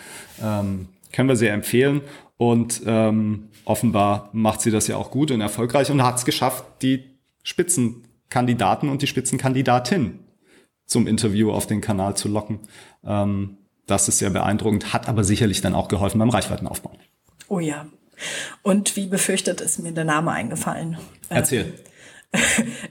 Ähm, 0.42 0.88
können 1.12 1.28
wir 1.28 1.36
sehr 1.36 1.54
empfehlen. 1.54 2.02
Und 2.36 2.82
ähm, 2.86 3.48
offenbar 3.64 4.30
macht 4.32 4.60
sie 4.60 4.70
das 4.70 4.86
ja 4.86 4.96
auch 4.96 5.10
gut 5.10 5.30
und 5.30 5.40
erfolgreich 5.40 5.90
und 5.90 6.02
hat 6.02 6.18
es 6.18 6.24
geschafft, 6.24 6.64
die 6.82 7.04
Spitzenkandidaten 7.42 8.88
und 8.88 9.02
die 9.02 9.06
Spitzenkandidatin 9.06 10.20
zum 10.86 11.06
Interview 11.06 11.50
auf 11.50 11.66
den 11.66 11.80
Kanal 11.80 12.16
zu 12.16 12.28
locken. 12.28 12.60
Ähm, 13.04 13.58
das 13.86 14.06
ist 14.08 14.18
sehr 14.18 14.30
beeindruckend, 14.30 14.92
hat 14.92 15.08
aber 15.08 15.24
sicherlich 15.24 15.60
dann 15.60 15.74
auch 15.74 15.88
geholfen 15.88 16.18
beim 16.18 16.30
Reichweitenaufbau. 16.30 16.92
Oh 17.48 17.58
ja, 17.58 17.86
und 18.62 18.96
wie 18.96 19.06
befürchtet 19.06 19.60
ist 19.60 19.78
mir 19.78 19.92
der 19.92 20.04
Name 20.04 20.32
eingefallen. 20.32 20.98
Erzähl. 21.28 21.74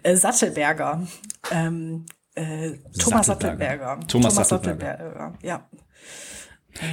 Äh, 0.02 0.16
Sattelberger. 0.16 1.06
Ähm, 1.52 2.08
äh, 2.34 2.72
Thomas 2.98 3.28
Sattelberger. 3.28 4.00
Thomas, 4.08 4.34
Thomas 4.34 4.50
Sattelberger. 4.50 4.98
Sattelberger. 4.98 5.34
Ja. 5.44 5.70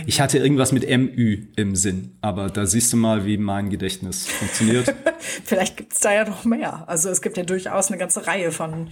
Ich 0.07 0.21
hatte 0.21 0.39
irgendwas 0.39 0.73
mit 0.73 0.89
MÜ 0.89 1.49
im 1.57 1.77
Sinn, 1.77 2.17
aber 2.21 2.49
da 2.49 2.67
siehst 2.67 2.93
du 2.93 2.97
mal, 2.97 3.27
wie 3.27 3.37
mein 3.37 3.71
Gedächtnis 3.71 4.27
funktioniert. 4.27 4.95
Vielleicht 5.45 5.77
gibt 5.77 5.93
es 5.93 6.01
da 6.01 6.13
ja 6.13 6.25
noch 6.25 6.45
mehr. 6.45 6.89
Also 6.89 7.11
es 7.11 7.23
gibt 7.23 7.37
ja 7.37 7.45
durchaus 7.45 7.89
eine 7.89 7.99
ganze 7.99 8.27
Reihe 8.27 8.51
von 8.51 8.89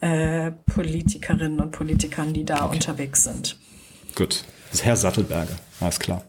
äh, 0.00 0.52
Politikerinnen 0.52 1.60
und 1.60 1.72
Politikern, 1.72 2.32
die 2.32 2.44
da 2.44 2.66
okay. 2.66 2.76
unterwegs 2.76 3.24
sind. 3.24 3.58
Gut, 4.14 4.44
das 4.70 4.80
ist 4.80 4.84
Herr 4.84 4.96
Sattelberger, 4.96 5.56
alles 5.80 5.98
klar. 5.98 6.24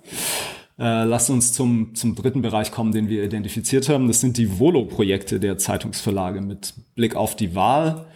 Äh, 0.81 1.03
lass 1.03 1.29
uns 1.29 1.53
zum, 1.53 1.93
zum 1.93 2.15
dritten 2.15 2.41
Bereich 2.41 2.71
kommen, 2.71 2.91
den 2.91 3.07
wir 3.07 3.23
identifiziert 3.23 3.87
haben. 3.87 4.07
Das 4.07 4.19
sind 4.19 4.37
die 4.37 4.57
Volo-Projekte 4.57 5.39
der 5.39 5.59
Zeitungsverlage 5.59 6.41
mit 6.41 6.73
Blick 6.95 7.15
auf 7.15 7.35
die 7.35 7.53
Wahl. 7.53 8.07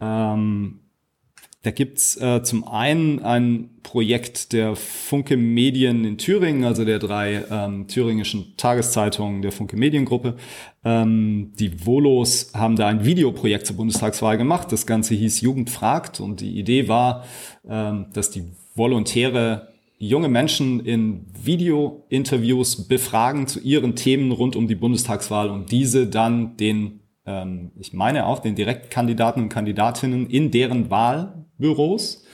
Ähm, 0.00 0.78
da 1.62 1.72
gibt's 1.72 2.16
äh, 2.20 2.40
zum 2.44 2.68
einen 2.68 3.18
ein 3.24 3.70
Projekt 3.82 4.52
der 4.52 4.76
Funke 4.76 5.36
Medien 5.36 6.04
in 6.04 6.16
Thüringen, 6.16 6.62
also 6.62 6.84
der 6.84 7.00
drei 7.00 7.42
ähm, 7.50 7.88
thüringischen 7.88 8.54
Tageszeitungen 8.58 9.42
der 9.42 9.50
Funke 9.50 9.76
Mediengruppe. 9.76 10.36
Ähm, 10.84 11.52
die 11.58 11.84
Volos 11.84 12.52
haben 12.54 12.76
da 12.76 12.86
ein 12.86 13.04
Videoprojekt 13.04 13.66
zur 13.66 13.74
Bundestagswahl 13.74 14.38
gemacht. 14.38 14.70
Das 14.70 14.86
Ganze 14.86 15.16
hieß 15.16 15.40
Jugend 15.40 15.68
fragt 15.68 16.20
und 16.20 16.42
die 16.42 16.60
Idee 16.60 16.86
war, 16.86 17.24
ähm, 17.68 18.06
dass 18.12 18.30
die 18.30 18.44
Volontäre 18.76 19.73
junge 20.08 20.28
Menschen 20.28 20.80
in 20.80 21.26
Video-Interviews 21.42 22.88
befragen 22.88 23.46
zu 23.46 23.60
ihren 23.60 23.96
Themen 23.96 24.32
rund 24.32 24.56
um 24.56 24.68
die 24.68 24.74
Bundestagswahl 24.74 25.50
und 25.50 25.70
diese 25.72 26.06
dann 26.06 26.56
den, 26.56 27.00
ähm, 27.26 27.72
ich 27.78 27.92
meine 27.92 28.26
auch 28.26 28.40
den 28.40 28.54
Direktkandidaten 28.54 29.44
und 29.44 29.48
Kandidatinnen 29.48 30.28
in 30.28 30.50
deren 30.50 30.90
Wahlbüros 30.90 32.24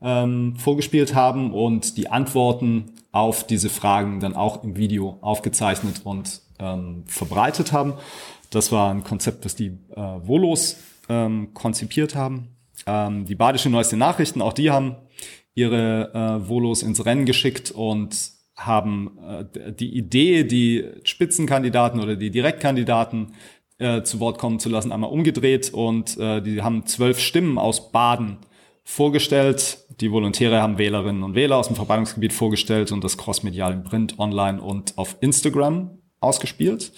ähm, 0.00 0.56
vorgespielt 0.56 1.14
haben 1.14 1.52
und 1.52 1.96
die 1.96 2.08
Antworten 2.08 2.92
auf 3.12 3.46
diese 3.46 3.68
Fragen 3.68 4.20
dann 4.20 4.36
auch 4.36 4.62
im 4.62 4.76
Video 4.76 5.18
aufgezeichnet 5.20 6.02
und 6.04 6.40
ähm, 6.58 7.04
verbreitet 7.06 7.72
haben. 7.72 7.94
Das 8.50 8.72
war 8.72 8.90
ein 8.92 9.04
Konzept, 9.04 9.44
das 9.44 9.54
die 9.54 9.78
äh, 9.94 10.00
Volos 10.26 10.76
ähm, 11.08 11.52
konzipiert 11.52 12.14
haben. 12.14 12.48
Ähm, 12.86 13.24
die 13.24 13.34
Badische 13.34 13.70
Neueste 13.70 13.96
Nachrichten, 13.96 14.40
auch 14.40 14.52
die 14.52 14.70
haben 14.70 14.96
ihre 15.58 16.12
äh, 16.14 16.48
Volos 16.48 16.82
ins 16.82 17.04
Rennen 17.04 17.26
geschickt 17.26 17.70
und 17.72 18.16
haben 18.56 19.18
äh, 19.26 19.72
die 19.72 19.96
Idee, 19.96 20.44
die 20.44 20.84
Spitzenkandidaten 21.02 22.00
oder 22.00 22.16
die 22.16 22.30
Direktkandidaten 22.30 23.34
äh, 23.78 24.02
zu 24.02 24.20
Wort 24.20 24.38
kommen 24.38 24.60
zu 24.60 24.68
lassen, 24.68 24.92
einmal 24.92 25.10
umgedreht 25.10 25.72
und 25.72 26.16
äh, 26.18 26.40
die 26.40 26.62
haben 26.62 26.86
zwölf 26.86 27.18
Stimmen 27.20 27.58
aus 27.58 27.90
Baden 27.92 28.38
vorgestellt. 28.84 29.84
Die 30.00 30.10
Volontäre 30.10 30.62
haben 30.62 30.78
Wählerinnen 30.78 31.22
und 31.22 31.34
Wähler 31.34 31.56
aus 31.56 31.66
dem 31.66 31.76
Verbreitungsgebiet 31.76 32.32
vorgestellt 32.32 32.90
und 32.92 33.04
das 33.04 33.18
crossmedial 33.18 33.72
im 33.72 33.84
Print, 33.84 34.18
online 34.18 34.60
und 34.60 34.96
auf 34.96 35.16
Instagram 35.20 35.98
ausgespielt. 36.20 36.92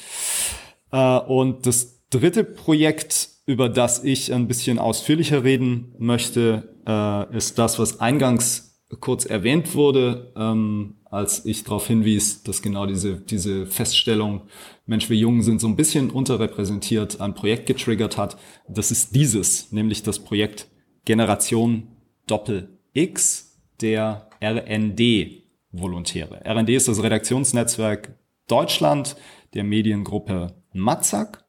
Äh, 0.93 1.19
und 1.19 1.67
das 1.67 2.01
dritte 2.11 2.45
Projekt, 2.45 3.29
über 3.47 3.69
das 3.69 4.05
ich 4.05 4.33
ein 4.33 4.49
bisschen 4.49 4.79
ausführlicher 4.79 5.45
reden 5.45 5.95
möchte, 5.99 6.70
äh, 6.87 7.37
ist 7.37 7.59
das, 7.59 7.79
was 7.79 8.01
eingangs 8.01 8.71
kurz 9.01 9.25
erwähnt 9.25 9.75
wurde, 9.75 10.33
ähm, 10.37 10.97
als 11.05 11.45
ich 11.45 11.65
darauf 11.65 11.87
hinwies, 11.87 12.43
dass 12.43 12.63
genau 12.63 12.87
diese, 12.87 13.21
diese 13.21 13.67
Feststellung, 13.67 14.43
Mensch, 14.87 15.11
wir 15.11 15.17
Jungen 15.17 15.43
sind 15.43 15.61
so 15.61 15.69
ein 15.69 15.77
bisschen 15.77 16.11
unterrepräsentiert, 16.11 17.21
ein 17.21 17.35
Projekt 17.35 17.67
getriggert 17.67 18.17
hat. 18.17 18.37
Das 18.69 18.91
ist 18.91 19.15
dieses, 19.15 19.71
nämlich 19.73 20.03
das 20.03 20.19
Projekt 20.19 20.69
Generation 21.05 21.89
Doppel 22.27 22.79
X 22.93 23.61
der 23.81 24.29
RND-Volontäre. 24.43 26.43
RND 26.45 26.71
ist 26.71 26.89
das 26.89 27.03
Redaktionsnetzwerk 27.03 28.17
Deutschland 28.47 29.17
der 29.55 29.65
Mediengruppe 29.65 30.55
Matzak. 30.73 31.45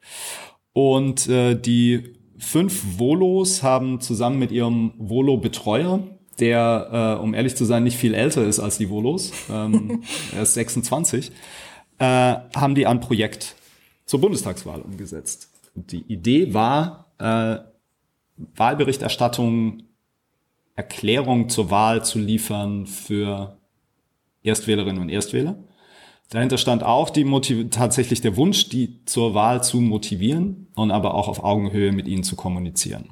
Und 0.74 1.28
äh, 1.28 1.60
die 1.60 2.21
fünf 2.42 2.98
Volos 2.98 3.64
haben 3.64 4.02
zusammen 4.02 4.40
mit 4.40 4.52
ihrem 4.52 4.94
Volo-Betreuer, 4.98 6.04
der, 6.40 7.18
äh, 7.20 7.24
um 7.24 7.34
ehrlich 7.34 7.56
zu 7.56 7.66
sein, 7.66 7.84
nicht 7.84 7.98
viel 7.98 8.16
älter 8.16 8.44
ist 8.44 8.60
als 8.60 8.78
die 8.78 8.90
Volos, 8.90 9.32
ähm, 9.50 10.02
er 10.36 10.42
ist 10.42 10.56
26, 10.56 11.32
äh, 12.00 12.04
haben 12.04 12.76
die 12.76 12.88
ein 12.88 13.00
Projekt 13.00 13.56
zur 14.06 14.22
Bundestagswahl 14.22 14.82
umgesetzt. 14.82 15.50
Und 15.76 15.92
die 15.92 16.04
Idee 16.12 16.54
war, 16.54 17.12
äh, 17.20 17.60
Wahlberichterstattung, 18.56 19.84
Erklärung 20.76 21.48
zur 21.48 21.70
Wahl 21.70 22.04
zu 22.04 22.18
liefern 22.18 22.88
für 22.88 23.56
Erstwählerinnen 24.42 25.02
und 25.02 25.10
Erstwähler. 25.10 25.58
Dahinter 26.32 26.58
stand 26.58 26.82
auch 26.84 27.10
die 27.10 27.26
Motiv 27.26 27.70
tatsächlich 27.72 28.22
der 28.22 28.38
Wunsch, 28.38 28.70
die 28.70 29.04
zur 29.04 29.34
Wahl 29.34 29.64
zu 29.64 29.82
motivieren 29.82 30.68
und 30.76 30.90
aber 30.90 31.14
auch 31.14 31.28
auf 31.28 31.44
Augenhöhe 31.44 31.92
mit 31.92 32.08
ihnen 32.08 32.24
zu 32.24 32.38
kommunizieren. 32.38 33.10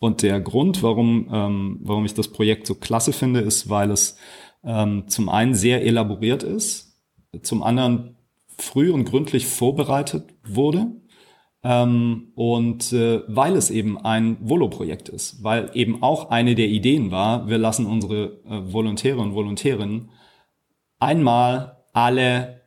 Und 0.00 0.22
der 0.22 0.40
Grund, 0.40 0.82
warum, 0.82 1.28
ähm, 1.32 1.78
warum 1.82 2.04
ich 2.04 2.14
das 2.14 2.28
Projekt 2.28 2.66
so 2.66 2.74
klasse 2.74 3.12
finde, 3.12 3.40
ist, 3.40 3.70
weil 3.70 3.92
es 3.92 4.16
ähm, 4.64 5.04
zum 5.06 5.28
einen 5.28 5.54
sehr 5.54 5.84
elaboriert 5.84 6.42
ist, 6.42 7.00
zum 7.42 7.62
anderen 7.62 8.16
früh 8.58 8.90
und 8.90 9.04
gründlich 9.04 9.46
vorbereitet 9.46 10.34
wurde. 10.44 10.88
Ähm, 11.62 12.32
und 12.34 12.92
äh, 12.92 13.22
weil 13.28 13.54
es 13.54 13.70
eben 13.70 13.98
ein 13.98 14.36
Volo-Projekt 14.40 15.08
ist, 15.08 15.44
weil 15.44 15.70
eben 15.74 16.02
auch 16.02 16.30
eine 16.30 16.56
der 16.56 16.68
Ideen 16.68 17.12
war, 17.12 17.48
wir 17.48 17.58
lassen 17.58 17.86
unsere 17.86 18.40
äh, 18.44 18.72
Volontäre 18.72 19.18
und 19.18 19.34
Volontärinnen 19.34 20.10
einmal 20.98 21.75
alle 21.96 22.60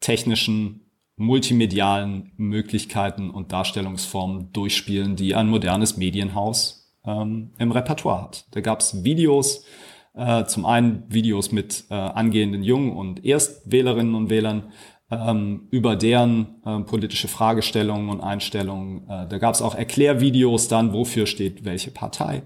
technischen, 0.00 0.80
multimedialen 1.16 2.32
Möglichkeiten 2.36 3.30
und 3.30 3.52
Darstellungsformen 3.52 4.52
durchspielen, 4.52 5.14
die 5.14 5.36
ein 5.36 5.48
modernes 5.48 5.96
Medienhaus 5.96 6.92
ähm, 7.06 7.52
im 7.58 7.70
Repertoire 7.70 8.22
hat. 8.22 8.46
Da 8.50 8.60
gab 8.60 8.80
es 8.80 9.04
Videos, 9.04 9.64
äh, 10.14 10.44
zum 10.46 10.66
einen 10.66 11.04
Videos 11.08 11.52
mit 11.52 11.84
äh, 11.88 11.94
angehenden 11.94 12.64
Jungen 12.64 12.96
und 12.96 13.24
Erstwählerinnen 13.24 14.16
und 14.16 14.28
Wählern, 14.28 14.72
ähm, 15.08 15.68
über 15.70 15.94
deren 15.94 16.56
äh, 16.66 16.80
politische 16.80 17.28
Fragestellungen 17.28 18.08
und 18.08 18.22
Einstellungen. 18.22 19.08
Äh, 19.08 19.28
da 19.28 19.38
gab 19.38 19.54
es 19.54 19.62
auch 19.62 19.76
Erklärvideos 19.76 20.66
dann, 20.66 20.92
wofür 20.92 21.26
steht 21.26 21.64
welche 21.64 21.92
Partei. 21.92 22.42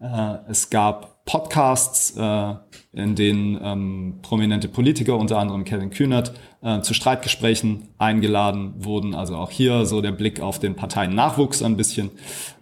Äh, 0.00 0.38
es 0.48 0.70
gab 0.70 1.17
Podcasts, 1.28 2.16
äh, 2.16 2.54
in 2.92 3.14
denen 3.14 3.60
ähm, 3.62 4.20
prominente 4.22 4.66
Politiker, 4.66 5.18
unter 5.18 5.38
anderem 5.38 5.64
Kevin 5.64 5.90
Kühnert, 5.90 6.32
äh, 6.62 6.80
zu 6.80 6.94
Streitgesprächen 6.94 7.88
eingeladen 7.98 8.82
wurden. 8.82 9.14
Also 9.14 9.36
auch 9.36 9.50
hier 9.50 9.84
so 9.84 10.00
der 10.00 10.12
Blick 10.12 10.40
auf 10.40 10.58
den 10.58 10.74
Parteiennachwuchs 10.74 11.62
ein 11.62 11.76
bisschen 11.76 12.08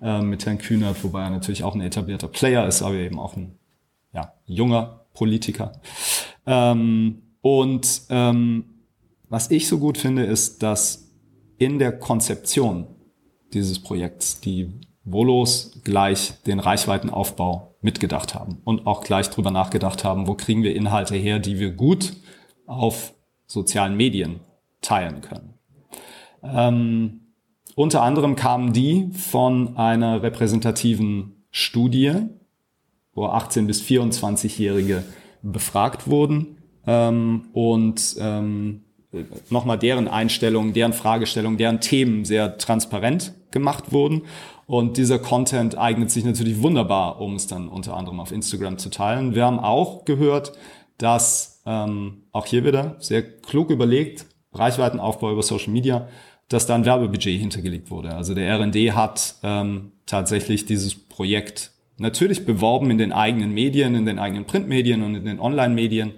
äh, 0.02 0.20
mit 0.20 0.44
Herrn 0.46 0.58
Kühnert, 0.58 1.04
wobei 1.04 1.22
er 1.22 1.30
natürlich 1.30 1.62
auch 1.62 1.76
ein 1.76 1.80
etablierter 1.80 2.26
Player 2.26 2.66
ist, 2.66 2.82
aber 2.82 2.96
eben 2.96 3.20
auch 3.20 3.36
ein 3.36 3.56
ja, 4.12 4.32
junger 4.46 5.06
Politiker. 5.14 5.70
Ähm, 6.44 7.22
und 7.42 8.02
ähm, 8.10 8.64
was 9.28 9.52
ich 9.52 9.68
so 9.68 9.78
gut 9.78 9.96
finde, 9.96 10.24
ist, 10.24 10.64
dass 10.64 11.12
in 11.56 11.78
der 11.78 11.96
Konzeption 11.96 12.88
dieses 13.52 13.78
Projekts 13.80 14.40
die 14.40 14.72
Volos 15.04 15.80
gleich 15.84 16.32
den 16.46 16.58
Reichweitenaufbau 16.58 17.75
mitgedacht 17.86 18.34
haben 18.34 18.58
und 18.64 18.86
auch 18.86 19.02
gleich 19.02 19.30
drüber 19.30 19.52
nachgedacht 19.52 20.04
haben, 20.04 20.26
wo 20.26 20.34
kriegen 20.34 20.62
wir 20.64 20.74
Inhalte 20.74 21.14
her, 21.14 21.38
die 21.38 21.58
wir 21.58 21.70
gut 21.70 22.14
auf 22.66 23.14
sozialen 23.46 23.96
Medien 23.96 24.40
teilen 24.82 25.20
können. 25.20 25.54
Ähm, 26.42 27.20
unter 27.76 28.02
anderem 28.02 28.34
kamen 28.34 28.72
die 28.72 29.08
von 29.12 29.76
einer 29.76 30.22
repräsentativen 30.22 31.44
Studie, 31.50 32.12
wo 33.14 33.26
18 33.26 33.66
bis 33.68 33.82
24-Jährige 33.82 35.04
befragt 35.42 36.08
wurden 36.08 36.56
ähm, 36.86 37.44
und 37.52 38.16
ähm, 38.18 38.82
nochmal 39.48 39.78
deren 39.78 40.08
Einstellungen, 40.08 40.72
deren 40.72 40.92
Fragestellungen, 40.92 41.56
deren 41.56 41.80
Themen 41.80 42.24
sehr 42.24 42.58
transparent 42.58 43.32
gemacht 43.52 43.92
wurden. 43.92 44.22
Und 44.66 44.96
dieser 44.96 45.20
Content 45.20 45.78
eignet 45.78 46.10
sich 46.10 46.24
natürlich 46.24 46.60
wunderbar, 46.60 47.20
um 47.20 47.36
es 47.36 47.46
dann 47.46 47.68
unter 47.68 47.96
anderem 47.96 48.18
auf 48.18 48.32
Instagram 48.32 48.78
zu 48.78 48.90
teilen. 48.90 49.34
Wir 49.34 49.46
haben 49.46 49.60
auch 49.60 50.04
gehört, 50.04 50.52
dass 50.98 51.62
ähm, 51.66 52.24
auch 52.32 52.46
hier 52.46 52.64
wieder 52.64 52.96
sehr 52.98 53.22
klug 53.22 53.70
überlegt, 53.70 54.26
Reichweitenaufbau 54.52 55.32
über 55.32 55.42
Social 55.42 55.72
Media, 55.72 56.08
dass 56.48 56.66
da 56.66 56.74
ein 56.74 56.84
Werbebudget 56.84 57.38
hintergelegt 57.38 57.90
wurde. 57.90 58.14
Also 58.14 58.34
der 58.34 58.58
RND 58.58 58.76
hat 58.94 59.36
ähm, 59.42 59.92
tatsächlich 60.06 60.66
dieses 60.66 60.94
Projekt 60.94 61.72
natürlich 61.98 62.44
beworben 62.44 62.90
in 62.90 62.98
den 62.98 63.12
eigenen 63.12 63.52
Medien, 63.52 63.94
in 63.94 64.06
den 64.06 64.18
eigenen 64.18 64.44
Printmedien 64.44 65.02
und 65.02 65.14
in 65.14 65.24
den 65.24 65.40
Online-Medien, 65.40 66.12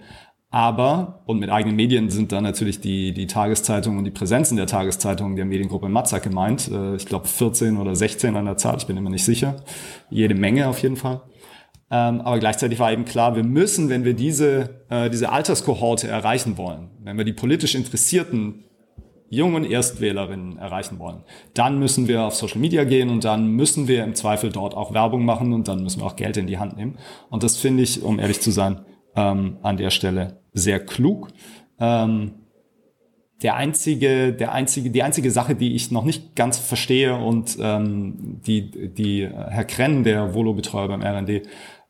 aber, 0.51 1.23
und 1.27 1.41
mit 1.41 1.51
eigenen 1.51 1.77
Medien 1.77 2.09
sind 2.09 2.33
da 2.33 2.41
natürlich 2.41 2.81
die, 2.81 3.13
die 3.13 3.27
Tageszeitungen 3.27 3.99
und 3.99 4.05
die 4.07 4.11
Präsenzen 4.11 4.57
der 4.57 4.67
Tageszeitungen 4.67 5.37
der 5.37 5.45
Mediengruppe 5.45 5.91
Matzak 5.91 6.23
gemeint. 6.23 6.71
Äh, 6.71 6.97
ich 6.97 7.05
glaube 7.05 7.29
14 7.29 7.77
oder 7.77 7.95
16 7.95 8.35
an 8.35 8.47
der 8.47 8.57
Zahl, 8.57 8.77
ich 8.79 8.87
bin 8.87 8.97
immer 8.97 9.11
nicht 9.11 9.25
sicher. 9.25 9.57
Jede 10.09 10.35
Menge 10.35 10.69
auf 10.69 10.83
jeden 10.83 10.97
Fall. 10.97 11.21
Ähm, 11.91 12.23
aber 12.23 12.39
gleichzeitig 12.39 12.79
war 12.79 12.93
eben 12.93 13.05
klar, 13.05 13.37
wir 13.37 13.45
müssen, 13.45 13.91
wenn 13.91 14.05
wir 14.05 14.15
diese, 14.15 14.85
äh, 14.89 15.11
diese 15.11 15.31
Alterskohorte 15.31 16.09
erreichen 16.09 16.57
wollen, 16.57 16.91
wenn 17.03 17.19
wir 17.19 17.25
die 17.25 17.33
politisch 17.33 17.75
interessierten 17.75 18.65
jungen 19.31 19.65
Erstwählerinnen 19.65 20.59
erreichen 20.59 20.99
wollen, 20.99 21.25
dann 21.53 21.79
müssen 21.79 22.09
wir 22.09 22.23
auf 22.23 22.35
Social 22.35 22.61
Media 22.61 22.85
gehen 22.85 23.11
und 23.11 23.25
dann 23.25 23.49
müssen 23.49 23.87
wir 23.87 24.05
im 24.05 24.15
Zweifel 24.15 24.51
dort 24.51 24.75
auch 24.75 24.95
Werbung 24.95 25.27
machen 25.27 25.53
und 25.53 25.69
dann 25.69 25.83
müssen 25.83 26.01
wir 26.01 26.07
auch 26.07 26.17
Geld 26.17 26.39
in 26.39 26.47
die 26.47 26.59
Hand 26.59 26.77
nehmen. 26.77 26.97
Und 27.29 27.43
das 27.43 27.59
finde 27.59 27.83
ich, 27.83 28.03
um 28.03 28.19
ehrlich 28.19 28.41
zu 28.41 28.51
sein, 28.51 28.81
ähm, 29.15 29.59
an 29.63 29.77
der 29.77 29.91
Stelle 29.91 30.38
sehr 30.53 30.85
klug. 30.85 31.29
Ähm, 31.79 32.33
der 33.43 33.55
einzige, 33.55 34.33
der 34.33 34.53
einzige, 34.53 34.91
die 34.91 35.03
einzige 35.03 35.31
Sache, 35.31 35.55
die 35.55 35.75
ich 35.75 35.93
noch 35.93 36.05
nicht 36.05 36.35
ganz 36.35 36.59
verstehe 36.59 37.17
und 37.17 37.57
ähm, 37.61 38.41
die, 38.45 38.93
die 38.93 39.29
Herr 39.29 39.65
Krenn, 39.65 40.03
der 40.03 40.35
Volo-Betreuer 40.35 40.89
beim 40.89 41.03
RND, 41.03 41.43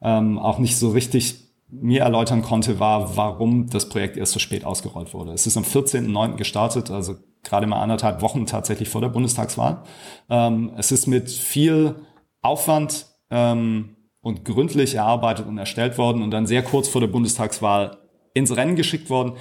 ähm, 0.03 0.39
auch 0.39 0.59
nicht 0.59 0.77
so 0.77 0.91
richtig 0.91 1.49
mir 1.71 2.03
erläutern 2.03 2.43
konnte, 2.43 2.81
war, 2.81 3.17
warum 3.17 3.69
das 3.69 3.89
Projekt 3.89 4.17
erst 4.17 4.33
so 4.33 4.39
spät 4.39 4.65
ausgerollt 4.65 5.15
wurde. 5.15 5.33
Es 5.33 5.47
ist 5.47 5.57
am 5.57 5.65
14.09. 5.65 6.37
gestartet, 6.37 6.91
also 6.91 7.17
gerade 7.43 7.67
mal 7.67 7.81
anderthalb 7.81 8.21
Wochen 8.21 8.47
tatsächlich 8.47 8.89
vor 8.89 9.01
der 9.01 9.09
Bundestagswahl. 9.09 9.83
Ähm, 10.29 10.73
es 10.77 10.93
ist 10.93 11.07
mit 11.07 11.31
viel 11.31 11.97
Aufwand 12.43 13.07
ähm, 13.31 13.97
und 14.21 14.45
gründlich 14.45 14.95
erarbeitet 14.95 15.47
und 15.47 15.59
erstellt 15.59 15.99
worden 15.99 16.23
und 16.23 16.31
dann 16.31 16.47
sehr 16.47 16.63
kurz 16.63 16.89
vor 16.89 17.01
der 17.01 17.09
Bundestagswahl 17.09 17.99
ins 18.35 18.57
Rennen 18.57 18.77
geschickt 18.77 19.11
worden. 19.11 19.35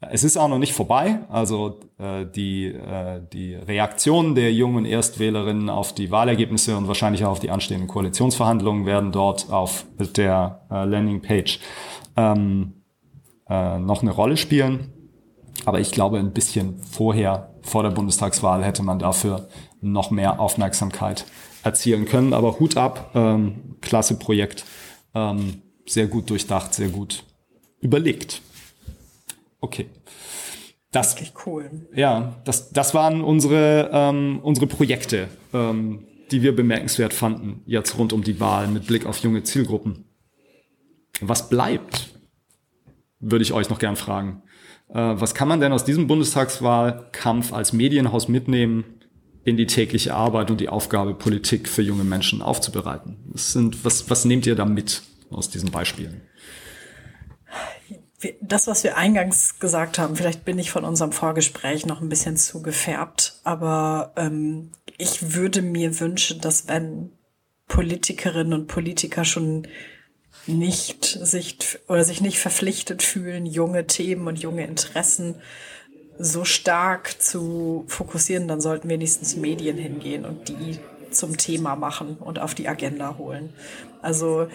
Es 0.00 0.24
ist 0.24 0.38
auch 0.38 0.48
noch 0.48 0.58
nicht 0.58 0.72
vorbei. 0.72 1.20
Also 1.28 1.80
äh, 1.98 2.24
die, 2.24 2.66
äh, 2.66 3.20
die 3.32 3.54
Reaktionen 3.54 4.34
der 4.34 4.52
jungen 4.52 4.86
Erstwählerinnen 4.86 5.68
auf 5.68 5.94
die 5.94 6.10
Wahlergebnisse 6.10 6.76
und 6.76 6.88
wahrscheinlich 6.88 7.24
auch 7.24 7.32
auf 7.32 7.40
die 7.40 7.50
anstehenden 7.50 7.86
Koalitionsverhandlungen 7.86 8.86
werden 8.86 9.12
dort 9.12 9.50
auf 9.50 9.84
der 9.98 10.62
äh, 10.70 10.84
Landingpage 10.86 11.60
ähm, 12.16 12.72
äh, 13.48 13.78
noch 13.78 14.00
eine 14.00 14.12
Rolle 14.12 14.38
spielen. 14.38 14.92
Aber 15.66 15.80
ich 15.80 15.90
glaube, 15.92 16.18
ein 16.18 16.32
bisschen 16.32 16.78
vorher, 16.78 17.54
vor 17.60 17.82
der 17.82 17.90
Bundestagswahl, 17.90 18.64
hätte 18.64 18.82
man 18.82 18.98
dafür 18.98 19.48
noch 19.82 20.10
mehr 20.10 20.40
Aufmerksamkeit 20.40 21.26
erzielen 21.62 22.06
können. 22.06 22.32
Aber 22.32 22.58
Hut 22.58 22.78
ab, 22.78 23.10
ähm, 23.14 23.76
klasse 23.82 24.18
Projekt, 24.18 24.64
ähm, 25.14 25.60
sehr 25.86 26.06
gut 26.06 26.30
durchdacht, 26.30 26.72
sehr 26.72 26.88
gut 26.88 27.24
überlegt. 27.80 28.42
Okay. 29.60 29.86
Das, 30.92 31.14
Wirklich 31.14 31.32
cool. 31.46 31.70
Ja, 31.94 32.40
das, 32.44 32.70
das 32.70 32.94
waren 32.94 33.20
unsere, 33.20 33.90
ähm, 33.92 34.40
unsere 34.42 34.66
Projekte, 34.66 35.28
ähm, 35.52 36.06
die 36.30 36.42
wir 36.42 36.54
bemerkenswert 36.54 37.14
fanden, 37.14 37.62
jetzt 37.66 37.96
rund 37.96 38.12
um 38.12 38.24
die 38.24 38.40
Wahl 38.40 38.66
mit 38.68 38.86
Blick 38.86 39.06
auf 39.06 39.18
junge 39.18 39.42
Zielgruppen. 39.44 40.04
Was 41.20 41.48
bleibt, 41.48 42.10
würde 43.20 43.42
ich 43.42 43.52
euch 43.52 43.68
noch 43.68 43.78
gern 43.78 43.96
fragen. 43.96 44.42
Äh, 44.88 44.94
was 44.94 45.34
kann 45.34 45.48
man 45.48 45.60
denn 45.60 45.72
aus 45.72 45.84
diesem 45.84 46.06
Bundestagswahlkampf 46.06 47.52
als 47.52 47.72
Medienhaus 47.72 48.28
mitnehmen, 48.28 49.00
in 49.44 49.56
die 49.56 49.66
tägliche 49.66 50.14
Arbeit 50.14 50.50
und 50.50 50.60
die 50.60 50.68
Aufgabe, 50.68 51.14
Politik 51.14 51.68
für 51.68 51.82
junge 51.82 52.04
Menschen 52.04 52.42
aufzubereiten. 52.42 53.16
Was, 53.26 53.52
sind, 53.52 53.84
was, 53.84 54.10
was 54.10 54.24
nehmt 54.24 54.46
ihr 54.46 54.54
da 54.54 54.64
mit 54.64 55.02
aus 55.30 55.48
diesen 55.48 55.70
Beispielen? 55.70 56.20
Das, 58.42 58.66
was 58.66 58.84
wir 58.84 58.96
eingangs 58.96 59.58
gesagt 59.60 59.98
haben, 59.98 60.14
vielleicht 60.14 60.44
bin 60.44 60.58
ich 60.58 60.70
von 60.70 60.84
unserem 60.84 61.12
Vorgespräch 61.12 61.86
noch 61.86 62.02
ein 62.02 62.10
bisschen 62.10 62.36
zu 62.36 62.60
gefärbt, 62.60 63.40
aber 63.44 64.12
ähm, 64.16 64.72
ich 64.98 65.34
würde 65.34 65.62
mir 65.62 66.00
wünschen, 66.00 66.40
dass 66.40 66.68
wenn 66.68 67.12
Politikerinnen 67.68 68.52
und 68.52 68.66
Politiker 68.66 69.24
schon 69.24 69.66
nicht 70.46 71.04
sich 71.04 71.78
oder 71.88 72.04
sich 72.04 72.20
nicht 72.20 72.38
verpflichtet 72.38 73.02
fühlen, 73.02 73.46
junge 73.46 73.86
Themen 73.86 74.26
und 74.26 74.40
junge 74.40 74.66
Interessen 74.66 75.36
so 76.18 76.44
stark 76.44 77.22
zu 77.22 77.84
fokussieren, 77.86 78.48
dann 78.48 78.60
sollten 78.60 78.88
wenigstens 78.88 79.36
Medien 79.36 79.78
hingehen 79.78 80.26
und 80.26 80.48
die 80.48 80.78
zum 81.10 81.36
Thema 81.36 81.76
machen 81.76 82.16
und 82.18 82.38
auf 82.38 82.54
die 82.54 82.68
Agenda 82.68 83.16
holen. 83.18 83.52
Also 84.02 84.48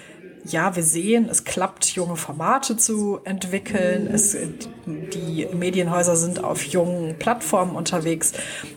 ja, 0.47 0.75
wir 0.75 0.83
sehen, 0.83 1.27
es 1.29 1.43
klappt, 1.43 1.85
junge 1.87 2.15
Formate 2.15 2.77
zu 2.77 3.19
entwickeln. 3.23 4.07
Es, 4.07 4.37
die 4.85 5.47
Medienhäuser 5.53 6.15
sind 6.15 6.43
auf 6.43 6.63
jungen 6.63 7.17
Plattformen 7.17 7.75
unterwegs. 7.75 8.33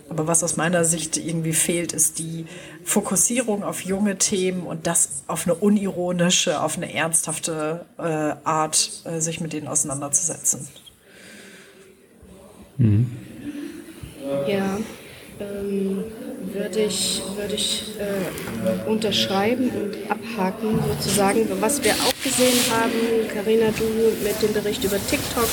Aber 0.08 0.26
was 0.26 0.42
aus 0.42 0.56
meiner 0.56 0.84
Sicht 0.84 1.18
irgendwie 1.18 1.52
fehlt, 1.52 1.92
ist 1.92 2.18
die 2.18 2.46
Fokussierung 2.84 3.64
auf 3.64 3.82
junge 3.82 4.16
Themen 4.16 4.62
und 4.62 4.86
das 4.86 5.24
auf 5.26 5.46
eine 5.46 5.54
unironische, 5.54 6.62
auf 6.62 6.78
eine 6.78 6.92
ernsthafte 6.92 7.84
äh, 7.98 8.02
Art, 8.02 9.02
äh, 9.04 9.20
sich 9.20 9.40
mit 9.40 9.52
denen 9.52 9.68
auseinanderzusetzen. 9.68 10.66
Mhm. 12.78 13.10
Ja, 14.46 14.78
ähm, 15.40 16.04
würde 16.58 16.80
ich, 16.80 17.22
würde 17.36 17.54
ich 17.54 17.84
äh, 17.98 18.88
unterschreiben 18.88 19.70
und 19.70 20.10
abhaken 20.10 20.78
sozusagen. 20.88 21.46
Was 21.60 21.82
wir 21.82 21.92
auch 21.92 22.22
gesehen 22.22 22.58
haben, 22.70 22.92
Karina, 23.32 23.66
du 23.76 23.84
mit 24.24 24.42
dem 24.42 24.52
Bericht 24.52 24.84
über 24.84 24.96
TikTok, 25.08 25.48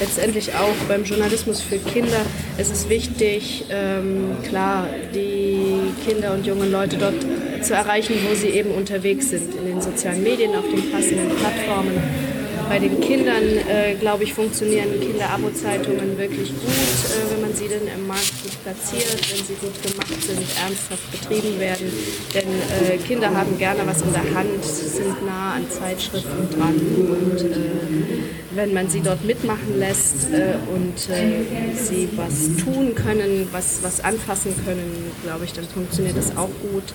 letztendlich 0.00 0.54
auch 0.54 0.74
beim 0.88 1.04
Journalismus 1.04 1.60
für 1.60 1.78
Kinder. 1.78 2.20
Es 2.56 2.70
ist 2.70 2.88
wichtig, 2.88 3.64
ähm, 3.70 4.36
klar, 4.48 4.86
die 5.14 5.92
Kinder 6.06 6.32
und 6.32 6.46
jungen 6.46 6.70
Leute 6.70 6.96
dort 6.96 7.14
zu 7.62 7.74
erreichen, 7.74 8.14
wo 8.28 8.34
sie 8.34 8.48
eben 8.48 8.70
unterwegs 8.70 9.30
sind, 9.30 9.54
in 9.54 9.66
den 9.66 9.80
sozialen 9.80 10.22
Medien, 10.22 10.54
auf 10.54 10.64
den 10.68 10.90
passenden 10.90 11.30
Plattformen 11.36 12.33
bei 12.68 12.78
den 12.78 13.00
Kindern, 13.00 13.42
äh, 13.42 13.94
glaube 13.94 14.24
ich, 14.24 14.34
funktionieren 14.34 15.00
Kinderabo-Zeitungen 15.00 16.16
wirklich 16.18 16.48
gut, 16.48 16.64
äh, 16.64 17.32
wenn 17.32 17.40
man 17.42 17.54
sie 17.54 17.68
denn 17.68 17.86
im 17.86 18.06
Markt 18.06 18.32
gut 18.42 18.62
platziert, 18.62 19.18
wenn 19.30 19.44
sie 19.44 19.54
gut 19.54 19.82
gemacht 19.82 20.22
sind, 20.22 20.40
ernsthaft 20.62 21.10
betrieben 21.10 21.58
werden. 21.58 21.92
Denn 22.34 22.48
äh, 22.48 22.98
Kinder 22.98 23.30
haben 23.30 23.56
gerne 23.58 23.80
was 23.84 24.02
in 24.02 24.12
der 24.12 24.34
Hand, 24.34 24.64
sind 24.64 25.26
nah 25.26 25.54
an 25.54 25.70
Zeitschriften 25.70 26.50
dran. 26.50 26.74
Und 26.74 27.40
äh, 27.40 28.34
wenn 28.54 28.72
man 28.72 28.88
sie 28.88 29.00
dort 29.00 29.24
mitmachen 29.24 29.78
lässt 29.78 30.32
äh, 30.32 30.54
und 30.72 31.10
äh, 31.10 31.74
sie 31.74 32.08
was 32.16 32.56
tun 32.62 32.94
können, 32.94 33.48
was, 33.52 33.80
was 33.82 34.02
anfassen 34.02 34.54
können, 34.64 35.10
glaube 35.22 35.44
ich, 35.44 35.52
dann 35.52 35.66
funktioniert 35.66 36.16
das 36.16 36.36
auch 36.36 36.50
gut. 36.72 36.94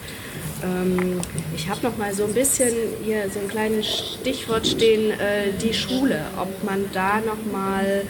Ähm, 0.64 1.22
ich 1.56 1.70
habe 1.70 1.82
noch 1.84 1.98
mal 1.98 2.14
so 2.14 2.26
ein 2.26 2.34
bisschen 2.34 2.74
hier 3.04 3.30
so 3.30 3.40
ein 3.40 3.48
kleines 3.48 3.88
Stichwort 3.88 4.68
stehen, 4.68 5.12
äh, 5.12 5.52
die 5.62 5.74
Schule, 5.74 6.22
ob 6.38 6.64
man 6.64 6.86
da 6.94 7.20
noch 7.22 7.52
mal 7.52 8.04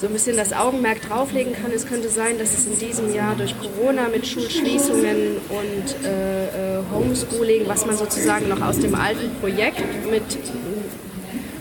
so 0.00 0.08
ein 0.08 0.12
bisschen 0.12 0.36
das 0.36 0.52
Augenmerk 0.52 1.02
drauflegen 1.02 1.52
kann. 1.54 1.70
Es 1.72 1.86
könnte 1.86 2.08
sein, 2.08 2.38
dass 2.38 2.52
es 2.52 2.66
in 2.66 2.78
diesem 2.78 3.14
Jahr 3.14 3.36
durch 3.36 3.54
Corona 3.58 4.08
mit 4.08 4.26
Schulschließungen 4.26 5.36
und 5.48 6.06
äh, 6.06 6.78
äh 6.78 6.82
Homeschooling, 6.92 7.66
was 7.66 7.86
man 7.86 7.96
sozusagen 7.96 8.48
noch 8.48 8.60
aus 8.60 8.78
dem 8.78 8.94
alten 8.94 9.34
Projekt 9.40 9.82
mit 10.10 10.22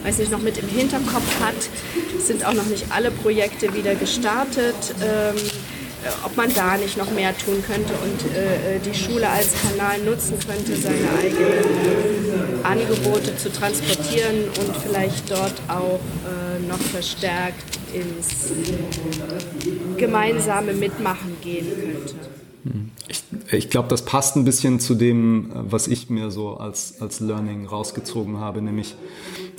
weiß 0.04 0.18
nicht, 0.18 0.32
noch 0.32 0.42
mit 0.42 0.58
im 0.58 0.68
Hinterkopf 0.68 1.40
hat, 1.40 1.56
sind 2.20 2.46
auch 2.46 2.54
noch 2.54 2.66
nicht 2.66 2.86
alle 2.90 3.12
Projekte 3.12 3.74
wieder 3.74 3.96
gestartet. 3.96 4.76
Ähm, 5.02 5.36
äh, 5.36 5.73
ob 6.26 6.36
man 6.36 6.54
da 6.54 6.78
nicht 6.78 6.98
noch 6.98 7.12
mehr 7.12 7.38
tun 7.38 7.64
könnte 7.66 7.94
und 7.94 8.36
äh, 8.36 8.76
äh, 8.76 8.80
die 8.80 8.94
Schule 8.94 9.30
als 9.30 9.54
Kanal 9.62 10.00
nutzen 10.00 10.38
könnte, 10.40 10.76
seine 10.76 11.10
eigenen 11.20 12.64
Angebote 12.64 13.36
zu 13.38 13.52
transportieren 13.52 14.46
und 14.60 14.76
vielleicht 14.78 15.30
dort 15.30 15.56
auch 15.68 16.00
äh, 16.26 16.68
noch 16.68 16.80
verstärkt 16.80 17.80
ins 17.94 18.52
gemeinsame 19.98 20.74
Mitmachen 20.74 21.36
gehen 21.42 21.68
könnte. 21.68 22.16
Ich, 23.08 23.24
ich 23.52 23.70
glaube, 23.70 23.90
das 23.90 24.06
passt 24.06 24.38
ein 24.38 24.46
bisschen 24.46 24.80
zu 24.80 24.96
dem, 24.96 25.52
was 25.54 25.88
ich 25.88 26.10
mir 26.10 26.32
so 26.32 26.56
als, 26.56 27.02
als 27.02 27.20
Learning 27.20 27.66
rausgezogen 27.66 28.40
habe, 28.40 28.62
nämlich, 28.62 28.96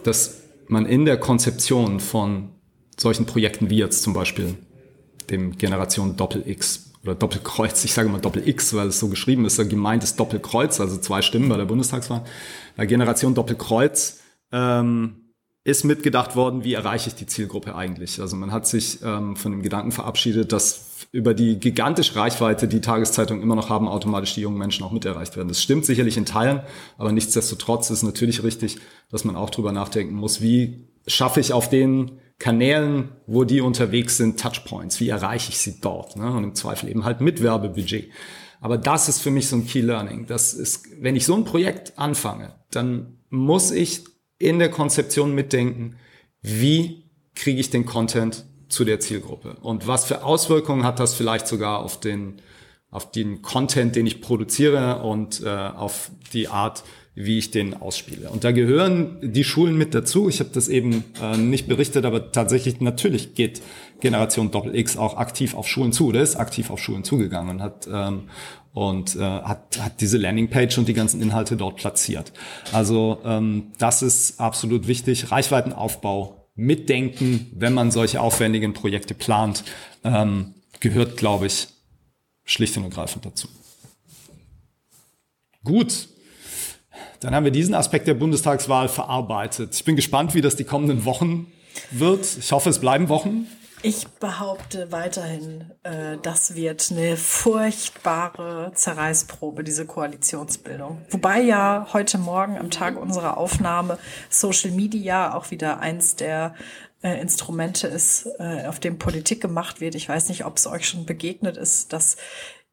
dass 0.02 0.42
man 0.68 0.86
in 0.86 1.04
der 1.04 1.18
Konzeption 1.18 2.00
von 2.00 2.48
solchen 2.98 3.26
Projekten 3.26 3.68
wie 3.68 3.76
jetzt 3.76 4.02
zum 4.02 4.14
Beispiel 4.14 4.54
dem 5.30 5.56
Generation 5.56 6.16
Doppel-X 6.16 6.92
oder 7.02 7.14
Doppelkreuz. 7.14 7.84
Ich 7.84 7.92
sage 7.92 8.08
mal 8.08 8.20
Doppel-X, 8.20 8.74
weil 8.74 8.88
es 8.88 8.98
so 8.98 9.08
geschrieben 9.08 9.44
ist. 9.44 9.56
Gemeint 9.68 10.02
ist 10.02 10.18
Doppelkreuz, 10.18 10.80
also 10.80 10.96
zwei 10.96 11.22
Stimmen 11.22 11.48
bei 11.48 11.56
der 11.56 11.66
Bundestagswahl. 11.66 12.24
Bei 12.76 12.86
Generation 12.86 13.34
Doppelkreuz 13.34 14.20
ähm, 14.52 15.16
ist 15.64 15.84
mitgedacht 15.84 16.36
worden, 16.36 16.64
wie 16.64 16.74
erreiche 16.74 17.08
ich 17.08 17.14
die 17.14 17.26
Zielgruppe 17.26 17.74
eigentlich. 17.74 18.20
Also 18.20 18.36
man 18.36 18.52
hat 18.52 18.66
sich 18.66 18.98
ähm, 19.02 19.36
von 19.36 19.52
dem 19.52 19.62
Gedanken 19.62 19.92
verabschiedet, 19.92 20.52
dass 20.52 20.90
über 21.10 21.32
die 21.32 21.58
gigantische 21.58 22.16
Reichweite, 22.16 22.68
die 22.68 22.80
Tageszeitungen 22.80 23.42
immer 23.42 23.54
noch 23.54 23.70
haben, 23.70 23.88
automatisch 23.88 24.34
die 24.34 24.40
jungen 24.40 24.58
Menschen 24.58 24.84
auch 24.84 24.90
mit 24.90 25.04
erreicht 25.04 25.36
werden. 25.36 25.48
Das 25.48 25.62
stimmt 25.62 25.86
sicherlich 25.86 26.16
in 26.16 26.26
Teilen, 26.26 26.60
aber 26.98 27.12
nichtsdestotrotz 27.12 27.90
ist 27.90 28.02
natürlich 28.02 28.42
richtig, 28.42 28.78
dass 29.10 29.24
man 29.24 29.36
auch 29.36 29.50
drüber 29.50 29.72
nachdenken 29.72 30.14
muss, 30.14 30.42
wie 30.42 30.88
schaffe 31.06 31.40
ich 31.40 31.52
auf 31.52 31.70
den 31.70 32.18
Kanälen, 32.44 33.08
wo 33.26 33.44
die 33.44 33.62
unterwegs 33.62 34.18
sind, 34.18 34.38
Touchpoints. 34.38 35.00
Wie 35.00 35.08
erreiche 35.08 35.48
ich 35.48 35.56
sie 35.56 35.80
dort? 35.80 36.14
Ne? 36.16 36.30
Und 36.30 36.44
im 36.44 36.54
Zweifel 36.54 36.90
eben 36.90 37.06
halt 37.06 37.22
mit 37.22 37.42
Werbebudget. 37.42 38.10
Aber 38.60 38.76
das 38.76 39.08
ist 39.08 39.22
für 39.22 39.30
mich 39.30 39.48
so 39.48 39.56
ein 39.56 39.66
Key 39.66 39.80
Learning. 39.80 40.26
Das 40.26 40.52
ist, 40.52 40.84
wenn 41.00 41.16
ich 41.16 41.24
so 41.24 41.34
ein 41.36 41.46
Projekt 41.46 41.98
anfange, 41.98 42.52
dann 42.70 43.16
muss 43.30 43.70
ich 43.70 44.04
in 44.36 44.58
der 44.58 44.70
Konzeption 44.70 45.34
mitdenken, 45.34 45.96
wie 46.42 47.04
kriege 47.34 47.60
ich 47.60 47.70
den 47.70 47.86
Content 47.86 48.44
zu 48.68 48.84
der 48.84 49.00
Zielgruppe? 49.00 49.56
Und 49.62 49.86
was 49.86 50.04
für 50.04 50.22
Auswirkungen 50.22 50.84
hat 50.84 51.00
das 51.00 51.14
vielleicht 51.14 51.46
sogar 51.46 51.78
auf 51.78 51.98
den, 51.98 52.42
auf 52.90 53.10
den 53.10 53.40
Content, 53.40 53.96
den 53.96 54.06
ich 54.06 54.20
produziere 54.20 55.02
und 55.02 55.42
äh, 55.42 55.48
auf 55.48 56.10
die 56.34 56.48
Art, 56.48 56.84
wie 57.14 57.38
ich 57.38 57.50
den 57.50 57.74
ausspiele. 57.74 58.28
Und 58.28 58.42
da 58.42 58.50
gehören 58.50 59.18
die 59.22 59.44
Schulen 59.44 59.78
mit 59.78 59.94
dazu. 59.94 60.28
Ich 60.28 60.40
habe 60.40 60.50
das 60.52 60.68
eben 60.68 61.04
äh, 61.22 61.36
nicht 61.36 61.68
berichtet, 61.68 62.04
aber 62.04 62.32
tatsächlich 62.32 62.80
natürlich 62.80 63.34
geht 63.34 63.62
Generation 64.00 64.50
Doppel 64.50 64.74
X 64.74 64.96
auch 64.96 65.16
aktiv 65.16 65.54
auf 65.54 65.68
Schulen 65.68 65.92
zu. 65.92 66.10
Der 66.10 66.22
ist 66.22 66.36
aktiv 66.36 66.70
auf 66.70 66.80
Schulen 66.80 67.04
zugegangen 67.04 67.56
und 67.56 67.62
hat 67.62 67.88
ähm, 67.90 68.24
und 68.72 69.14
äh, 69.14 69.20
hat, 69.20 69.78
hat 69.80 70.00
diese 70.00 70.18
Landingpage 70.18 70.76
und 70.78 70.88
die 70.88 70.94
ganzen 70.94 71.22
Inhalte 71.22 71.56
dort 71.56 71.76
platziert. 71.76 72.32
Also 72.72 73.20
ähm, 73.24 73.72
das 73.78 74.02
ist 74.02 74.40
absolut 74.40 74.88
wichtig. 74.88 75.30
Reichweitenaufbau, 75.30 76.48
mitdenken, 76.56 77.46
wenn 77.54 77.72
man 77.72 77.92
solche 77.92 78.20
aufwendigen 78.20 78.72
Projekte 78.72 79.14
plant, 79.14 79.64
ähm, 80.02 80.54
gehört, 80.80 81.16
glaube 81.16 81.46
ich, 81.46 81.68
schlicht 82.44 82.76
und 82.76 82.84
ergreifend 82.84 83.24
dazu. 83.24 83.48
Gut, 85.62 86.08
dann 87.24 87.34
haben 87.34 87.44
wir 87.44 87.50
diesen 87.50 87.74
Aspekt 87.74 88.06
der 88.06 88.14
Bundestagswahl 88.14 88.88
verarbeitet. 88.88 89.74
Ich 89.74 89.84
bin 89.84 89.96
gespannt, 89.96 90.34
wie 90.34 90.42
das 90.42 90.56
die 90.56 90.64
kommenden 90.64 91.04
Wochen 91.04 91.50
wird. 91.90 92.26
Ich 92.38 92.52
hoffe, 92.52 92.68
es 92.68 92.78
bleiben 92.78 93.08
Wochen. 93.08 93.46
Ich 93.82 94.08
behaupte 94.08 94.92
weiterhin, 94.92 95.70
äh, 95.82 96.16
das 96.22 96.54
wird 96.54 96.90
eine 96.90 97.16
furchtbare 97.16 98.72
Zerreißprobe, 98.74 99.62
diese 99.62 99.84
Koalitionsbildung. 99.84 101.02
Wobei 101.10 101.40
ja 101.42 101.86
heute 101.92 102.16
Morgen 102.16 102.56
am 102.56 102.70
Tag 102.70 103.00
unserer 103.00 103.36
Aufnahme 103.36 103.98
Social 104.30 104.70
Media 104.70 105.34
auch 105.34 105.50
wieder 105.50 105.80
eins 105.80 106.16
der 106.16 106.54
äh, 107.02 107.20
Instrumente 107.20 107.86
ist, 107.86 108.26
äh, 108.38 108.66
auf 108.66 108.80
dem 108.80 108.98
Politik 108.98 109.42
gemacht 109.42 109.82
wird. 109.82 109.94
Ich 109.94 110.08
weiß 110.08 110.30
nicht, 110.30 110.46
ob 110.46 110.56
es 110.56 110.66
euch 110.66 110.88
schon 110.88 111.04
begegnet 111.04 111.58
ist, 111.58 111.92
dass 111.92 112.16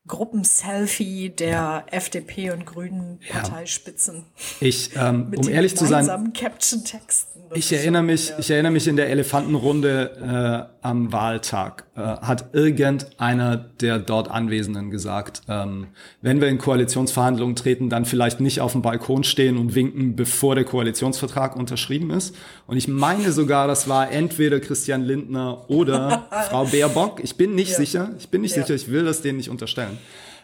Gruppenselfie 0.07 1.29
der 1.29 1.49
ja. 1.49 1.85
FDP 1.91 2.51
und 2.51 2.65
Grünen 2.65 3.19
Parteispitzen. 3.29 4.25
Ich, 4.59 4.95
ähm, 4.95 5.31
um 5.37 5.47
ehrlich 5.47 5.77
zu 5.77 5.85
sein, 5.85 6.33
Caption 6.33 6.83
Texten. 6.83 7.41
Ich 7.53 7.71
erinnere 7.71 8.03
mich, 8.03 8.29
ja. 8.29 8.39
ich 8.39 8.49
erinnere 8.49 8.71
mich 8.71 8.87
in 8.87 8.95
der 8.95 9.09
Elefantenrunde 9.09 10.69
äh, 10.80 10.80
am 10.81 11.11
Wahltag 11.11 11.85
äh, 11.95 11.99
hat 11.99 12.53
irgendeiner 12.53 13.57
der 13.57 13.99
dort 13.99 14.31
Anwesenden 14.31 14.89
gesagt, 14.89 15.43
ähm, 15.47 15.87
wenn 16.21 16.41
wir 16.41 16.47
in 16.47 16.57
Koalitionsverhandlungen 16.57 17.55
treten, 17.55 17.89
dann 17.89 18.05
vielleicht 18.05 18.39
nicht 18.39 18.61
auf 18.61 18.71
dem 18.71 18.81
Balkon 18.81 19.23
stehen 19.23 19.57
und 19.57 19.75
winken, 19.75 20.15
bevor 20.15 20.55
der 20.55 20.63
Koalitionsvertrag 20.63 21.55
unterschrieben 21.55 22.09
ist. 22.09 22.35
Und 22.65 22.77
ich 22.77 22.87
meine 22.87 23.31
sogar, 23.31 23.67
das 23.67 23.87
war 23.87 24.11
entweder 24.11 24.59
Christian 24.59 25.03
Lindner 25.03 25.69
oder 25.69 26.27
Frau 26.49 26.65
Baerbock. 26.65 27.23
Ich 27.23 27.37
bin 27.37 27.53
nicht 27.53 27.71
ja. 27.71 27.77
sicher. 27.77 28.09
Ich 28.17 28.29
bin 28.29 28.41
nicht 28.41 28.53
sicher. 28.53 28.73
Ich 28.73 28.89
will 28.89 29.03
das 29.03 29.21
denen 29.21 29.37
nicht 29.37 29.49
unterstellen. 29.49 29.97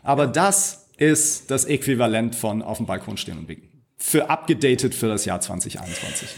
Aber 0.04 0.28
das 0.28 0.90
ist 0.98 1.50
das 1.52 1.66
Äquivalent 1.66 2.36
von 2.36 2.62
auf 2.62 2.78
dem 2.78 2.86
Balkon 2.86 3.18
stehen 3.18 3.40
und 3.40 3.48
winken 3.48 3.77
für 3.98 4.30
abgedatet 4.30 4.94
für 4.94 5.08
das 5.08 5.26
Jahr 5.26 5.42
2021? 5.42 6.30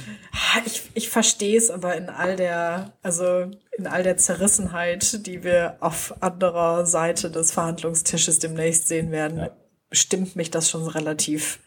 Ich, 0.66 0.82
ich 0.94 1.10
verstehe 1.10 1.58
es, 1.58 1.70
aber 1.70 1.96
in 1.96 2.10
all 2.10 2.38
der, 2.38 2.94
also 3.04 3.52
in 3.78 3.86
all 3.86 4.02
der 4.02 4.18
Zerrissenheit, 4.18 5.26
die 5.28 5.44
wir 5.44 5.78
auf 5.82 6.16
anderer 6.22 6.86
Seite 6.86 7.30
des 7.30 7.52
Verhandlungstisches 7.52 8.40
demnächst 8.40 8.88
sehen 8.88 9.12
werden, 9.12 9.38
ja. 9.40 9.50
stimmt 9.92 10.36
mich 10.36 10.52
das 10.52 10.70
schon 10.70 10.88
relativ, 10.88 11.60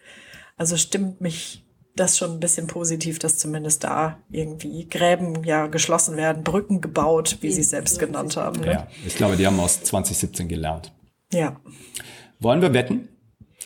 also 0.57 0.77
stimmt 0.77 1.21
mich 1.21 1.63
das 1.95 2.17
schon 2.17 2.33
ein 2.33 2.41
bisschen 2.41 2.67
positiv, 2.69 3.19
dass 3.19 3.37
zumindest 3.37 3.85
da 3.85 4.19
irgendwie 4.31 4.89
Gräben 4.89 5.45
ja 5.45 5.67
geschlossen 5.67 6.17
werden, 6.17 6.43
Brücken 6.43 6.81
gebaut, 6.81 7.39
wie 7.43 7.53
sie 7.53 7.61
es 7.61 7.71
selbst 7.71 7.99
genannt 7.99 8.37
haben. 8.37 8.61
Ne? 8.63 8.73
Ja, 8.73 8.89
ich 9.07 9.15
glaube, 9.15 9.37
die 9.37 9.47
haben 9.47 9.61
aus 9.61 9.83
2017 9.83 10.49
gelernt. 10.49 10.91
Ja. 11.33 11.61
Wollen 12.41 12.63
wir 12.63 12.73
wetten? 12.73 13.09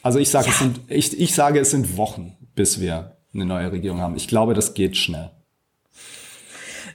Also 0.06 0.20
ich 0.20 0.30
sage, 0.30 0.46
ja. 0.46 0.52
es 0.52 0.58
sind, 0.60 0.80
ich, 0.86 1.20
ich 1.20 1.34
sage, 1.34 1.58
es 1.58 1.72
sind 1.72 1.96
Wochen, 1.96 2.36
bis 2.54 2.78
wir 2.80 3.16
eine 3.34 3.44
neue 3.44 3.72
Regierung 3.72 4.00
haben. 4.00 4.14
Ich 4.14 4.28
glaube, 4.28 4.54
das 4.54 4.72
geht 4.72 4.96
schnell. 4.96 5.32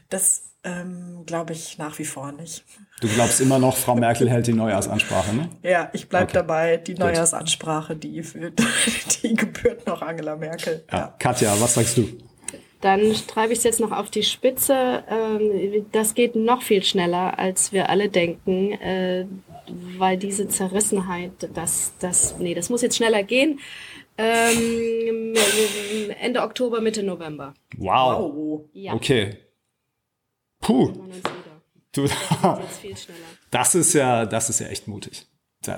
Das 0.08 0.44
ähm, 0.64 1.24
glaube 1.26 1.52
ich 1.52 1.78
nach 1.78 2.00
wie 2.00 2.06
vor 2.06 2.32
nicht. 2.32 2.64
Du 3.02 3.10
glaubst 3.10 3.42
immer 3.42 3.60
noch, 3.60 3.76
Frau 3.76 3.96
Merkel 3.96 4.30
hält 4.30 4.48
die 4.48 4.54
Neujahrsansprache, 4.54 5.36
ne? 5.36 5.50
Ja, 5.62 5.90
ich 5.92 6.08
bleibe 6.08 6.28
okay. 6.28 6.34
dabei. 6.36 6.78
Die 6.78 6.94
Neujahrsansprache, 6.94 7.98
die, 7.98 8.24
die 9.24 9.34
gebührt 9.34 9.86
noch 9.86 10.02
Angela 10.02 10.38
Merkel. 10.38 10.86
Ja. 10.90 10.98
ja. 10.98 11.16
Katja, 11.20 11.54
was 11.60 11.74
sagst 11.74 11.98
du? 11.98 12.08
Dann 12.80 13.14
treibe 13.28 13.52
ich 13.52 13.60
es 13.60 13.66
jetzt 13.66 13.82
noch 13.82 13.92
auf 13.92 14.10
die 14.10 14.24
Spitze. 14.24 15.04
Ähm, 15.10 15.86
das 15.92 16.14
geht 16.14 16.38
noch 16.38 16.62
viel 16.62 16.82
schneller, 16.82 17.38
als 17.38 17.74
wir 17.74 17.90
alle 17.90 18.08
denken. 18.08 18.72
Weil 19.98 20.18
diese 20.18 20.48
Zerrissenheit, 20.48 21.32
das, 21.54 21.94
das, 22.00 22.38
nee, 22.40 22.54
das 22.54 22.70
muss 22.70 22.82
jetzt 22.82 22.98
schneller 22.98 23.24
gehen. 23.24 23.60
Ähm, 24.18 25.34
Ende 26.20 26.42
Oktober, 26.42 26.82
Mitte 26.82 27.04
November. 27.04 27.54
Wow. 27.78 28.34
wow. 28.34 28.62
Ja. 28.74 28.94
Okay. 28.94 29.38
Puh. 30.60 30.94
Du, 31.92 32.08
das 33.52 33.76
ist 33.76 33.94
ja, 33.94 34.26
das 34.26 34.50
ist 34.50 34.60
ja 34.60 34.68
echt 34.68 34.88
mutig, 34.88 35.28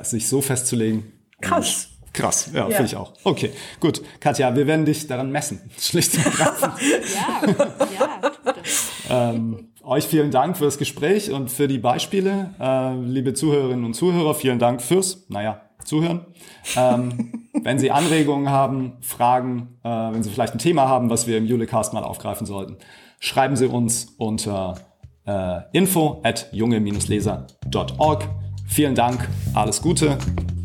sich 0.03 0.27
so 0.27 0.41
festzulegen. 0.41 1.11
Krass. 1.41 1.89
Krass, 2.13 2.51
ja, 2.53 2.69
ja. 2.69 2.75
finde 2.75 2.85
ich 2.85 2.95
auch. 2.95 3.13
Okay, 3.23 3.51
gut. 3.79 4.03
Katja, 4.19 4.55
wir 4.55 4.67
werden 4.67 4.85
dich 4.85 5.07
daran 5.07 5.31
messen. 5.31 5.59
Schlicht 5.79 6.13
und 6.13 6.25
ergreifend. 6.25 6.73
ja, 7.15 7.41
ja. 7.97 8.31
Ähm, 9.13 9.67
euch 9.83 10.05
vielen 10.05 10.31
Dank 10.31 10.57
für 10.57 10.65
das 10.65 10.77
Gespräch 10.77 11.31
und 11.31 11.51
für 11.51 11.67
die 11.67 11.77
Beispiele. 11.77 12.51
Äh, 12.59 12.95
liebe 12.95 13.33
Zuhörerinnen 13.33 13.85
und 13.85 13.93
Zuhörer, 13.93 14.33
vielen 14.33 14.59
Dank 14.59 14.81
fürs, 14.81 15.25
naja, 15.29 15.61
Zuhören. 15.83 16.25
Ähm, 16.75 17.49
wenn 17.63 17.79
Sie 17.79 17.91
Anregungen 17.91 18.49
haben, 18.49 18.93
Fragen, 19.01 19.79
äh, 19.83 19.89
wenn 19.89 20.23
Sie 20.23 20.29
vielleicht 20.29 20.53
ein 20.53 20.59
Thema 20.59 20.87
haben, 20.87 21.09
was 21.09 21.27
wir 21.27 21.37
im 21.37 21.45
Julecast 21.45 21.93
mal 21.93 22.03
aufgreifen 22.03 22.47
sollten, 22.47 22.77
schreiben 23.19 23.55
Sie 23.55 23.67
uns 23.67 24.15
unter 24.17 24.75
äh, 25.25 25.61
info 25.73 26.21
at 26.23 26.49
junge-leser.org. 26.51 28.29
Vielen 28.67 28.95
Dank, 28.95 29.27
alles 29.53 29.81
Gute, 29.81 30.17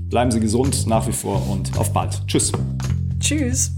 bleiben 0.08 0.30
Sie 0.30 0.40
gesund 0.40 0.86
nach 0.86 1.06
wie 1.06 1.12
vor 1.12 1.42
und 1.50 1.76
auf 1.78 1.92
bald. 1.92 2.22
Tschüss. 2.26 2.52
Tschüss. 3.20 3.72